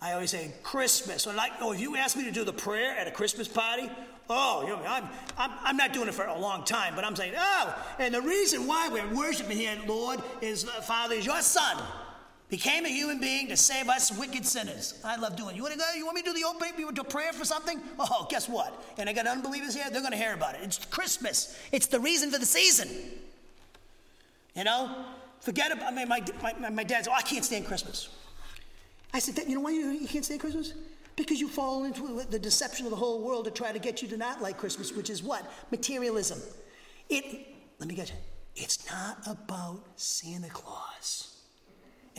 I 0.02 0.13
always 0.13 0.32
say 0.32 0.52
Christmas. 0.63 1.23
So 1.23 1.34
like, 1.34 1.52
oh, 1.60 1.73
if 1.73 1.82
you 1.82 1.97
ask 1.97 2.15
me 2.15 2.23
to 2.23 2.32
do 2.32 2.45
the 2.45 2.54
prayer 2.54 2.95
at 2.97 3.06
a 3.06 3.12
Christmas 3.12 3.49
party, 3.49 3.89
oh, 4.30 4.62
you 4.62 4.69
know, 4.69 4.82
I'm, 4.88 5.10
I'm, 5.38 5.52
I'm 5.62 5.78
not 5.78 5.91
doing 5.91 6.08
it 6.08 6.13
for 6.13 6.25
a 6.25 6.39
long 6.39 6.63
time, 6.63 6.95
but 6.95 7.04
I'm 7.04 7.15
saying, 7.15 7.34
oh, 7.38 7.86
and 7.99 8.13
the 8.13 8.21
reason 8.21 8.65
why 8.65 8.88
we're 8.88 9.13
worshiping 9.13 9.58
here, 9.58 9.78
Lord, 9.86 10.21
is 10.41 10.63
Father, 10.63 11.15
is 11.15 11.25
your 11.25 11.41
Son 11.41 11.78
became 12.49 12.85
a 12.85 12.89
human 12.89 13.19
being 13.19 13.47
to 13.47 13.55
save 13.55 13.89
us 13.89 14.12
wicked 14.17 14.45
sinners. 14.45 14.99
I 15.05 15.15
love 15.17 15.35
doing 15.35 15.51
it. 15.51 15.55
You 15.55 15.62
want 15.62 15.73
to 15.73 15.79
go? 15.79 15.85
You 15.95 16.05
want 16.05 16.15
me 16.15 16.23
to 16.23 16.31
do 16.31 16.33
the 16.33 16.45
opening? 16.47 16.73
You 16.77 16.85
want 16.85 16.95
to 16.97 17.03
prayer 17.03 17.31
for 17.31 17.45
something? 17.45 17.79
Oh, 17.99 18.27
guess 18.29 18.49
what? 18.49 18.83
And 18.97 19.07
I 19.07 19.13
got 19.13 19.27
unbelievers 19.27 19.75
here. 19.75 19.85
They're 19.91 20.01
going 20.01 20.12
to 20.12 20.17
hear 20.17 20.33
about 20.33 20.55
it. 20.55 20.62
It's 20.63 20.83
Christmas. 20.85 21.57
It's 21.71 21.88
the 21.88 21.99
reason 21.99 22.31
for 22.31 22.39
the 22.39 22.45
season. 22.45 22.89
You 24.55 24.63
know, 24.63 25.05
forget 25.41 25.71
about. 25.71 25.93
I 25.93 25.95
mean, 25.95 26.07
my 26.07 26.23
my, 26.41 26.69
my 26.69 26.83
dad's. 26.83 27.07
Oh, 27.07 27.13
I 27.13 27.21
can't 27.21 27.45
stand 27.45 27.67
Christmas. 27.67 28.09
I 29.13 29.19
said, 29.19 29.38
you 29.47 29.55
know 29.55 29.62
why 29.62 29.71
you, 29.71 29.89
you 29.89 30.07
can't 30.07 30.25
stand 30.25 30.39
Christmas? 30.39 30.73
Because 31.15 31.39
you 31.39 31.47
fall 31.47 31.83
into 31.83 32.23
the 32.29 32.39
deception 32.39 32.85
of 32.85 32.91
the 32.91 32.95
whole 32.95 33.21
world 33.21 33.45
to 33.45 33.51
try 33.51 33.71
to 33.71 33.79
get 33.79 34.01
you 34.01 34.07
to 34.07 34.17
not 34.17 34.41
like 34.41 34.57
Christmas, 34.57 34.93
which 34.93 35.09
is 35.09 35.21
what 35.21 35.49
materialism. 35.71 36.39
It. 37.09 37.47
Let 37.79 37.88
me 37.88 37.95
get 37.95 38.09
you. 38.09 38.15
It's 38.55 38.89
not 38.91 39.19
about 39.25 39.81
Santa 39.95 40.49
Claus 40.49 41.28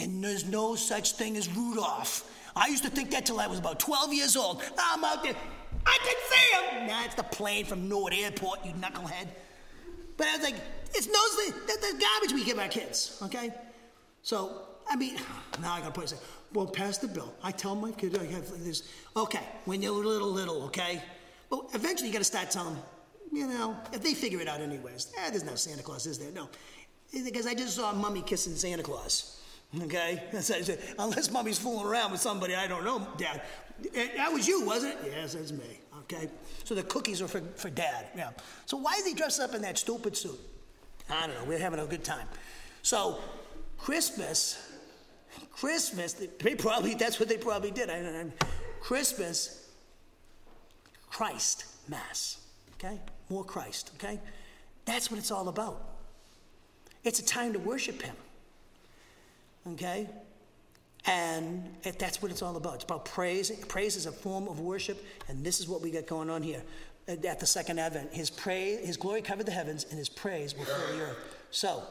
and 0.00 0.24
there's 0.24 0.46
no 0.46 0.74
such 0.74 1.12
thing 1.12 1.36
as 1.36 1.48
Rudolph. 1.54 2.30
I 2.56 2.68
used 2.68 2.84
to 2.84 2.90
think 2.90 3.10
that 3.10 3.26
till 3.26 3.38
I 3.38 3.46
was 3.46 3.58
about 3.58 3.78
12 3.78 4.12
years 4.12 4.36
old. 4.36 4.62
I'm 4.78 5.04
out 5.04 5.22
there. 5.22 5.34
I 5.86 5.98
can 6.04 6.16
see 6.30 6.78
him. 6.78 6.86
Nah, 6.88 7.04
it's 7.04 7.14
the 7.14 7.22
plane 7.22 7.64
from 7.64 7.88
Newark 7.88 8.16
Airport, 8.16 8.64
you 8.64 8.72
knucklehead. 8.72 9.28
But 10.16 10.26
I 10.26 10.36
was 10.36 10.44
like, 10.44 10.56
it's 10.94 11.06
no 11.06 11.12
the, 11.12 11.76
the 11.80 12.04
garbage 12.04 12.34
we 12.34 12.44
give 12.44 12.58
our 12.58 12.68
kids, 12.68 13.18
okay? 13.22 13.50
So, 14.22 14.62
I 14.88 14.96
mean, 14.96 15.16
now 15.62 15.74
I 15.74 15.80
gotta 15.80 15.92
put 15.92 16.12
it, 16.12 16.18
well, 16.52 16.66
pass 16.66 16.98
the 16.98 17.08
bill. 17.08 17.32
I 17.42 17.52
tell 17.52 17.74
my 17.74 17.92
kids, 17.92 18.18
I 18.18 18.24
have 18.26 18.64
this, 18.64 18.88
okay, 19.16 19.46
when 19.64 19.82
you're 19.82 19.92
little, 19.92 20.30
little, 20.30 20.64
okay? 20.64 21.02
Well, 21.48 21.70
eventually 21.72 22.08
you 22.08 22.12
gotta 22.12 22.24
start 22.24 22.50
telling 22.50 22.74
them, 22.74 22.82
you 23.32 23.46
know, 23.46 23.76
if 23.92 24.02
they 24.02 24.14
figure 24.14 24.40
it 24.40 24.48
out 24.48 24.60
anyways, 24.60 25.12
eh, 25.18 25.30
there's 25.30 25.44
no 25.44 25.54
Santa 25.54 25.82
Claus, 25.82 26.06
is 26.06 26.18
there? 26.18 26.32
No. 26.32 26.48
Because 27.12 27.46
I 27.46 27.54
just 27.54 27.76
saw 27.76 27.92
a 27.92 27.94
Mummy 27.94 28.22
kissing 28.22 28.54
Santa 28.54 28.82
Claus. 28.82 29.39
Okay? 29.78 30.22
Unless 30.98 31.30
mommy's 31.30 31.58
fooling 31.58 31.86
around 31.86 32.12
with 32.12 32.20
somebody 32.20 32.54
I 32.54 32.66
don't 32.66 32.84
know, 32.84 33.06
Dad. 33.16 33.42
Eh, 33.94 34.08
that 34.16 34.32
was 34.32 34.46
you, 34.46 34.64
wasn't 34.64 34.94
it? 34.94 35.12
Yes, 35.14 35.34
that's 35.34 35.52
me. 35.52 35.78
Okay? 36.00 36.28
So 36.64 36.74
the 36.74 36.82
cookies 36.82 37.22
are 37.22 37.28
for, 37.28 37.40
for 37.56 37.70
Dad. 37.70 38.06
Yeah. 38.16 38.30
So 38.66 38.76
why 38.76 38.94
is 38.98 39.06
he 39.06 39.14
dressed 39.14 39.40
up 39.40 39.54
in 39.54 39.62
that 39.62 39.78
stupid 39.78 40.16
suit? 40.16 40.38
I 41.08 41.26
don't 41.26 41.36
know. 41.36 41.44
We're 41.44 41.58
having 41.58 41.80
a 41.80 41.86
good 41.86 42.04
time. 42.04 42.26
So 42.82 43.20
Christmas, 43.78 44.72
Christmas, 45.52 46.14
they 46.14 46.54
probably, 46.54 46.94
that's 46.94 47.20
what 47.20 47.28
they 47.28 47.36
probably 47.36 47.70
did. 47.70 47.90
I, 47.90 47.98
I, 47.98 48.26
Christmas, 48.80 49.68
Christ 51.08 51.66
Mass. 51.88 52.38
Okay? 52.74 52.98
More 53.28 53.44
Christ. 53.44 53.92
Okay? 53.96 54.18
That's 54.84 55.10
what 55.10 55.18
it's 55.18 55.30
all 55.30 55.48
about. 55.48 55.80
It's 57.04 57.20
a 57.20 57.24
time 57.24 57.52
to 57.52 57.58
worship 57.58 58.02
Him 58.02 58.16
okay? 59.68 60.08
And 61.06 61.64
that's 61.82 62.20
what 62.20 62.30
it's 62.30 62.42
all 62.42 62.56
about. 62.56 62.74
It's 62.76 62.84
about 62.84 63.04
praise. 63.04 63.50
Praise 63.68 63.96
is 63.96 64.06
a 64.06 64.12
form 64.12 64.48
of 64.48 64.60
worship, 64.60 65.02
and 65.28 65.44
this 65.44 65.60
is 65.60 65.68
what 65.68 65.80
we 65.80 65.90
got 65.90 66.06
going 66.06 66.28
on 66.28 66.42
here 66.42 66.62
at 67.08 67.40
the 67.40 67.46
second 67.46 67.78
advent. 67.78 68.12
His 68.12 68.30
praise, 68.30 68.86
his 68.86 68.96
glory 68.96 69.22
covered 69.22 69.46
the 69.46 69.52
heavens, 69.52 69.86
and 69.88 69.98
his 69.98 70.08
praise 70.08 70.56
will 70.56 70.64
fill 70.64 70.96
the 70.96 71.02
earth. 71.02 71.16
So 71.50 71.82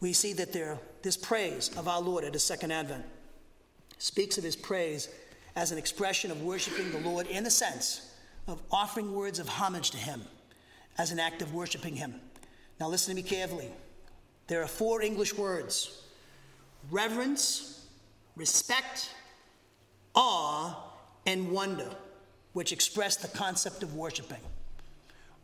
we 0.00 0.12
see 0.12 0.32
that 0.34 0.52
there, 0.52 0.78
this 1.02 1.16
praise 1.16 1.70
of 1.76 1.86
our 1.86 2.00
Lord 2.00 2.24
at 2.24 2.32
the 2.32 2.38
second 2.38 2.72
advent 2.72 3.04
speaks 3.98 4.38
of 4.38 4.44
his 4.44 4.56
praise 4.56 5.08
as 5.54 5.72
an 5.72 5.78
expression 5.78 6.30
of 6.30 6.42
worshiping 6.42 6.90
the 6.90 7.00
Lord 7.00 7.26
in 7.26 7.44
the 7.44 7.50
sense 7.50 8.14
of 8.46 8.62
offering 8.70 9.12
words 9.12 9.38
of 9.38 9.48
homage 9.48 9.90
to 9.90 9.98
him 9.98 10.22
as 10.96 11.10
an 11.10 11.18
act 11.18 11.42
of 11.42 11.52
worshiping 11.52 11.96
him. 11.96 12.14
Now 12.80 12.88
listen 12.88 13.14
to 13.14 13.22
me 13.22 13.28
carefully. 13.28 13.68
There 14.46 14.62
are 14.62 14.68
four 14.68 15.02
English 15.02 15.34
words 15.34 16.04
reverence, 16.90 17.86
respect, 18.36 19.10
awe, 20.14 20.76
and 21.26 21.50
wonder, 21.50 21.88
which 22.52 22.72
express 22.72 23.16
the 23.16 23.28
concept 23.28 23.82
of 23.82 23.94
worshiping. 23.94 24.40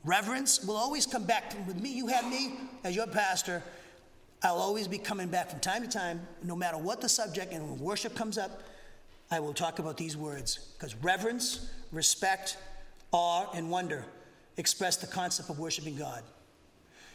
Reverence 0.04 0.64
will 0.64 0.76
always 0.76 1.06
come 1.06 1.24
back 1.24 1.50
to, 1.50 1.56
with 1.62 1.80
me. 1.80 1.92
You 1.92 2.06
have 2.08 2.28
me 2.28 2.58
as 2.84 2.94
your 2.94 3.06
pastor. 3.06 3.62
I'll 4.42 4.56
always 4.56 4.86
be 4.86 4.98
coming 4.98 5.28
back 5.28 5.48
from 5.48 5.60
time 5.60 5.82
to 5.82 5.88
time, 5.88 6.20
no 6.42 6.54
matter 6.54 6.76
what 6.76 7.00
the 7.00 7.08
subject, 7.08 7.52
and 7.52 7.68
when 7.70 7.78
worship 7.78 8.14
comes 8.14 8.36
up, 8.36 8.62
I 9.30 9.40
will 9.40 9.54
talk 9.54 9.78
about 9.78 9.96
these 9.96 10.16
words. 10.16 10.58
Because 10.74 10.94
reverence, 10.96 11.70
respect, 11.92 12.58
awe, 13.12 13.50
and 13.54 13.70
wonder 13.70 14.04
express 14.56 14.96
the 14.96 15.06
concept 15.06 15.50
of 15.50 15.58
worshiping 15.58 15.96
God. 15.96 16.22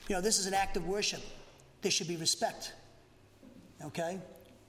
You 0.07 0.15
know, 0.15 0.21
this 0.21 0.39
is 0.39 0.45
an 0.45 0.53
act 0.53 0.75
of 0.75 0.87
worship. 0.87 1.21
There 1.81 1.91
should 1.91 2.07
be 2.07 2.17
respect. 2.17 2.73
Okay? 3.85 4.19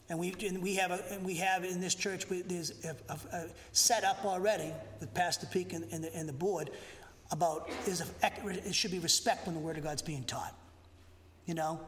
And 0.09 0.19
we, 0.19 0.35
and 0.45 0.61
we 0.61 0.75
have 0.75 0.91
a, 0.91 1.03
and 1.13 1.25
we 1.25 1.37
have 1.37 1.65
in 1.65 1.81
this 1.81 1.95
church 1.95 2.29
we, 2.29 2.43
there's 2.43 2.73
a, 2.85 2.97
a, 3.13 3.37
a 3.37 3.47
set 3.73 4.03
up 4.03 4.25
already 4.25 4.73
with 4.99 5.15
Pastor 5.15 5.47
Peak 5.47 5.73
and, 5.73 5.85
and, 5.93 6.03
the, 6.03 6.15
and 6.17 6.29
the 6.29 6.33
board 6.33 6.71
about 7.31 7.71
there's 7.85 8.01
a, 8.01 8.07
it 8.45 8.75
should 8.75 8.91
be 8.91 8.99
respect 8.99 9.47
when 9.47 9.55
the 9.55 9.61
Word 9.61 9.79
of 9.79 9.85
God's 9.85 10.03
being 10.03 10.25
taught. 10.25 10.55
You 11.47 11.55
know, 11.55 11.81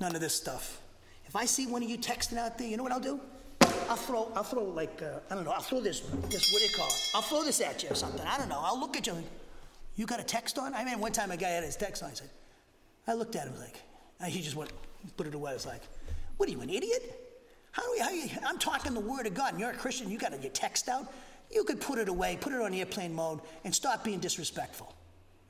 none 0.00 0.14
of 0.14 0.20
this 0.20 0.34
stuff. 0.34 0.80
If 1.26 1.34
I 1.34 1.44
see 1.44 1.66
one 1.66 1.82
of 1.82 1.90
you 1.90 1.98
texting 1.98 2.38
out 2.38 2.56
there, 2.56 2.68
you 2.68 2.76
know 2.76 2.82
what 2.84 2.92
I'll 2.92 3.00
do? 3.00 3.20
I'll 3.88 3.96
throw, 3.96 4.30
I'll 4.34 4.44
throw 4.44 4.64
like, 4.64 5.02
uh, 5.02 5.18
I 5.30 5.34
don't 5.34 5.44
know, 5.44 5.50
I'll 5.50 5.60
throw 5.60 5.80
this, 5.80 6.00
this, 6.00 6.52
what 6.52 6.60
do 6.60 6.64
you 6.64 6.74
call 6.76 6.86
it? 6.86 7.10
I'll 7.14 7.22
throw 7.22 7.42
this 7.42 7.60
at 7.60 7.82
you 7.82 7.90
or 7.90 7.94
something. 7.94 8.24
I 8.26 8.38
don't 8.38 8.48
know. 8.48 8.60
I'll 8.60 8.78
look 8.78 8.96
at 8.96 9.06
you. 9.06 9.16
You 9.96 10.06
got 10.06 10.20
a 10.20 10.24
text 10.24 10.58
on? 10.58 10.72
I 10.74 10.84
mean, 10.84 11.00
one 11.00 11.12
time 11.12 11.30
a 11.30 11.36
guy 11.36 11.48
had 11.48 11.64
his 11.64 11.76
text 11.76 12.02
on. 12.02 12.10
I 12.10 12.14
said, 12.14 12.30
I 13.06 13.14
looked 13.14 13.34
at 13.34 13.48
him 13.48 13.54
like, 13.58 14.30
he 14.30 14.40
just 14.40 14.56
went, 14.56 14.70
put 15.16 15.26
it 15.26 15.34
away. 15.34 15.50
I 15.52 15.54
was 15.54 15.66
like, 15.66 15.82
what 16.36 16.48
are 16.48 16.52
you, 16.52 16.60
an 16.60 16.70
idiot? 16.70 17.18
How, 17.72 17.82
how 18.00 18.10
you, 18.10 18.28
I'm 18.46 18.58
talking 18.58 18.94
the 18.94 19.00
word 19.00 19.26
of 19.26 19.34
God, 19.34 19.52
and 19.52 19.60
you're 19.60 19.70
a 19.70 19.74
Christian, 19.74 20.10
you 20.10 20.18
got 20.18 20.40
your 20.42 20.52
text 20.52 20.88
out. 20.88 21.12
You 21.50 21.64
could 21.64 21.80
put 21.80 21.98
it 21.98 22.08
away, 22.08 22.38
put 22.40 22.52
it 22.52 22.60
on 22.60 22.72
airplane 22.72 23.14
mode, 23.14 23.40
and 23.64 23.74
stop 23.74 24.04
being 24.04 24.20
disrespectful. 24.20 24.94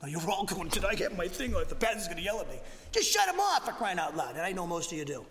Now, 0.01 0.09
you're 0.09 0.29
all 0.29 0.45
going, 0.45 0.67
did 0.67 0.83
I 0.83 0.95
get 0.95 1.15
my 1.15 1.27
thing 1.27 1.55
on? 1.55 1.63
The 1.69 1.75
pastor's 1.75 2.07
going 2.07 2.17
to 2.17 2.23
yell 2.23 2.41
at 2.41 2.49
me. 2.49 2.59
Just 2.91 3.09
shut 3.09 3.29
him 3.29 3.39
off 3.39 3.65
for 3.65 3.71
crying 3.71 3.99
out 3.99 4.17
loud. 4.17 4.31
And 4.31 4.41
I 4.41 4.51
know 4.51 4.67
most 4.67 4.91
of 4.91 4.97
you 4.97 5.05
do. 5.05 5.25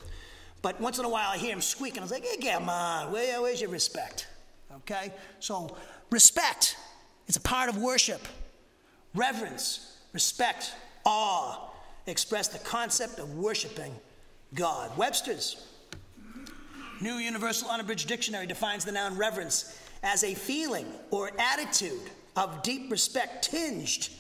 But 0.63 0.81
once 0.81 0.99
in 0.99 1.05
a 1.05 1.09
while, 1.09 1.29
I 1.29 1.37
hear 1.37 1.53
him 1.53 1.61
squeaking. 1.61 1.99
I 1.99 2.03
was 2.03 2.11
like, 2.11 2.25
hey, 2.25 2.39
come 2.39 2.71
on, 2.71 3.13
Where, 3.13 3.43
where's 3.43 3.61
your 3.61 3.69
respect? 3.69 4.29
Okay? 4.77 5.13
So, 5.41 5.77
respect 6.11 6.77
is 7.27 7.37
a 7.37 7.41
part 7.41 7.69
of 7.69 7.77
worship. 7.77 8.27
Reverence, 9.15 9.99
respect, 10.13 10.73
awe 11.05 11.69
express 12.07 12.49
the 12.49 12.59
concept 12.59 13.19
of 13.19 13.35
worshiping 13.35 13.95
God. 14.55 14.97
Webster's 14.99 15.67
New 17.01 17.15
Universal 17.15 17.71
Unabridged 17.71 18.07
Dictionary 18.07 18.47
defines 18.47 18.85
the 18.85 18.93
noun 18.93 19.17
reverence 19.17 19.79
as 20.03 20.25
a 20.25 20.35
feeling 20.35 20.87
or 21.11 21.31
attitude 21.39 22.11
of 22.37 22.63
deep 22.63 22.91
respect 22.91 23.51
tinged 23.51 24.11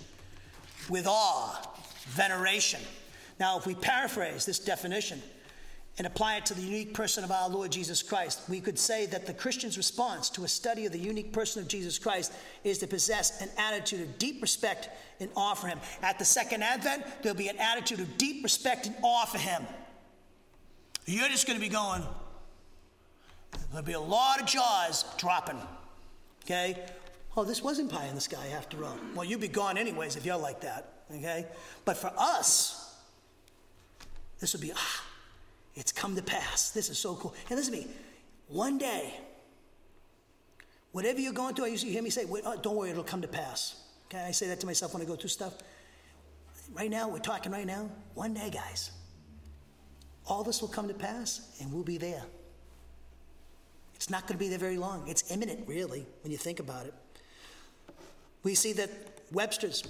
with 0.88 1.06
awe, 1.06 1.60
veneration. 2.08 2.80
Now, 3.38 3.58
if 3.58 3.66
we 3.66 3.74
paraphrase 3.74 4.46
this 4.46 4.58
definition 4.58 5.22
and 5.98 6.06
apply 6.06 6.36
it 6.36 6.46
to 6.46 6.54
the 6.54 6.62
unique 6.62 6.94
person 6.94 7.22
of 7.22 7.30
our 7.30 7.48
Lord 7.48 7.70
Jesus 7.70 8.02
Christ, 8.02 8.40
we 8.48 8.60
could 8.60 8.78
say 8.78 9.06
that 9.06 9.26
the 9.26 9.34
Christian's 9.34 9.76
response 9.76 10.30
to 10.30 10.44
a 10.44 10.48
study 10.48 10.86
of 10.86 10.92
the 10.92 10.98
unique 10.98 11.32
person 11.32 11.60
of 11.62 11.68
Jesus 11.68 11.98
Christ 11.98 12.32
is 12.64 12.78
to 12.78 12.86
possess 12.86 13.42
an 13.42 13.50
attitude 13.58 14.00
of 14.00 14.18
deep 14.18 14.40
respect 14.40 14.88
and 15.20 15.28
awe 15.36 15.54
for 15.54 15.66
him. 15.66 15.78
At 16.02 16.18
the 16.18 16.24
second 16.24 16.62
advent, 16.62 17.04
there'll 17.22 17.36
be 17.36 17.48
an 17.48 17.58
attitude 17.58 18.00
of 18.00 18.16
deep 18.16 18.42
respect 18.42 18.86
and 18.86 18.96
awe 19.02 19.26
for 19.26 19.38
him. 19.38 19.66
You're 21.06 21.28
just 21.28 21.46
going 21.46 21.58
to 21.58 21.64
be 21.64 21.72
going, 21.72 22.02
there'll 23.70 23.84
be 23.84 23.92
a 23.92 24.00
lot 24.00 24.40
of 24.40 24.46
jaws 24.46 25.04
dropping. 25.18 25.58
Okay? 26.44 26.78
Oh, 27.36 27.44
this 27.44 27.62
wasn't 27.62 27.90
pie 27.90 28.06
in 28.06 28.14
the 28.14 28.20
sky 28.20 28.48
after 28.54 28.84
all. 28.84 28.96
Well, 29.14 29.24
you'd 29.24 29.40
be 29.40 29.48
gone 29.48 29.78
anyways 29.78 30.16
if 30.16 30.24
you're 30.24 30.36
like 30.36 30.60
that. 30.60 31.04
Okay? 31.14 31.46
But 31.84 31.96
for 31.96 32.12
us, 32.16 32.96
this 34.38 34.52
would 34.52 34.62
be, 34.62 34.72
ah, 34.74 35.04
it's 35.74 35.92
come 35.92 36.14
to 36.16 36.22
pass. 36.22 36.70
This 36.70 36.90
is 36.90 36.98
so 36.98 37.14
cool. 37.16 37.34
And 37.48 37.58
listen 37.58 37.74
to 37.74 37.80
me. 37.80 37.86
One 38.48 38.76
day, 38.78 39.14
whatever 40.92 41.20
you're 41.20 41.32
going 41.32 41.54
through, 41.54 41.64
I 41.66 41.68
usually 41.68 41.92
hear 41.92 42.02
me 42.02 42.10
say, 42.10 42.26
oh, 42.28 42.56
don't 42.60 42.76
worry, 42.76 42.90
it'll 42.90 43.02
come 43.02 43.22
to 43.22 43.28
pass. 43.28 43.80
Okay? 44.06 44.22
I 44.22 44.30
say 44.30 44.48
that 44.48 44.60
to 44.60 44.66
myself 44.66 44.92
when 44.92 45.02
I 45.02 45.06
go 45.06 45.16
through 45.16 45.30
stuff. 45.30 45.54
Right 46.74 46.90
now, 46.90 47.08
we're 47.08 47.18
talking 47.18 47.50
right 47.50 47.66
now. 47.66 47.90
One 48.14 48.34
day, 48.34 48.50
guys, 48.50 48.90
all 50.26 50.42
this 50.44 50.60
will 50.60 50.68
come 50.68 50.88
to 50.88 50.94
pass 50.94 51.56
and 51.60 51.72
we'll 51.72 51.82
be 51.82 51.98
there. 51.98 52.22
It's 53.94 54.10
not 54.10 54.22
going 54.22 54.34
to 54.34 54.38
be 54.38 54.48
there 54.48 54.58
very 54.58 54.78
long. 54.78 55.06
It's 55.06 55.30
imminent, 55.30 55.66
really, 55.68 56.06
when 56.22 56.32
you 56.32 56.38
think 56.38 56.58
about 56.58 56.86
it. 56.86 56.94
We 58.42 58.54
see 58.54 58.72
that 58.74 58.90
Webster's 59.30 59.84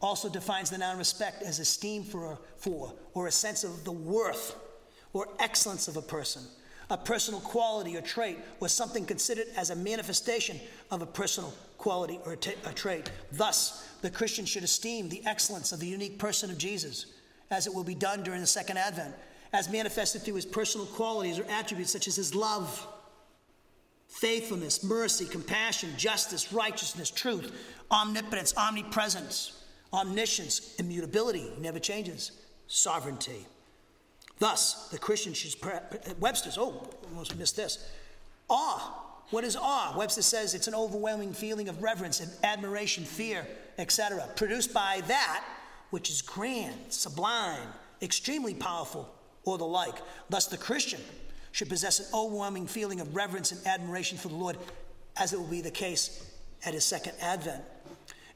also 0.00 0.28
defines 0.28 0.70
the 0.70 0.78
noun 0.78 0.96
respect 0.96 1.42
as 1.42 1.58
esteem 1.58 2.04
for, 2.04 2.38
for 2.56 2.94
or 3.14 3.26
a 3.26 3.32
sense 3.32 3.64
of 3.64 3.84
the 3.84 3.92
worth 3.92 4.54
or 5.12 5.28
excellence 5.40 5.88
of 5.88 5.96
a 5.96 6.02
person, 6.02 6.42
a 6.88 6.96
personal 6.96 7.40
quality 7.40 7.96
or 7.96 8.00
trait, 8.00 8.38
or 8.60 8.68
something 8.68 9.04
considered 9.04 9.46
as 9.56 9.70
a 9.70 9.76
manifestation 9.76 10.58
of 10.90 11.02
a 11.02 11.06
personal 11.06 11.52
quality 11.76 12.20
or 12.24 12.32
a, 12.32 12.36
t- 12.36 12.54
a 12.64 12.72
trait. 12.72 13.10
Thus, 13.32 13.88
the 14.02 14.10
Christian 14.10 14.44
should 14.44 14.62
esteem 14.62 15.08
the 15.08 15.26
excellence 15.26 15.72
of 15.72 15.80
the 15.80 15.86
unique 15.86 16.18
person 16.18 16.50
of 16.50 16.58
Jesus, 16.58 17.06
as 17.50 17.66
it 17.66 17.74
will 17.74 17.84
be 17.84 17.94
done 17.94 18.22
during 18.22 18.40
the 18.40 18.46
second 18.46 18.78
advent, 18.78 19.14
as 19.52 19.68
manifested 19.70 20.22
through 20.22 20.34
his 20.34 20.46
personal 20.46 20.86
qualities 20.86 21.38
or 21.38 21.44
attributes 21.50 21.90
such 21.90 22.06
as 22.08 22.16
his 22.16 22.34
love 22.34 22.86
faithfulness, 24.08 24.82
mercy, 24.82 25.24
compassion, 25.24 25.88
justice, 25.96 26.52
righteousness, 26.52 27.10
truth, 27.10 27.52
omnipotence, 27.92 28.52
omnipresence, 28.56 29.62
omniscience, 29.92 30.74
immutability, 30.80 31.48
never 31.60 31.78
changes, 31.78 32.32
sovereignty. 32.66 33.46
Thus, 34.40 34.88
the 34.88 34.98
Christian 34.98 35.32
should, 35.32 35.54
Webster's, 36.18 36.58
oh, 36.58 36.90
almost 37.10 37.36
missed 37.36 37.56
this. 37.56 37.88
Awe. 38.48 39.06
What 39.30 39.44
is 39.44 39.54
awe? 39.54 39.94
Webster 39.96 40.22
says 40.22 40.54
it's 40.54 40.66
an 40.66 40.74
overwhelming 40.74 41.32
feeling 41.32 41.68
of 41.68 41.80
reverence 41.80 42.18
and 42.18 42.32
admiration, 42.42 43.04
fear, 43.04 43.46
etc., 43.78 44.28
produced 44.34 44.74
by 44.74 45.02
that 45.06 45.44
which 45.90 46.10
is 46.10 46.22
grand, 46.22 46.76
sublime, 46.88 47.68
extremely 48.02 48.54
powerful, 48.54 49.12
or 49.44 49.58
the 49.58 49.64
like. 49.64 49.96
Thus, 50.28 50.46
the 50.46 50.56
Christian 50.56 51.00
should 51.52 51.68
possess 51.68 52.00
an 52.00 52.06
overwhelming 52.14 52.66
feeling 52.66 53.00
of 53.00 53.14
reverence 53.14 53.52
and 53.52 53.66
admiration 53.66 54.16
for 54.16 54.28
the 54.28 54.34
Lord, 54.34 54.56
as 55.16 55.32
it 55.32 55.38
will 55.38 55.46
be 55.46 55.60
the 55.60 55.70
case 55.70 56.30
at 56.64 56.74
his 56.74 56.84
second 56.84 57.14
advent. 57.20 57.62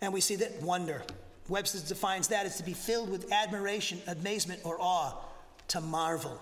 And 0.00 0.12
we 0.12 0.20
see 0.20 0.36
that 0.36 0.60
wonder. 0.62 1.02
Webster 1.48 1.86
defines 1.86 2.28
that 2.28 2.46
as 2.46 2.56
to 2.56 2.64
be 2.64 2.72
filled 2.72 3.10
with 3.10 3.30
admiration, 3.32 4.00
amazement, 4.06 4.60
or 4.64 4.76
awe, 4.80 5.14
to 5.68 5.80
marvel. 5.80 6.40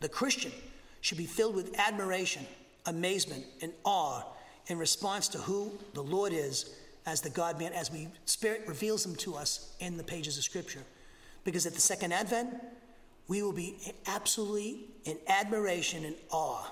The 0.00 0.08
Christian 0.08 0.52
should 1.00 1.18
be 1.18 1.26
filled 1.26 1.54
with 1.54 1.78
admiration, 1.78 2.46
amazement, 2.86 3.44
and 3.62 3.72
awe 3.84 4.22
in 4.68 4.78
response 4.78 5.28
to 5.28 5.38
who 5.38 5.72
the 5.94 6.02
Lord 6.02 6.32
is 6.32 6.74
as 7.06 7.20
the 7.20 7.30
God 7.30 7.58
man, 7.58 7.72
as 7.72 7.90
we 7.90 8.08
Spirit 8.24 8.64
reveals 8.66 9.06
him 9.06 9.14
to 9.16 9.36
us 9.36 9.74
in 9.80 9.96
the 9.96 10.04
pages 10.04 10.36
of 10.36 10.44
Scripture. 10.44 10.82
Because 11.44 11.64
at 11.64 11.74
the 11.74 11.80
second 11.80 12.12
advent, 12.12 12.54
we 13.28 13.42
will 13.42 13.52
be 13.52 13.76
absolutely 14.06 14.86
in 15.04 15.16
admiration 15.28 16.04
and 16.04 16.16
awe 16.30 16.70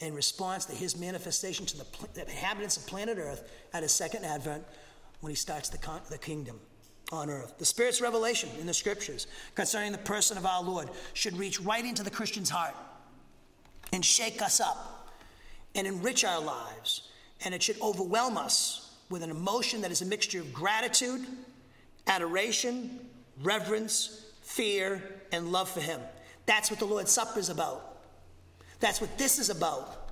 in 0.00 0.14
response 0.14 0.64
to 0.66 0.74
his 0.74 0.98
manifestation 0.98 1.66
to 1.66 1.76
the, 1.76 1.84
the 2.14 2.22
inhabitants 2.22 2.76
of 2.76 2.86
planet 2.86 3.18
Earth 3.18 3.50
at 3.74 3.82
his 3.82 3.92
second 3.92 4.24
advent 4.24 4.64
when 5.20 5.30
he 5.30 5.36
starts 5.36 5.68
the, 5.68 5.78
con- 5.78 6.00
the 6.10 6.18
kingdom 6.18 6.58
on 7.10 7.30
earth. 7.30 7.54
The 7.58 7.64
Spirit's 7.64 8.00
revelation 8.00 8.50
in 8.60 8.66
the 8.66 8.74
scriptures 8.74 9.26
concerning 9.54 9.92
the 9.92 9.98
person 9.98 10.36
of 10.36 10.44
our 10.44 10.62
Lord 10.62 10.90
should 11.14 11.36
reach 11.36 11.60
right 11.60 11.84
into 11.84 12.02
the 12.02 12.10
Christian's 12.10 12.50
heart 12.50 12.74
and 13.92 14.04
shake 14.04 14.42
us 14.42 14.60
up 14.60 15.08
and 15.74 15.86
enrich 15.86 16.24
our 16.24 16.40
lives. 16.40 17.08
And 17.44 17.54
it 17.54 17.62
should 17.62 17.80
overwhelm 17.80 18.36
us 18.36 18.87
with 19.10 19.22
an 19.22 19.30
emotion 19.30 19.80
that 19.82 19.90
is 19.90 20.02
a 20.02 20.06
mixture 20.06 20.40
of 20.40 20.52
gratitude, 20.52 21.26
adoration, 22.06 23.00
reverence, 23.42 24.24
fear, 24.42 25.02
and 25.32 25.52
love 25.52 25.68
for 25.68 25.80
Him. 25.80 26.00
That's 26.46 26.70
what 26.70 26.80
the 26.80 26.86
Lord's 26.86 27.10
Supper 27.10 27.38
is 27.38 27.48
about. 27.48 28.02
That's 28.80 29.00
what 29.00 29.16
this 29.18 29.38
is 29.38 29.50
about. 29.50 30.10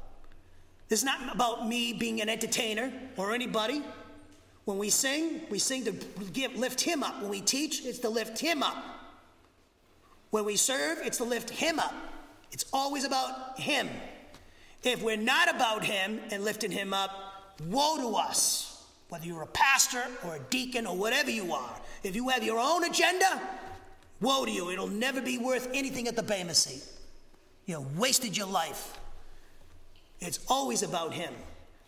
This 0.89 1.01
is 1.01 1.05
not 1.05 1.35
about 1.35 1.67
me 1.67 1.93
being 1.93 2.21
an 2.21 2.29
entertainer 2.29 2.93
or 3.17 3.33
anybody. 3.33 3.83
When 4.65 4.79
we 4.79 4.91
sing, 4.91 5.43
we 5.51 5.59
sing 5.59 5.85
to 5.85 5.93
give, 6.33 6.57
lift 6.57 6.81
Him 6.81 7.03
up. 7.03 7.21
When 7.21 7.31
we 7.31 7.41
teach, 7.41 7.85
it's 7.85 7.99
to 8.01 8.09
lift 8.09 8.39
Him 8.39 8.63
up. 8.63 8.77
When 10.31 10.45
we 10.45 10.57
serve, 10.57 10.99
it's 11.03 11.19
to 11.19 11.25
lift 11.25 11.51
Him 11.51 11.79
up. 11.79 11.95
It's 12.53 12.65
always 12.73 13.05
about 13.05 13.59
Him. 13.59 13.89
If 14.83 15.03
we're 15.03 15.17
not 15.17 15.55
about 15.55 15.85
Him 15.85 16.21
and 16.31 16.45
lifting 16.45 16.71
Him 16.71 16.93
up, 16.93 17.57
woe 17.69 17.97
to 17.99 18.17
us. 18.17 18.76
Whether 19.09 19.27
you're 19.27 19.43
a 19.43 19.47
pastor 19.49 20.03
or 20.25 20.37
a 20.37 20.41
deacon 20.51 20.87
or 20.87 20.97
whatever 20.97 21.31
you 21.31 21.53
are, 21.53 21.81
if 22.03 22.17
you 22.17 22.29
have 22.29 22.43
your 22.43 22.59
own 22.59 22.85
agenda, 22.85 23.41
Woe 24.21 24.47
to 24.47 24.51
you, 24.51 24.71
it'll 24.71 24.87
never 24.89 25.21
be 25.21 25.39
worth 25.39 25.69
anything 25.75 26.09
at 26.09 26.17
the 26.17 26.23
Bema 26.23 26.55
seat. 26.55 26.83
You 27.67 27.87
wasted 27.97 28.37
your 28.37 28.47
life. 28.47 28.99
It's 30.21 30.41
always 30.49 30.83
about 30.83 31.13
Him. 31.13 31.33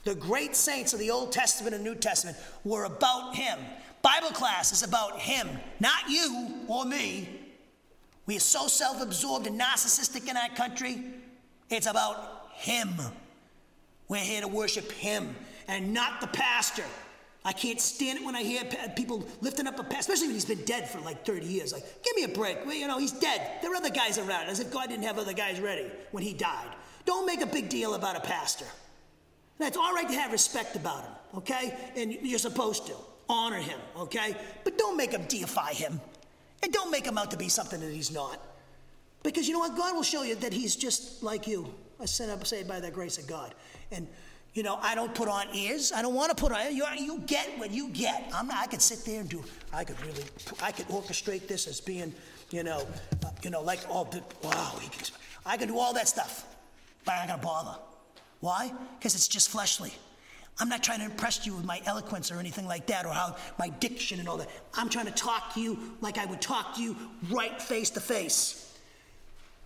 The 0.05 0.15
great 0.15 0.55
saints 0.55 0.93
of 0.93 1.01
the 1.01 1.11
Old 1.11 1.33
Testament 1.33 1.75
and 1.75 1.83
New 1.83 1.95
Testament 1.95 2.37
were 2.65 2.85
about 2.85 3.35
Him. 3.35 3.59
Bible 4.03 4.29
class 4.29 4.73
is 4.73 4.83
about 4.83 5.19
Him, 5.19 5.49
not 5.81 6.09
you 6.09 6.55
or 6.69 6.85
me. 6.85 7.29
We 8.27 8.37
are 8.37 8.41
so 8.41 8.69
self 8.69 9.01
absorbed 9.01 9.47
and 9.47 9.59
narcissistic 9.59 10.29
in 10.29 10.37
our 10.37 10.51
country. 10.51 11.03
It's 11.71 11.87
about 11.87 12.51
Him. 12.53 12.91
We're 14.09 14.19
here 14.19 14.43
to 14.43 14.49
worship 14.49 14.93
Him 14.93 15.35
and 15.67 15.95
not 15.95 16.21
the 16.21 16.27
pastor 16.27 16.85
I 17.45 17.53
can't 17.53 17.81
stand 17.81 18.19
it 18.19 18.25
when 18.25 18.35
I 18.35 18.43
hear 18.43 18.63
people 18.97 19.27
lifting 19.41 19.67
up 19.67 19.79
a 19.79 19.85
pastor, 19.85 20.13
especially 20.13 20.27
when 20.29 20.35
he's 20.35 20.45
been 20.45 20.65
dead 20.65 20.89
for 20.89 20.99
like 21.01 21.25
30 21.25 21.47
years. 21.47 21.73
Like, 21.73 21.85
give 22.03 22.17
me 22.17 22.25
a 22.25 22.29
break. 22.29 22.65
Well, 22.67 22.75
you 22.75 22.87
know, 22.89 22.99
he's 22.99 23.13
dead. 23.13 23.59
There 23.63 23.73
are 23.73 23.77
other 23.77 23.91
guys 23.91 24.19
around, 24.19 24.49
as 24.49 24.61
if 24.61 24.71
God 24.71 24.89
didn't 24.89 25.05
have 25.05 25.19
other 25.19 25.33
guys 25.33 25.61
ready 25.61 25.91
when 26.11 26.23
he 26.23 26.35
died. 26.35 26.75
Don't 27.05 27.27
make 27.27 27.41
a 27.41 27.47
big 27.47 27.69
deal 27.69 27.95
about 27.95 28.17
a 28.17 28.21
pastor. 28.21 28.67
That's 29.59 29.77
all 29.77 29.95
right 29.95 30.09
to 30.09 30.15
have 30.15 30.31
respect 30.31 30.77
about 30.77 31.05
him, 31.05 31.13
okay? 31.39 31.77
And 31.97 32.13
you're 32.13 32.39
supposed 32.39 32.87
to 32.89 32.95
honor 33.29 33.59
him, 33.59 33.79
okay? 33.97 34.37
But 34.65 34.79
don't 34.79 34.97
make 34.97 35.13
him 35.13 35.25
deify 35.29 35.73
him. 35.73 36.01
And 36.63 36.73
don't 36.73 36.91
make 36.91 37.07
him 37.07 37.19
out 37.19 37.31
to 37.31 37.37
be 37.37 37.49
something 37.49 37.81
that 37.81 37.93
he's 37.93 38.11
not. 38.11 38.41
Because 39.23 39.47
you 39.47 39.55
know 39.55 39.61
what? 39.61 39.77
God 39.77 39.95
will 39.95 40.03
show 40.03 40.23
you 40.23 40.35
that 40.37 40.53
he's 40.53 40.77
just 40.77 41.23
like 41.23 41.47
you. 41.47 41.73
I 42.01 42.05
said, 42.05 42.47
saved 42.47 42.69
by 42.69 42.81
the 42.81 42.91
grace 42.91 43.19
of 43.19 43.27
God. 43.27 43.55
And, 43.91 44.07
you 44.55 44.63
know, 44.63 44.79
I 44.83 44.95
don't 44.95 45.15
put 45.15 45.29
on 45.29 45.47
ears. 45.55 45.93
I 45.93 46.03
don't 46.03 46.15
want 46.15 46.37
to 46.37 46.41
put 46.41 46.53
on 46.53 46.75
you, 46.75 46.85
you 46.99 47.21
get 47.27 47.59
what 47.59 47.71
you 47.71 47.91
get. 47.91 48.31
I'm 48.35 48.49
not, 48.49 48.59
I 48.59 48.67
could 48.67 48.83
sit 48.83 49.05
there 49.05 49.21
and 49.21 49.29
do, 49.29 49.45
I 49.73 49.85
could 49.85 50.01
really, 50.05 50.25
I 50.63 50.73
could 50.73 50.89
orchestrate 50.89 51.47
this 51.47 51.67
as 51.67 51.81
being, 51.81 52.13
you 52.51 52.63
know, 52.63 52.87
uh, 53.25 53.31
you 53.43 53.51
know, 53.51 53.63
like, 53.63 53.81
oh, 53.89 54.09
wow, 54.43 54.75
can, 54.81 55.07
I 55.47 55.57
can 55.57 55.69
do 55.69 55.79
all 55.79 55.93
that 55.95 56.09
stuff. 56.09 56.47
But 57.05 57.15
I'm 57.21 57.29
not 57.29 57.41
to 57.41 57.47
bother. 57.47 57.79
Why? 58.41 58.73
Because 58.99 59.15
it's 59.15 59.29
just 59.29 59.49
fleshly. 59.51 59.93
I'm 60.61 60.69
not 60.69 60.83
trying 60.83 60.99
to 60.99 61.05
impress 61.05 61.47
you 61.47 61.55
with 61.55 61.65
my 61.65 61.81
eloquence 61.87 62.33
or 62.33 62.39
anything 62.39 62.67
like 62.67 62.87
that 62.87 63.07
or 63.07 63.13
how 63.13 63.37
my 63.59 63.69
diction 63.69 64.19
and 64.19 64.29
all 64.29 64.39
that. 64.39 64.49
I'm 64.75 64.89
trying 64.89 65.07
to 65.07 65.13
talk 65.13 65.55
to 65.55 65.61
you 65.61 65.79
like 66.01 66.19
I 66.19 66.25
would 66.27 66.41
talk 66.41 66.75
to 66.77 66.83
you 66.83 66.97
right 67.31 67.61
face 67.63 67.91
to 67.91 68.01
face. 68.01 68.77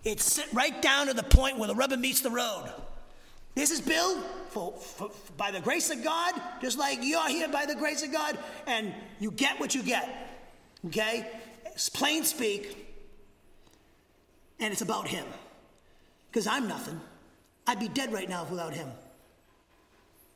It's 0.03 0.39
right 0.53 0.79
down 0.81 1.07
to 1.07 1.13
the 1.13 1.23
point 1.23 1.57
where 1.57 1.67
the 1.67 1.75
rubber 1.75 1.97
meets 1.97 2.21
the 2.21 2.29
road. 2.29 2.71
This 3.55 3.71
is 3.71 3.81
Bill, 3.81 4.19
for, 4.49 4.73
for, 4.73 5.11
by 5.37 5.51
the 5.51 5.61
grace 5.61 5.89
of 5.89 6.03
God, 6.03 6.33
just 6.61 6.77
like 6.77 6.99
you're 7.01 7.27
here 7.27 7.47
by 7.47 7.65
the 7.65 7.75
grace 7.75 8.03
of 8.03 8.11
God, 8.11 8.37
and 8.65 8.93
you 9.19 9.31
get 9.31 9.59
what 9.59 9.75
you 9.75 9.83
get. 9.83 10.09
Okay? 10.87 11.27
It's 11.67 11.89
plain 11.89 12.23
speak, 12.23 12.77
and 14.59 14.71
it's 14.71 14.81
about 14.81 15.07
Him. 15.07 15.25
Because 16.31 16.47
I'm 16.47 16.67
nothing. 16.67 16.99
I'd 17.67 17.79
be 17.79 17.87
dead 17.87 18.11
right 18.11 18.27
now 18.27 18.45
without 18.49 18.73
Him. 18.73 18.89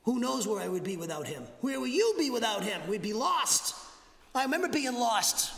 Who 0.08 0.20
knows 0.20 0.48
where 0.48 0.62
I 0.62 0.70
would 0.70 0.86
be 0.86 0.96
without 0.96 1.28
him? 1.28 1.44
Where 1.60 1.82
will 1.82 1.88
you 1.88 2.16
be 2.18 2.30
without 2.30 2.64
him? 2.64 2.80
We'd 2.88 3.02
be 3.02 3.12
lost. 3.12 3.76
I 4.34 4.44
remember 4.44 4.70
being 4.70 4.94
lost. 4.94 5.52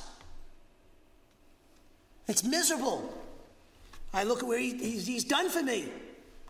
It's 2.28 2.44
miserable. 2.44 3.14
I 4.12 4.24
look 4.24 4.40
at 4.40 4.48
where 4.48 4.58
he, 4.58 4.76
he's, 4.76 5.06
he's, 5.06 5.24
done 5.24 5.52
for 5.52 5.62
me. 5.62 5.92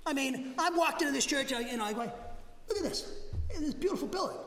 I 0.06 0.14
mean, 0.14 0.54
I 0.58 0.70
walked 0.72 1.02
into 1.02 1.14
this 1.14 1.26
church, 1.26 1.54
I, 1.54 1.60
you 1.60 1.78
know, 1.78 1.86
I 1.86 1.94
go, 1.94 2.12
look 2.68 2.78
at 2.78 2.84
this, 2.84 3.12
this 3.60 3.74
beautiful 3.74 4.08
building. 4.08 4.38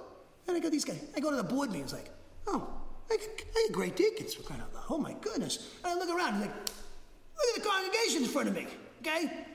And 0.49 0.57
I 0.57 0.61
got 0.61 0.73
these 0.73 0.85
guys. 0.85 1.01
I 1.17 1.21
go 1.21 1.31
to 1.31 1.37
the 1.37 1.45
board 1.45 1.71
meetings, 1.71 1.93
like, 1.93 2.11
oh, 2.47 2.69
I 3.11 3.17
got, 3.17 3.73
great 3.73 3.97
deacons 3.97 4.35
for 4.35 4.43
crying 4.43 4.61
out 4.61 4.75
loud. 4.75 4.85
Oh 4.91 4.99
my 4.99 5.15
goodness. 5.21 5.71
And 5.85 5.93
I 5.93 5.95
look 5.95 6.09
around, 6.09 6.35
and 6.35 6.43
like, 6.43 6.55
look 6.55 7.57
at 7.57 7.63
the 7.63 7.69
congregation 7.69 8.23
in 8.23 8.29
front 8.29 8.49
of 8.49 8.55
me, 8.55 8.67
okay? 9.01 9.47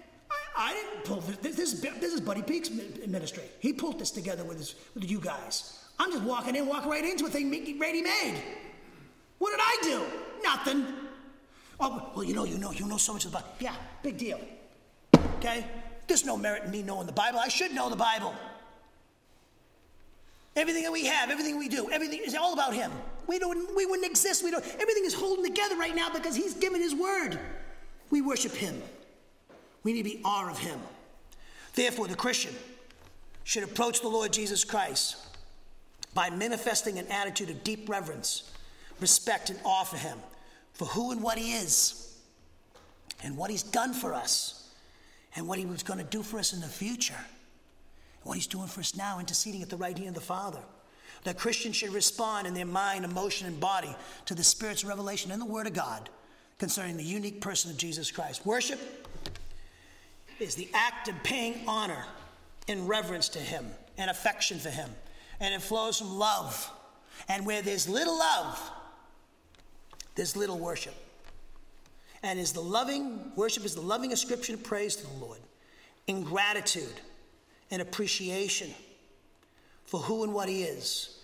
I 0.56 0.74
didn't 0.74 1.06
pull 1.06 1.22
this. 1.22 1.56
This 1.56 1.74
is, 1.74 1.82
this 1.82 2.14
is 2.14 2.20
Buddy 2.20 2.41
Peak's 2.41 2.70
ministry. 2.70 3.43
He 3.60 3.74
pulled 3.74 4.00
this 4.00 4.12
together 4.12 4.43
with, 4.43 4.58
his, 4.58 4.76
with 4.95 5.10
you 5.10 5.20
guys. 5.20 5.84
I'm 6.00 6.12
just 6.12 6.24
walking 6.24 6.56
in, 6.56 6.66
walking 6.66 6.89
right 6.89 7.06
into 7.06 7.26
a 7.26 7.30
thing 7.30 7.50
ready 7.80 8.02
made. 8.02 8.41
What 9.38 9.52
did 9.52 9.60
I 9.62 9.78
do? 9.84 10.04
Nothing. 10.43 10.86
Oh, 11.80 12.12
well, 12.16 12.24
you 12.24 12.34
know, 12.34 12.43
you 12.43 12.58
know, 12.58 12.72
you 12.72 12.88
know 12.88 12.98
so 12.98 13.14
much 13.14 13.26
about. 13.26 13.56
Yeah, 13.60 13.76
big 14.02 14.18
deal. 14.18 14.39
Okay? 15.38 15.66
There's 16.08 16.26
no 16.26 16.38
merit 16.38 16.64
in 16.64 16.72
me 16.72 16.84
knowing 16.84 17.05
the 17.05 17.14
Bible. 17.14 17.39
I 17.39 17.49
should 17.49 17.74
know 17.74 17.89
the 17.89 17.95
Bible. 17.95 18.34
Everything 20.55 20.84
that 20.84 20.91
we 20.91 21.05
have, 21.05 21.30
everything 21.30 21.58
we 21.58 21.70
do, 21.70 21.89
everything 21.91 22.22
is 22.26 22.34
all 22.34 22.53
about 22.53 22.74
Him. 22.74 22.91
We 23.28 23.38
don't, 23.38 23.76
we 23.76 23.86
wouldn't 23.86 24.10
exist. 24.10 24.43
We 24.43 24.51
don't. 24.51 24.64
Everything 24.80 25.05
is 25.05 25.14
holding 25.14 25.43
together 25.43 25.76
right 25.76 25.95
now 25.95 26.10
because 26.10 26.36
He's 26.36 26.53
given 26.53 26.82
His 26.82 26.95
word. 26.95 27.39
We 28.10 28.22
worship 28.22 28.53
Him. 28.53 28.82
We 29.84 29.93
need 29.93 30.03
to 30.03 30.18
be 30.18 30.22
awe 30.26 30.49
of 30.49 30.58
him. 30.58 30.80
Therefore, 31.74 32.08
the 32.08 32.16
Christian 32.16 32.53
should 33.45 33.64
approach 33.64 34.01
the 34.01 34.10
Lord 34.10 34.34
Jesus 34.34 34.66
Christ 34.66 35.16
by 36.14 36.30
manifesting 36.30 36.99
an 36.99 37.08
attitude 37.08 37.49
of 37.49 37.64
deep 37.64 37.88
reverence, 37.88 38.51
respect, 38.99 39.49
and 39.49 39.58
awe 39.64 39.86
for 39.86 39.95
him 39.95 40.18
for 40.74 40.86
who 40.86 41.12
and 41.12 41.24
what 41.24 41.38
he 41.38 41.53
is, 41.53 42.16
and 43.24 43.36
what 43.36 43.49
he's 43.49 43.64
done 43.64 43.93
for 43.93 44.14
us, 44.14 44.57
and 45.38 45.47
what 45.47 45.59
he 45.59 45.65
was 45.67 45.83
going 45.83 45.99
to 45.99 46.05
do 46.05 46.23
for 46.23 46.39
us 46.39 46.51
in 46.51 46.59
the 46.59 46.67
future, 46.67 47.13
and 47.13 48.23
what 48.23 48.33
he's 48.33 48.47
doing 48.47 48.67
for 48.67 48.79
us 48.79 48.97
now, 48.97 49.19
interceding 49.19 49.61
at 49.61 49.69
the 49.69 49.77
right 49.77 49.95
hand 49.95 50.09
of 50.09 50.15
the 50.15 50.21
Father. 50.21 50.59
That 51.23 51.38
Christians 51.38 51.75
should 51.75 51.93
respond 51.93 52.47
in 52.47 52.55
their 52.55 52.65
mind, 52.65 53.05
emotion, 53.05 53.47
and 53.47 53.59
body 53.59 53.95
to 54.25 54.33
the 54.33 54.43
Spirit's 54.43 54.83
revelation 54.83 55.31
and 55.31 55.39
the 55.39 55.45
Word 55.45 55.67
of 55.67 55.73
God 55.73 56.09
concerning 56.57 56.97
the 56.97 57.03
unique 57.03 57.39
person 57.39 57.69
of 57.69 57.77
Jesus 57.77 58.11
Christ. 58.11 58.45
Worship 58.45 58.79
is 60.39 60.55
the 60.55 60.69
act 60.73 61.07
of 61.07 61.15
paying 61.23 61.61
honor 61.67 62.03
and 62.67 62.89
reverence 62.89 63.29
to 63.29 63.39
Him 63.39 63.65
and 63.97 64.09
affection 64.09 64.57
for 64.57 64.69
Him. 64.69 64.89
And 65.39 65.53
it 65.53 65.61
flows 65.61 65.99
from 65.99 66.17
love. 66.17 66.71
And 67.29 67.45
where 67.45 67.61
there's 67.61 67.88
little 67.88 68.17
love, 68.17 68.71
there's 70.15 70.35
little 70.35 70.57
worship. 70.57 70.95
And 72.28 72.41
is 72.41 72.51
the 72.51 72.59
loving, 72.59 73.32
worship 73.38 73.63
is 73.63 73.73
the 73.73 73.80
loving 73.80 74.11
ascription 74.11 74.53
of 74.53 74.61
praise 74.61 74.97
to 74.97 75.07
the 75.07 75.25
Lord, 75.25 75.39
in 76.07 76.23
gratitude 76.23 76.99
and 77.71 77.82
appreciation 77.82 78.69
for 79.86 80.01
who 80.01 80.25
and 80.25 80.34
what 80.34 80.49
He 80.49 80.63
is, 80.63 81.19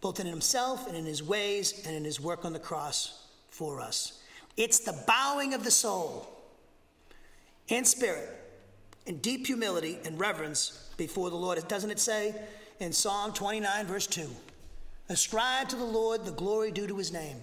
both 0.00 0.18
in 0.18 0.26
Himself 0.26 0.88
and 0.88 0.96
in 0.96 1.04
His 1.04 1.22
ways 1.22 1.84
and 1.86 1.94
in 1.94 2.02
His 2.04 2.20
work 2.20 2.44
on 2.44 2.52
the 2.52 2.58
cross 2.58 3.28
for 3.50 3.80
us. 3.80 4.20
It's 4.56 4.80
the 4.80 5.00
bowing 5.06 5.54
of 5.54 5.62
the 5.62 5.70
soul 5.70 6.28
in 7.68 7.84
spirit 7.84 8.28
in 9.06 9.18
deep 9.18 9.46
humility 9.46 10.00
and 10.04 10.18
reverence 10.18 10.90
before 10.96 11.30
the 11.30 11.36
Lord. 11.36 11.68
Doesn't 11.68 11.92
it 11.92 12.00
say 12.00 12.34
in 12.80 12.92
Psalm 12.92 13.32
29, 13.32 13.86
verse 13.86 14.08
2? 14.08 14.28
Ascribe 15.08 15.68
to 15.68 15.76
the 15.76 15.84
Lord 15.84 16.24
the 16.24 16.32
glory 16.32 16.72
due 16.72 16.88
to 16.88 16.96
his 16.96 17.12
name. 17.12 17.36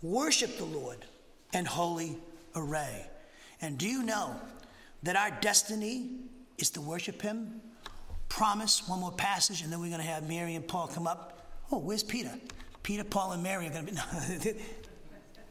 Worship 0.00 0.56
the 0.56 0.64
Lord 0.64 1.04
in 1.52 1.64
holy 1.64 2.16
array. 2.54 3.06
And 3.60 3.78
do 3.78 3.88
you 3.88 4.02
know 4.02 4.34
that 5.02 5.16
our 5.16 5.30
destiny 5.40 6.10
is 6.58 6.70
to 6.70 6.80
worship 6.80 7.22
him? 7.22 7.60
Promise, 8.28 8.88
one 8.88 9.00
more 9.00 9.12
passage, 9.12 9.62
and 9.62 9.72
then 9.72 9.80
we're 9.80 9.88
going 9.90 10.00
to 10.00 10.06
have 10.06 10.28
Mary 10.28 10.54
and 10.54 10.66
Paul 10.66 10.88
come 10.88 11.06
up. 11.06 11.46
Oh, 11.70 11.78
where's 11.78 12.02
Peter? 12.02 12.32
Peter, 12.82 13.04
Paul, 13.04 13.32
and 13.32 13.42
Mary 13.42 13.66
are 13.66 13.70
going 13.70 13.86
to 13.86 13.92
be. 13.92 14.60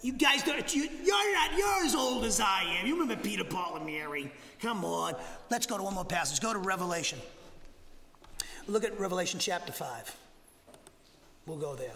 You 0.03 0.13
guys, 0.13 0.41
don't, 0.41 0.75
you, 0.75 0.89
you're 1.03 1.33
not, 1.33 1.55
you're 1.55 1.85
as 1.85 1.93
old 1.93 2.25
as 2.25 2.39
I 2.39 2.63
am. 2.79 2.87
You 2.87 2.99
remember 2.99 3.21
Peter, 3.21 3.43
Paul, 3.43 3.75
and 3.75 3.85
Mary. 3.85 4.31
Come 4.59 4.83
on. 4.83 5.13
Let's 5.51 5.67
go 5.67 5.77
to 5.77 5.83
one 5.83 5.93
more 5.93 6.05
passage. 6.05 6.39
Go 6.39 6.53
to 6.53 6.59
Revelation. 6.59 7.19
Look 8.67 8.83
at 8.83 8.99
Revelation 8.99 9.39
chapter 9.39 9.71
5. 9.71 10.15
We'll 11.45 11.57
go 11.57 11.75
there. 11.75 11.93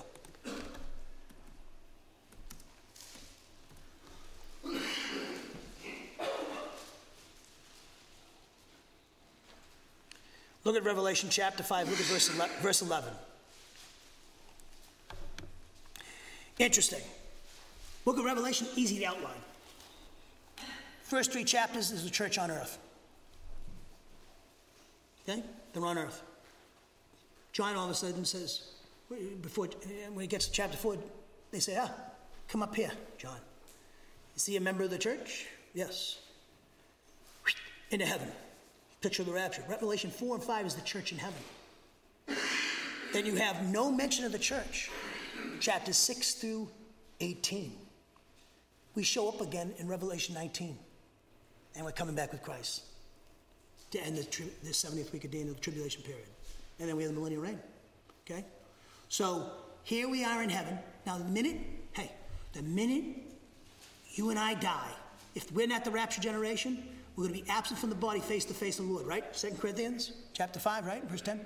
Look 10.66 10.76
at 10.76 10.84
Revelation 10.84 11.30
chapter 11.30 11.64
5. 11.64 11.90
Look 11.90 12.00
at 12.00 12.06
verse 12.62 12.82
11. 12.82 13.14
Interesting. 16.58 17.02
Book 18.04 18.18
of 18.18 18.26
Revelation, 18.26 18.68
easy 18.76 19.00
to 19.00 19.06
outline. 19.06 19.32
First 21.04 21.32
three 21.32 21.44
chapters 21.44 21.92
is 21.92 22.04
the 22.04 22.10
church 22.10 22.40
on 22.40 22.50
earth. 22.50 22.80
Okay? 25.30 25.44
They're 25.74 25.86
on 25.86 26.00
earth. 26.00 26.24
John 27.52 27.76
all 27.76 27.86
of 27.86 27.92
a 27.92 27.94
sudden 27.94 28.26
says, 28.26 28.72
before, 29.42 29.68
when 30.14 30.22
he 30.22 30.28
gets 30.28 30.48
to 30.48 30.52
chapter 30.52 30.78
four, 30.78 30.98
they 31.52 31.60
say, 31.60 31.78
ah, 31.80 31.92
come 32.48 32.64
up 32.64 32.76
here, 32.76 32.92
John. 33.20 33.38
Is 34.36 34.46
he 34.46 34.58
a 34.58 34.62
member 34.62 34.84
of 34.84 34.90
the 34.90 34.98
church? 34.98 35.46
Yes. 35.76 36.20
Into 37.92 38.06
heaven. 38.06 38.32
Picture 39.06 39.22
of 39.22 39.28
the 39.28 39.34
rapture. 39.34 39.64
Revelation 39.70 40.10
4 40.10 40.38
and 40.38 40.44
5 40.44 40.66
is 40.66 40.74
the 40.74 40.82
church 40.82 41.12
in 41.12 41.20
heaven. 41.20 41.38
Then 43.14 43.28
you 43.28 43.36
have 43.36 43.70
no 43.70 43.92
mention 43.92 44.26
of 44.26 44.32
the 44.32 44.40
church. 44.40 44.90
Chapters 45.60 45.96
6 45.96 46.34
through 46.34 46.70
18 47.20 47.72
we 48.96 49.04
show 49.04 49.30
up 49.30 49.42
again 49.42 49.74
in 49.78 49.88
Revelation 49.88 50.34
19, 50.34 50.76
and 51.76 51.86
we're 51.86 51.92
coming 51.92 52.16
back 52.16 52.32
with 52.32 52.42
Christ 52.42 52.84
to 53.92 54.00
end 54.02 54.18
the, 54.18 54.24
tri- 54.24 54.48
the 54.64 54.70
70th 54.70 55.12
week 55.14 55.26
of 55.26 55.32
Daniel 55.32 55.54
the 55.54 55.60
tribulation 55.60 56.02
period. 56.02 56.26
And 56.80 56.90
then 56.90 56.96
we 56.96 57.04
have 57.04 57.12
the 57.12 57.18
millennial 57.18 57.44
reign. 57.44 57.60
Okay? 58.26 58.44
So 59.10 59.52
here 59.84 60.10
we 60.10 60.24
are 60.24 60.42
in 60.42 60.50
heaven. 60.50 60.80
Now, 61.06 61.18
the 61.20 61.26
minute, 61.26 61.58
hey, 61.94 62.12
the 62.54 62.64
minute 62.64 63.18
you 64.14 64.32
and 64.32 64.40
I 64.40 64.56
die, 64.56 64.92
if 65.36 65.52
we're 65.52 65.68
not 65.68 65.86
the 65.86 65.92
rapture 65.92 66.22
generation, 66.22 66.84
we're 67.16 67.28
going 67.28 67.40
to 67.40 67.46
be 67.46 67.50
absent 67.50 67.80
from 67.80 67.90
the 67.90 67.96
body 67.96 68.20
face 68.20 68.44
to 68.46 68.54
face 68.54 68.78
of 68.80 68.88
the 68.88 68.92
Lord, 68.92 69.08
right? 69.08 69.24
Second 69.36 69.60
Corinthians 69.60 70.12
chapter 70.34 70.60
5, 70.60 70.86
right? 70.86 71.04
Verse 71.10 71.22
10. 71.22 71.46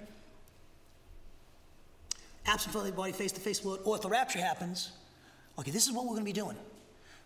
absent 2.48 2.74
from 2.74 2.86
the 2.86 2.92
body, 2.92 3.12
face 3.12 3.32
to 3.34 3.40
face, 3.40 3.60
with 3.60 3.64
the 3.64 3.70
Lord, 3.70 3.82
or 3.86 3.96
if 3.98 4.02
the 4.02 4.10
rapture 4.10 4.40
happens, 4.40 4.92
okay, 5.60 5.70
this 5.70 5.86
is 5.86 5.94
what 5.94 6.06
we're 6.06 6.16
going 6.16 6.22
to 6.22 6.26
be 6.26 6.34
doing. 6.34 6.58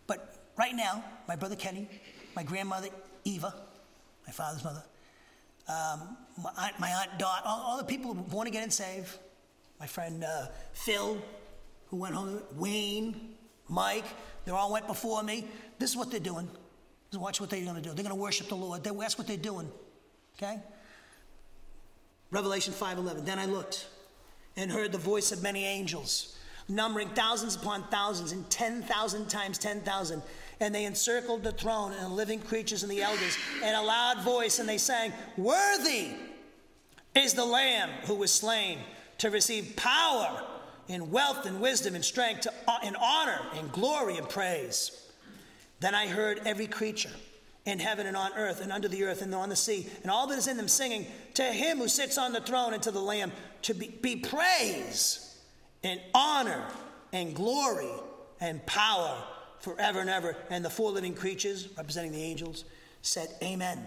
But 0.08 0.36
right 0.58 0.76
now, 0.76 1.04
my 1.28 1.38
brother 1.38 1.56
Kenny, 1.56 1.88
my 2.36 2.44
grandmother 2.44 2.90
Eva, 3.24 3.54
my 4.28 4.34
father's 4.34 4.64
mother, 4.64 4.84
um, 5.70 6.18
my, 6.44 6.52
aunt, 6.58 6.80
my 6.80 6.90
aunt 6.90 7.18
Dot, 7.18 7.44
all, 7.46 7.62
all, 7.62 7.78
the 7.78 7.86
people 7.86 8.14
who 8.14 8.22
born 8.24 8.48
again 8.48 8.64
and 8.64 8.74
saved, 8.74 9.18
my 9.80 9.88
friend 9.88 10.26
uh, 10.26 10.48
Phil, 10.74 11.18
who 11.88 11.96
went 11.96 12.14
home, 12.14 12.42
Wayne, 12.58 13.36
Mike, 13.70 14.06
they 14.44 14.52
all 14.52 14.74
went 14.74 14.88
before 14.88 15.24
me. 15.24 15.48
This 15.80 15.92
is 15.92 15.96
what 15.96 16.12
they're 16.12 16.20
doing. 16.20 16.50
Watch 17.14 17.40
what 17.40 17.50
they're 17.50 17.64
going 17.64 17.76
to 17.76 17.82
do. 17.82 17.90
They're 17.90 18.04
going 18.04 18.16
to 18.16 18.22
worship 18.22 18.48
the 18.50 18.56
Lord. 18.56 18.84
That's 18.84 19.18
what 19.18 19.28
they're 19.28 19.38
doing. 19.38 19.70
Okay? 20.38 20.60
Revelation 22.32 22.74
5:11. 22.74 23.26
Then 23.26 23.40
I 23.40 23.46
looked 23.46 23.88
and 24.56 24.72
heard 24.72 24.92
the 24.92 24.98
voice 24.98 25.32
of 25.32 25.42
many 25.42 25.66
angels, 25.66 26.36
numbering 26.68 27.10
thousands 27.10 27.56
upon 27.56 27.84
thousands 27.90 28.32
and 28.32 28.50
10,000 28.50 29.28
times 29.28 29.58
10,000. 29.58 30.22
And 30.60 30.74
they 30.74 30.86
encircled 30.86 31.44
the 31.44 31.52
throne 31.52 31.92
and 31.94 32.06
the 32.06 32.10
living 32.10 32.40
creatures 32.40 32.84
and 32.84 32.92
the 32.92 33.02
elders 33.02 33.38
in 33.62 33.74
a 33.74 33.82
loud 33.82 34.22
voice, 34.22 34.60
and 34.60 34.70
they 34.70 34.78
sang, 34.78 35.12
Worthy 35.38 36.12
is 37.16 37.34
the 37.34 37.46
Lamb 37.46 37.90
who 38.06 38.16
was 38.16 38.32
slain 38.32 38.80
to 39.20 39.30
receive 39.30 39.76
power 39.76 40.42
and 40.90 41.12
wealth 41.12 41.46
and 41.46 41.60
wisdom 41.60 41.96
and 41.96 42.04
strength 42.04 42.48
uh, 42.68 42.78
and 42.84 42.96
honor 42.98 43.40
and 43.56 43.72
glory 43.72 44.18
and 44.18 44.28
praise. 44.28 45.03
Then 45.84 45.96
I 45.96 46.08
heard 46.08 46.40
every 46.46 46.68
creature 46.68 47.12
in 47.66 47.78
heaven 47.78 48.08
and 48.08 48.16
on 48.16 48.32
earth 48.38 48.62
and 48.62 48.72
under 48.72 48.88
the 48.88 49.04
earth 49.04 49.22
and 49.22 49.36
on 49.36 49.50
the 49.50 49.56
sea, 49.58 49.86
and 50.02 50.10
all 50.10 50.28
that 50.28 50.38
is 50.38 50.48
in 50.48 50.56
them 50.56 50.70
singing, 50.70 51.06
To 51.34 51.44
him 51.44 51.78
who 51.78 51.90
sits 51.90 52.18
on 52.18 52.32
the 52.32 52.40
throne 52.40 52.74
and 52.74 52.82
to 52.84 52.92
the 52.92 53.02
Lamb, 53.02 53.34
to 53.64 53.74
be, 53.74 53.90
be 53.90 54.16
praise 54.16 55.42
and 55.84 56.00
honor 56.16 56.64
and 57.12 57.36
glory 57.36 57.92
and 58.40 58.66
power 58.66 59.14
forever 59.60 60.00
and 60.00 60.10
ever. 60.10 60.38
And 60.50 60.64
the 60.64 60.70
four 60.70 60.90
living 60.90 61.14
creatures, 61.14 61.68
representing 61.76 62.14
the 62.14 62.24
angels, 62.24 62.64
said, 63.02 63.28
Amen. 63.44 63.78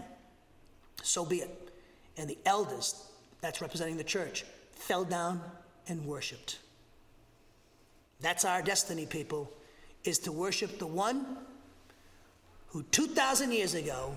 So 1.01 1.25
be 1.25 1.37
it. 1.37 1.71
And 2.15 2.29
the 2.29 2.37
elders, 2.45 3.07
that's 3.41 3.59
representing 3.59 3.97
the 3.97 4.03
church, 4.03 4.45
fell 4.73 5.03
down 5.03 5.41
and 5.87 6.05
worshiped. 6.05 6.59
That's 8.21 8.45
our 8.45 8.61
destiny, 8.61 9.07
people, 9.07 9.51
is 10.03 10.19
to 10.19 10.31
worship 10.31 10.77
the 10.77 10.85
one 10.85 11.37
who 12.77 12.83
2,000 12.91 13.51
years 13.53 13.73
ago 13.73 14.15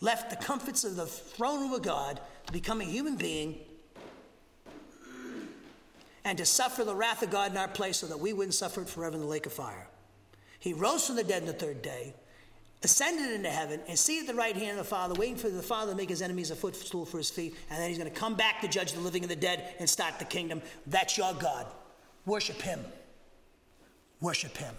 left 0.00 0.30
the 0.30 0.36
comforts 0.36 0.82
of 0.82 0.96
the 0.96 1.04
throne 1.04 1.60
room 1.60 1.74
of 1.74 1.82
God 1.82 2.18
to 2.46 2.52
become 2.52 2.80
a 2.80 2.84
human 2.84 3.16
being 3.16 3.58
and 6.24 6.38
to 6.38 6.46
suffer 6.46 6.84
the 6.84 6.94
wrath 6.94 7.22
of 7.22 7.28
God 7.28 7.50
in 7.50 7.58
our 7.58 7.68
place 7.68 7.98
so 7.98 8.06
that 8.06 8.18
we 8.18 8.32
wouldn't 8.32 8.54
suffer 8.54 8.80
it 8.80 8.88
forever 8.88 9.16
in 9.16 9.20
the 9.20 9.26
lake 9.26 9.44
of 9.44 9.52
fire. 9.52 9.88
He 10.58 10.72
rose 10.72 11.06
from 11.06 11.16
the 11.16 11.22
dead 11.22 11.42
on 11.42 11.48
the 11.48 11.52
third 11.52 11.82
day, 11.82 12.14
ascended 12.82 13.30
into 13.30 13.50
heaven, 13.50 13.78
and 13.86 13.98
seated 13.98 14.22
at 14.22 14.34
the 14.34 14.38
right 14.38 14.56
hand 14.56 14.70
of 14.70 14.76
the 14.78 14.84
Father, 14.84 15.12
waiting 15.12 15.36
for 15.36 15.50
the 15.50 15.62
Father 15.62 15.90
to 15.90 15.96
make 15.96 16.08
his 16.08 16.22
enemies 16.22 16.50
a 16.50 16.56
footstool 16.56 17.04
for 17.04 17.18
his 17.18 17.28
feet, 17.28 17.54
and 17.68 17.78
then 17.78 17.90
he's 17.90 17.98
going 17.98 18.10
to 18.10 18.18
come 18.18 18.36
back 18.36 18.62
to 18.62 18.68
judge 18.68 18.94
the 18.94 19.00
living 19.00 19.22
and 19.22 19.30
the 19.30 19.36
dead 19.36 19.74
and 19.78 19.90
start 19.90 20.18
the 20.18 20.24
kingdom. 20.24 20.62
That's 20.86 21.18
your 21.18 21.34
God. 21.34 21.66
Worship 22.24 22.62
him. 22.62 22.80
Worship 24.22 24.56
him. 24.56 24.74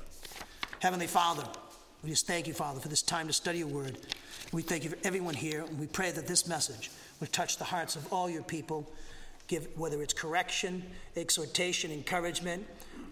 Heavenly 0.79 1.07
Father, 1.07 1.43
we 2.03 2.09
just 2.09 2.27
thank 2.27 2.47
you, 2.47 2.53
Father, 2.53 2.81
for 2.81 2.89
this 2.89 3.01
time 3.01 3.27
to 3.27 3.33
study 3.33 3.59
your 3.59 3.67
word. 3.67 3.97
We 4.51 4.61
thank 4.61 4.83
you 4.83 4.89
for 4.89 4.97
everyone 5.05 5.35
here, 5.35 5.61
and 5.61 5.79
we 5.79 5.87
pray 5.87 6.11
that 6.11 6.27
this 6.27 6.47
message 6.47 6.91
will 7.21 7.27
touch 7.27 7.57
the 7.57 7.63
hearts 7.63 7.95
of 7.95 8.11
all 8.11 8.29
your 8.29 8.43
people, 8.43 8.91
give 9.47 9.67
whether 9.77 10.01
it's 10.01 10.13
correction, 10.13 10.83
exhortation, 11.15 11.91
encouragement, 11.91 12.65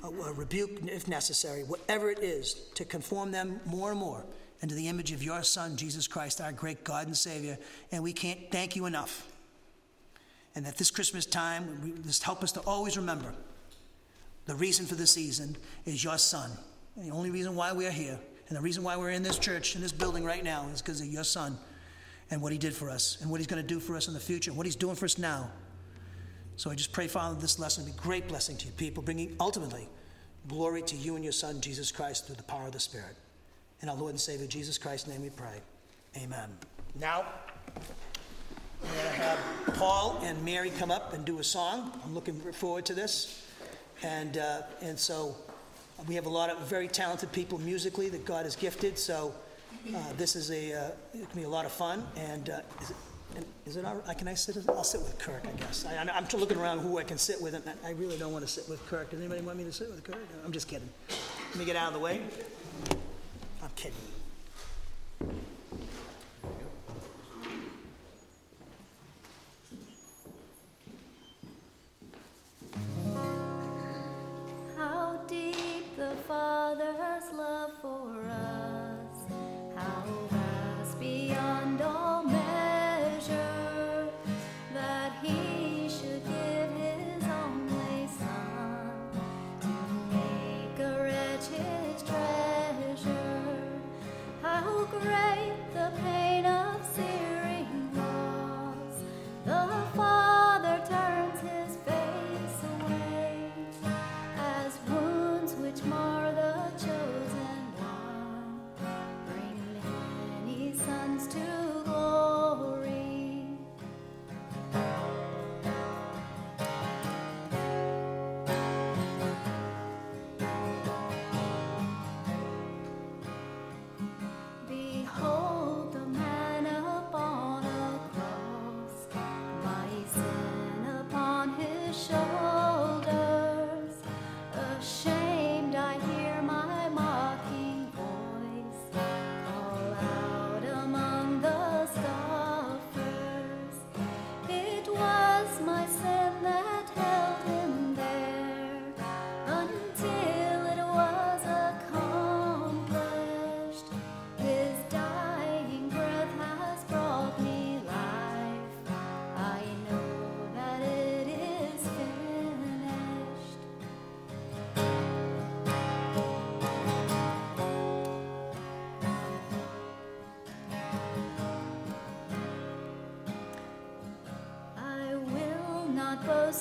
a, 0.03 0.07
a 0.07 0.33
rebuke 0.33 0.71
if 0.87 1.07
necessary, 1.07 1.63
whatever 1.63 2.11
it 2.11 2.19
is, 2.19 2.55
to 2.75 2.83
conform 2.83 3.31
them 3.31 3.61
more 3.65 3.91
and 3.91 3.99
more 3.99 4.25
into 4.61 4.75
the 4.75 4.89
image 4.89 5.13
of 5.13 5.23
your 5.23 5.41
Son, 5.41 5.77
Jesus 5.77 6.05
Christ, 6.05 6.41
our 6.41 6.51
great 6.51 6.83
God 6.83 7.07
and 7.07 7.15
Savior. 7.15 7.57
And 7.93 8.03
we 8.03 8.11
can't 8.11 8.51
thank 8.51 8.75
you 8.75 8.87
enough. 8.87 9.27
And 10.53 10.65
that 10.65 10.77
this 10.77 10.91
Christmas 10.91 11.25
time, 11.25 11.79
we, 11.81 11.91
just 12.03 12.23
help 12.23 12.43
us 12.43 12.51
to 12.51 12.59
always 12.61 12.97
remember 12.97 13.33
the 14.47 14.55
reason 14.55 14.85
for 14.85 14.95
the 14.95 15.07
season 15.07 15.55
is 15.85 16.03
your 16.03 16.17
Son. 16.17 16.51
And 16.97 17.09
the 17.09 17.15
only 17.15 17.31
reason 17.31 17.55
why 17.55 17.71
we 17.71 17.87
are 17.87 17.91
here 17.91 18.19
and 18.51 18.57
the 18.57 18.61
reason 18.61 18.83
why 18.83 18.97
we're 18.97 19.11
in 19.11 19.23
this 19.23 19.39
church, 19.39 19.75
in 19.75 19.81
this 19.81 19.93
building 19.93 20.25
right 20.25 20.43
now, 20.43 20.67
is 20.73 20.81
because 20.81 20.99
of 20.99 21.07
your 21.07 21.23
son 21.23 21.57
and 22.31 22.41
what 22.41 22.51
he 22.51 22.57
did 22.57 22.73
for 22.73 22.89
us 22.89 23.17
and 23.21 23.31
what 23.31 23.39
he's 23.39 23.47
going 23.47 23.61
to 23.61 23.67
do 23.67 23.79
for 23.79 23.95
us 23.95 24.09
in 24.09 24.13
the 24.13 24.19
future, 24.19 24.51
and 24.51 24.57
what 24.57 24.65
he's 24.65 24.75
doing 24.75 24.97
for 24.97 25.05
us 25.05 25.17
now. 25.17 25.49
So 26.57 26.69
I 26.69 26.75
just 26.75 26.91
pray, 26.91 27.07
Father, 27.07 27.39
this 27.39 27.59
lesson 27.59 27.85
be 27.85 27.91
a 27.91 27.93
great 27.93 28.27
blessing 28.27 28.57
to 28.57 28.65
you 28.65 28.73
people, 28.73 29.01
bringing 29.03 29.37
ultimately 29.39 29.87
glory 30.49 30.81
to 30.81 30.97
you 30.97 31.15
and 31.15 31.23
your 31.23 31.31
son, 31.31 31.61
Jesus 31.61 31.93
Christ, 31.93 32.27
through 32.27 32.35
the 32.35 32.43
power 32.43 32.65
of 32.65 32.73
the 32.73 32.79
Spirit. 32.81 33.15
In 33.81 33.87
our 33.87 33.95
Lord 33.95 34.11
and 34.11 34.19
Savior, 34.19 34.47
Jesus 34.47 34.77
Christ's 34.77 35.07
name 35.07 35.21
we 35.21 35.29
pray. 35.29 35.61
Amen. 36.17 36.49
Now, 36.99 37.23
we're 38.83 38.89
going 38.89 39.05
to 39.05 39.21
have 39.21 39.39
Paul 39.75 40.19
and 40.23 40.43
Mary 40.43 40.71
come 40.71 40.91
up 40.91 41.13
and 41.13 41.23
do 41.23 41.39
a 41.39 41.43
song. 41.45 41.97
I'm 42.03 42.13
looking 42.13 42.37
forward 42.51 42.83
to 42.87 42.93
this. 42.93 43.47
And, 44.03 44.37
uh, 44.37 44.63
and 44.81 44.99
so 44.99 45.37
we 46.07 46.15
have 46.15 46.25
a 46.25 46.29
lot 46.29 46.49
of 46.49 46.57
very 46.59 46.87
talented 46.87 47.31
people 47.31 47.59
musically 47.59 48.09
that 48.09 48.25
God 48.25 48.45
has 48.45 48.55
gifted, 48.55 48.97
so 48.97 49.33
uh, 49.95 49.99
this 50.17 50.35
is 50.35 50.51
a, 50.51 50.73
uh, 50.73 50.91
it 51.13 51.29
can 51.29 51.39
be 51.39 51.45
a 51.45 51.49
lot 51.49 51.65
of 51.65 51.71
fun. 51.71 52.03
And 52.15 52.49
uh, 52.49 52.59
is 52.81 52.89
it, 52.91 52.95
is 53.65 53.75
it 53.77 53.85
all 53.85 53.95
right? 53.95 54.17
Can 54.17 54.27
I 54.27 54.33
sit? 54.33 54.57
I'll 54.69 54.83
sit 54.83 55.01
with 55.01 55.17
Kirk, 55.19 55.43
I 55.47 55.57
guess. 55.59 55.85
I, 55.85 55.95
am 55.95 56.25
looking 56.39 56.57
around 56.57 56.79
who 56.79 56.97
I 56.97 57.03
can 57.03 57.17
sit 57.17 57.41
with, 57.41 57.53
and 57.53 57.63
I 57.85 57.91
really 57.91 58.17
don't 58.17 58.33
want 58.33 58.45
to 58.45 58.51
sit 58.51 58.67
with 58.67 58.85
Kirk. 58.87 59.11
Does 59.11 59.19
anybody 59.19 59.41
want 59.41 59.57
me 59.57 59.63
to 59.63 59.71
sit 59.71 59.89
with 59.89 60.03
Kirk? 60.03 60.17
I'm 60.45 60.51
just 60.51 60.67
kidding. 60.67 60.89
Let 61.49 61.59
me 61.59 61.65
get 61.65 61.75
out 61.75 61.87
of 61.87 61.93
the 61.93 61.99
way. 61.99 62.21
I'm 63.63 63.69
kidding. 63.75 63.95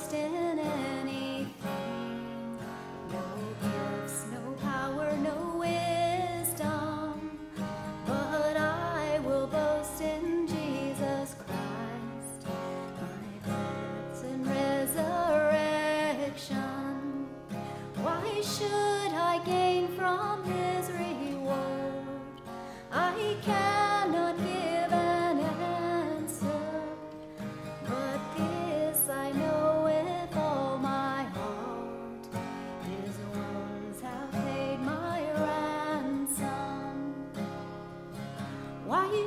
Still. 0.09 0.39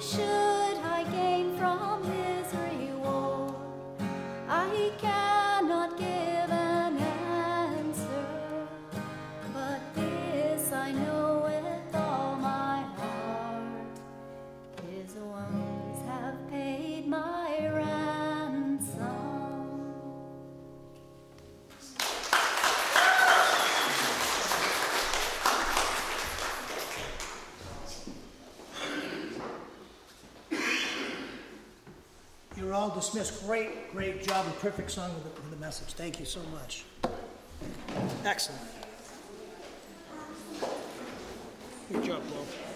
Should 0.03 0.42
You're 32.93 33.01
dismissed. 33.01 33.43
Great, 33.47 33.91
great 33.91 34.21
job 34.21 34.45
and 34.45 34.55
perfect 34.59 34.91
song 34.91 35.11
with 35.15 35.23
the, 35.23 35.41
with 35.41 35.49
the 35.49 35.57
message. 35.57 35.93
Thank 35.93 36.19
you 36.19 36.27
so 36.27 36.41
much. 36.53 36.85
Excellent. 38.23 38.61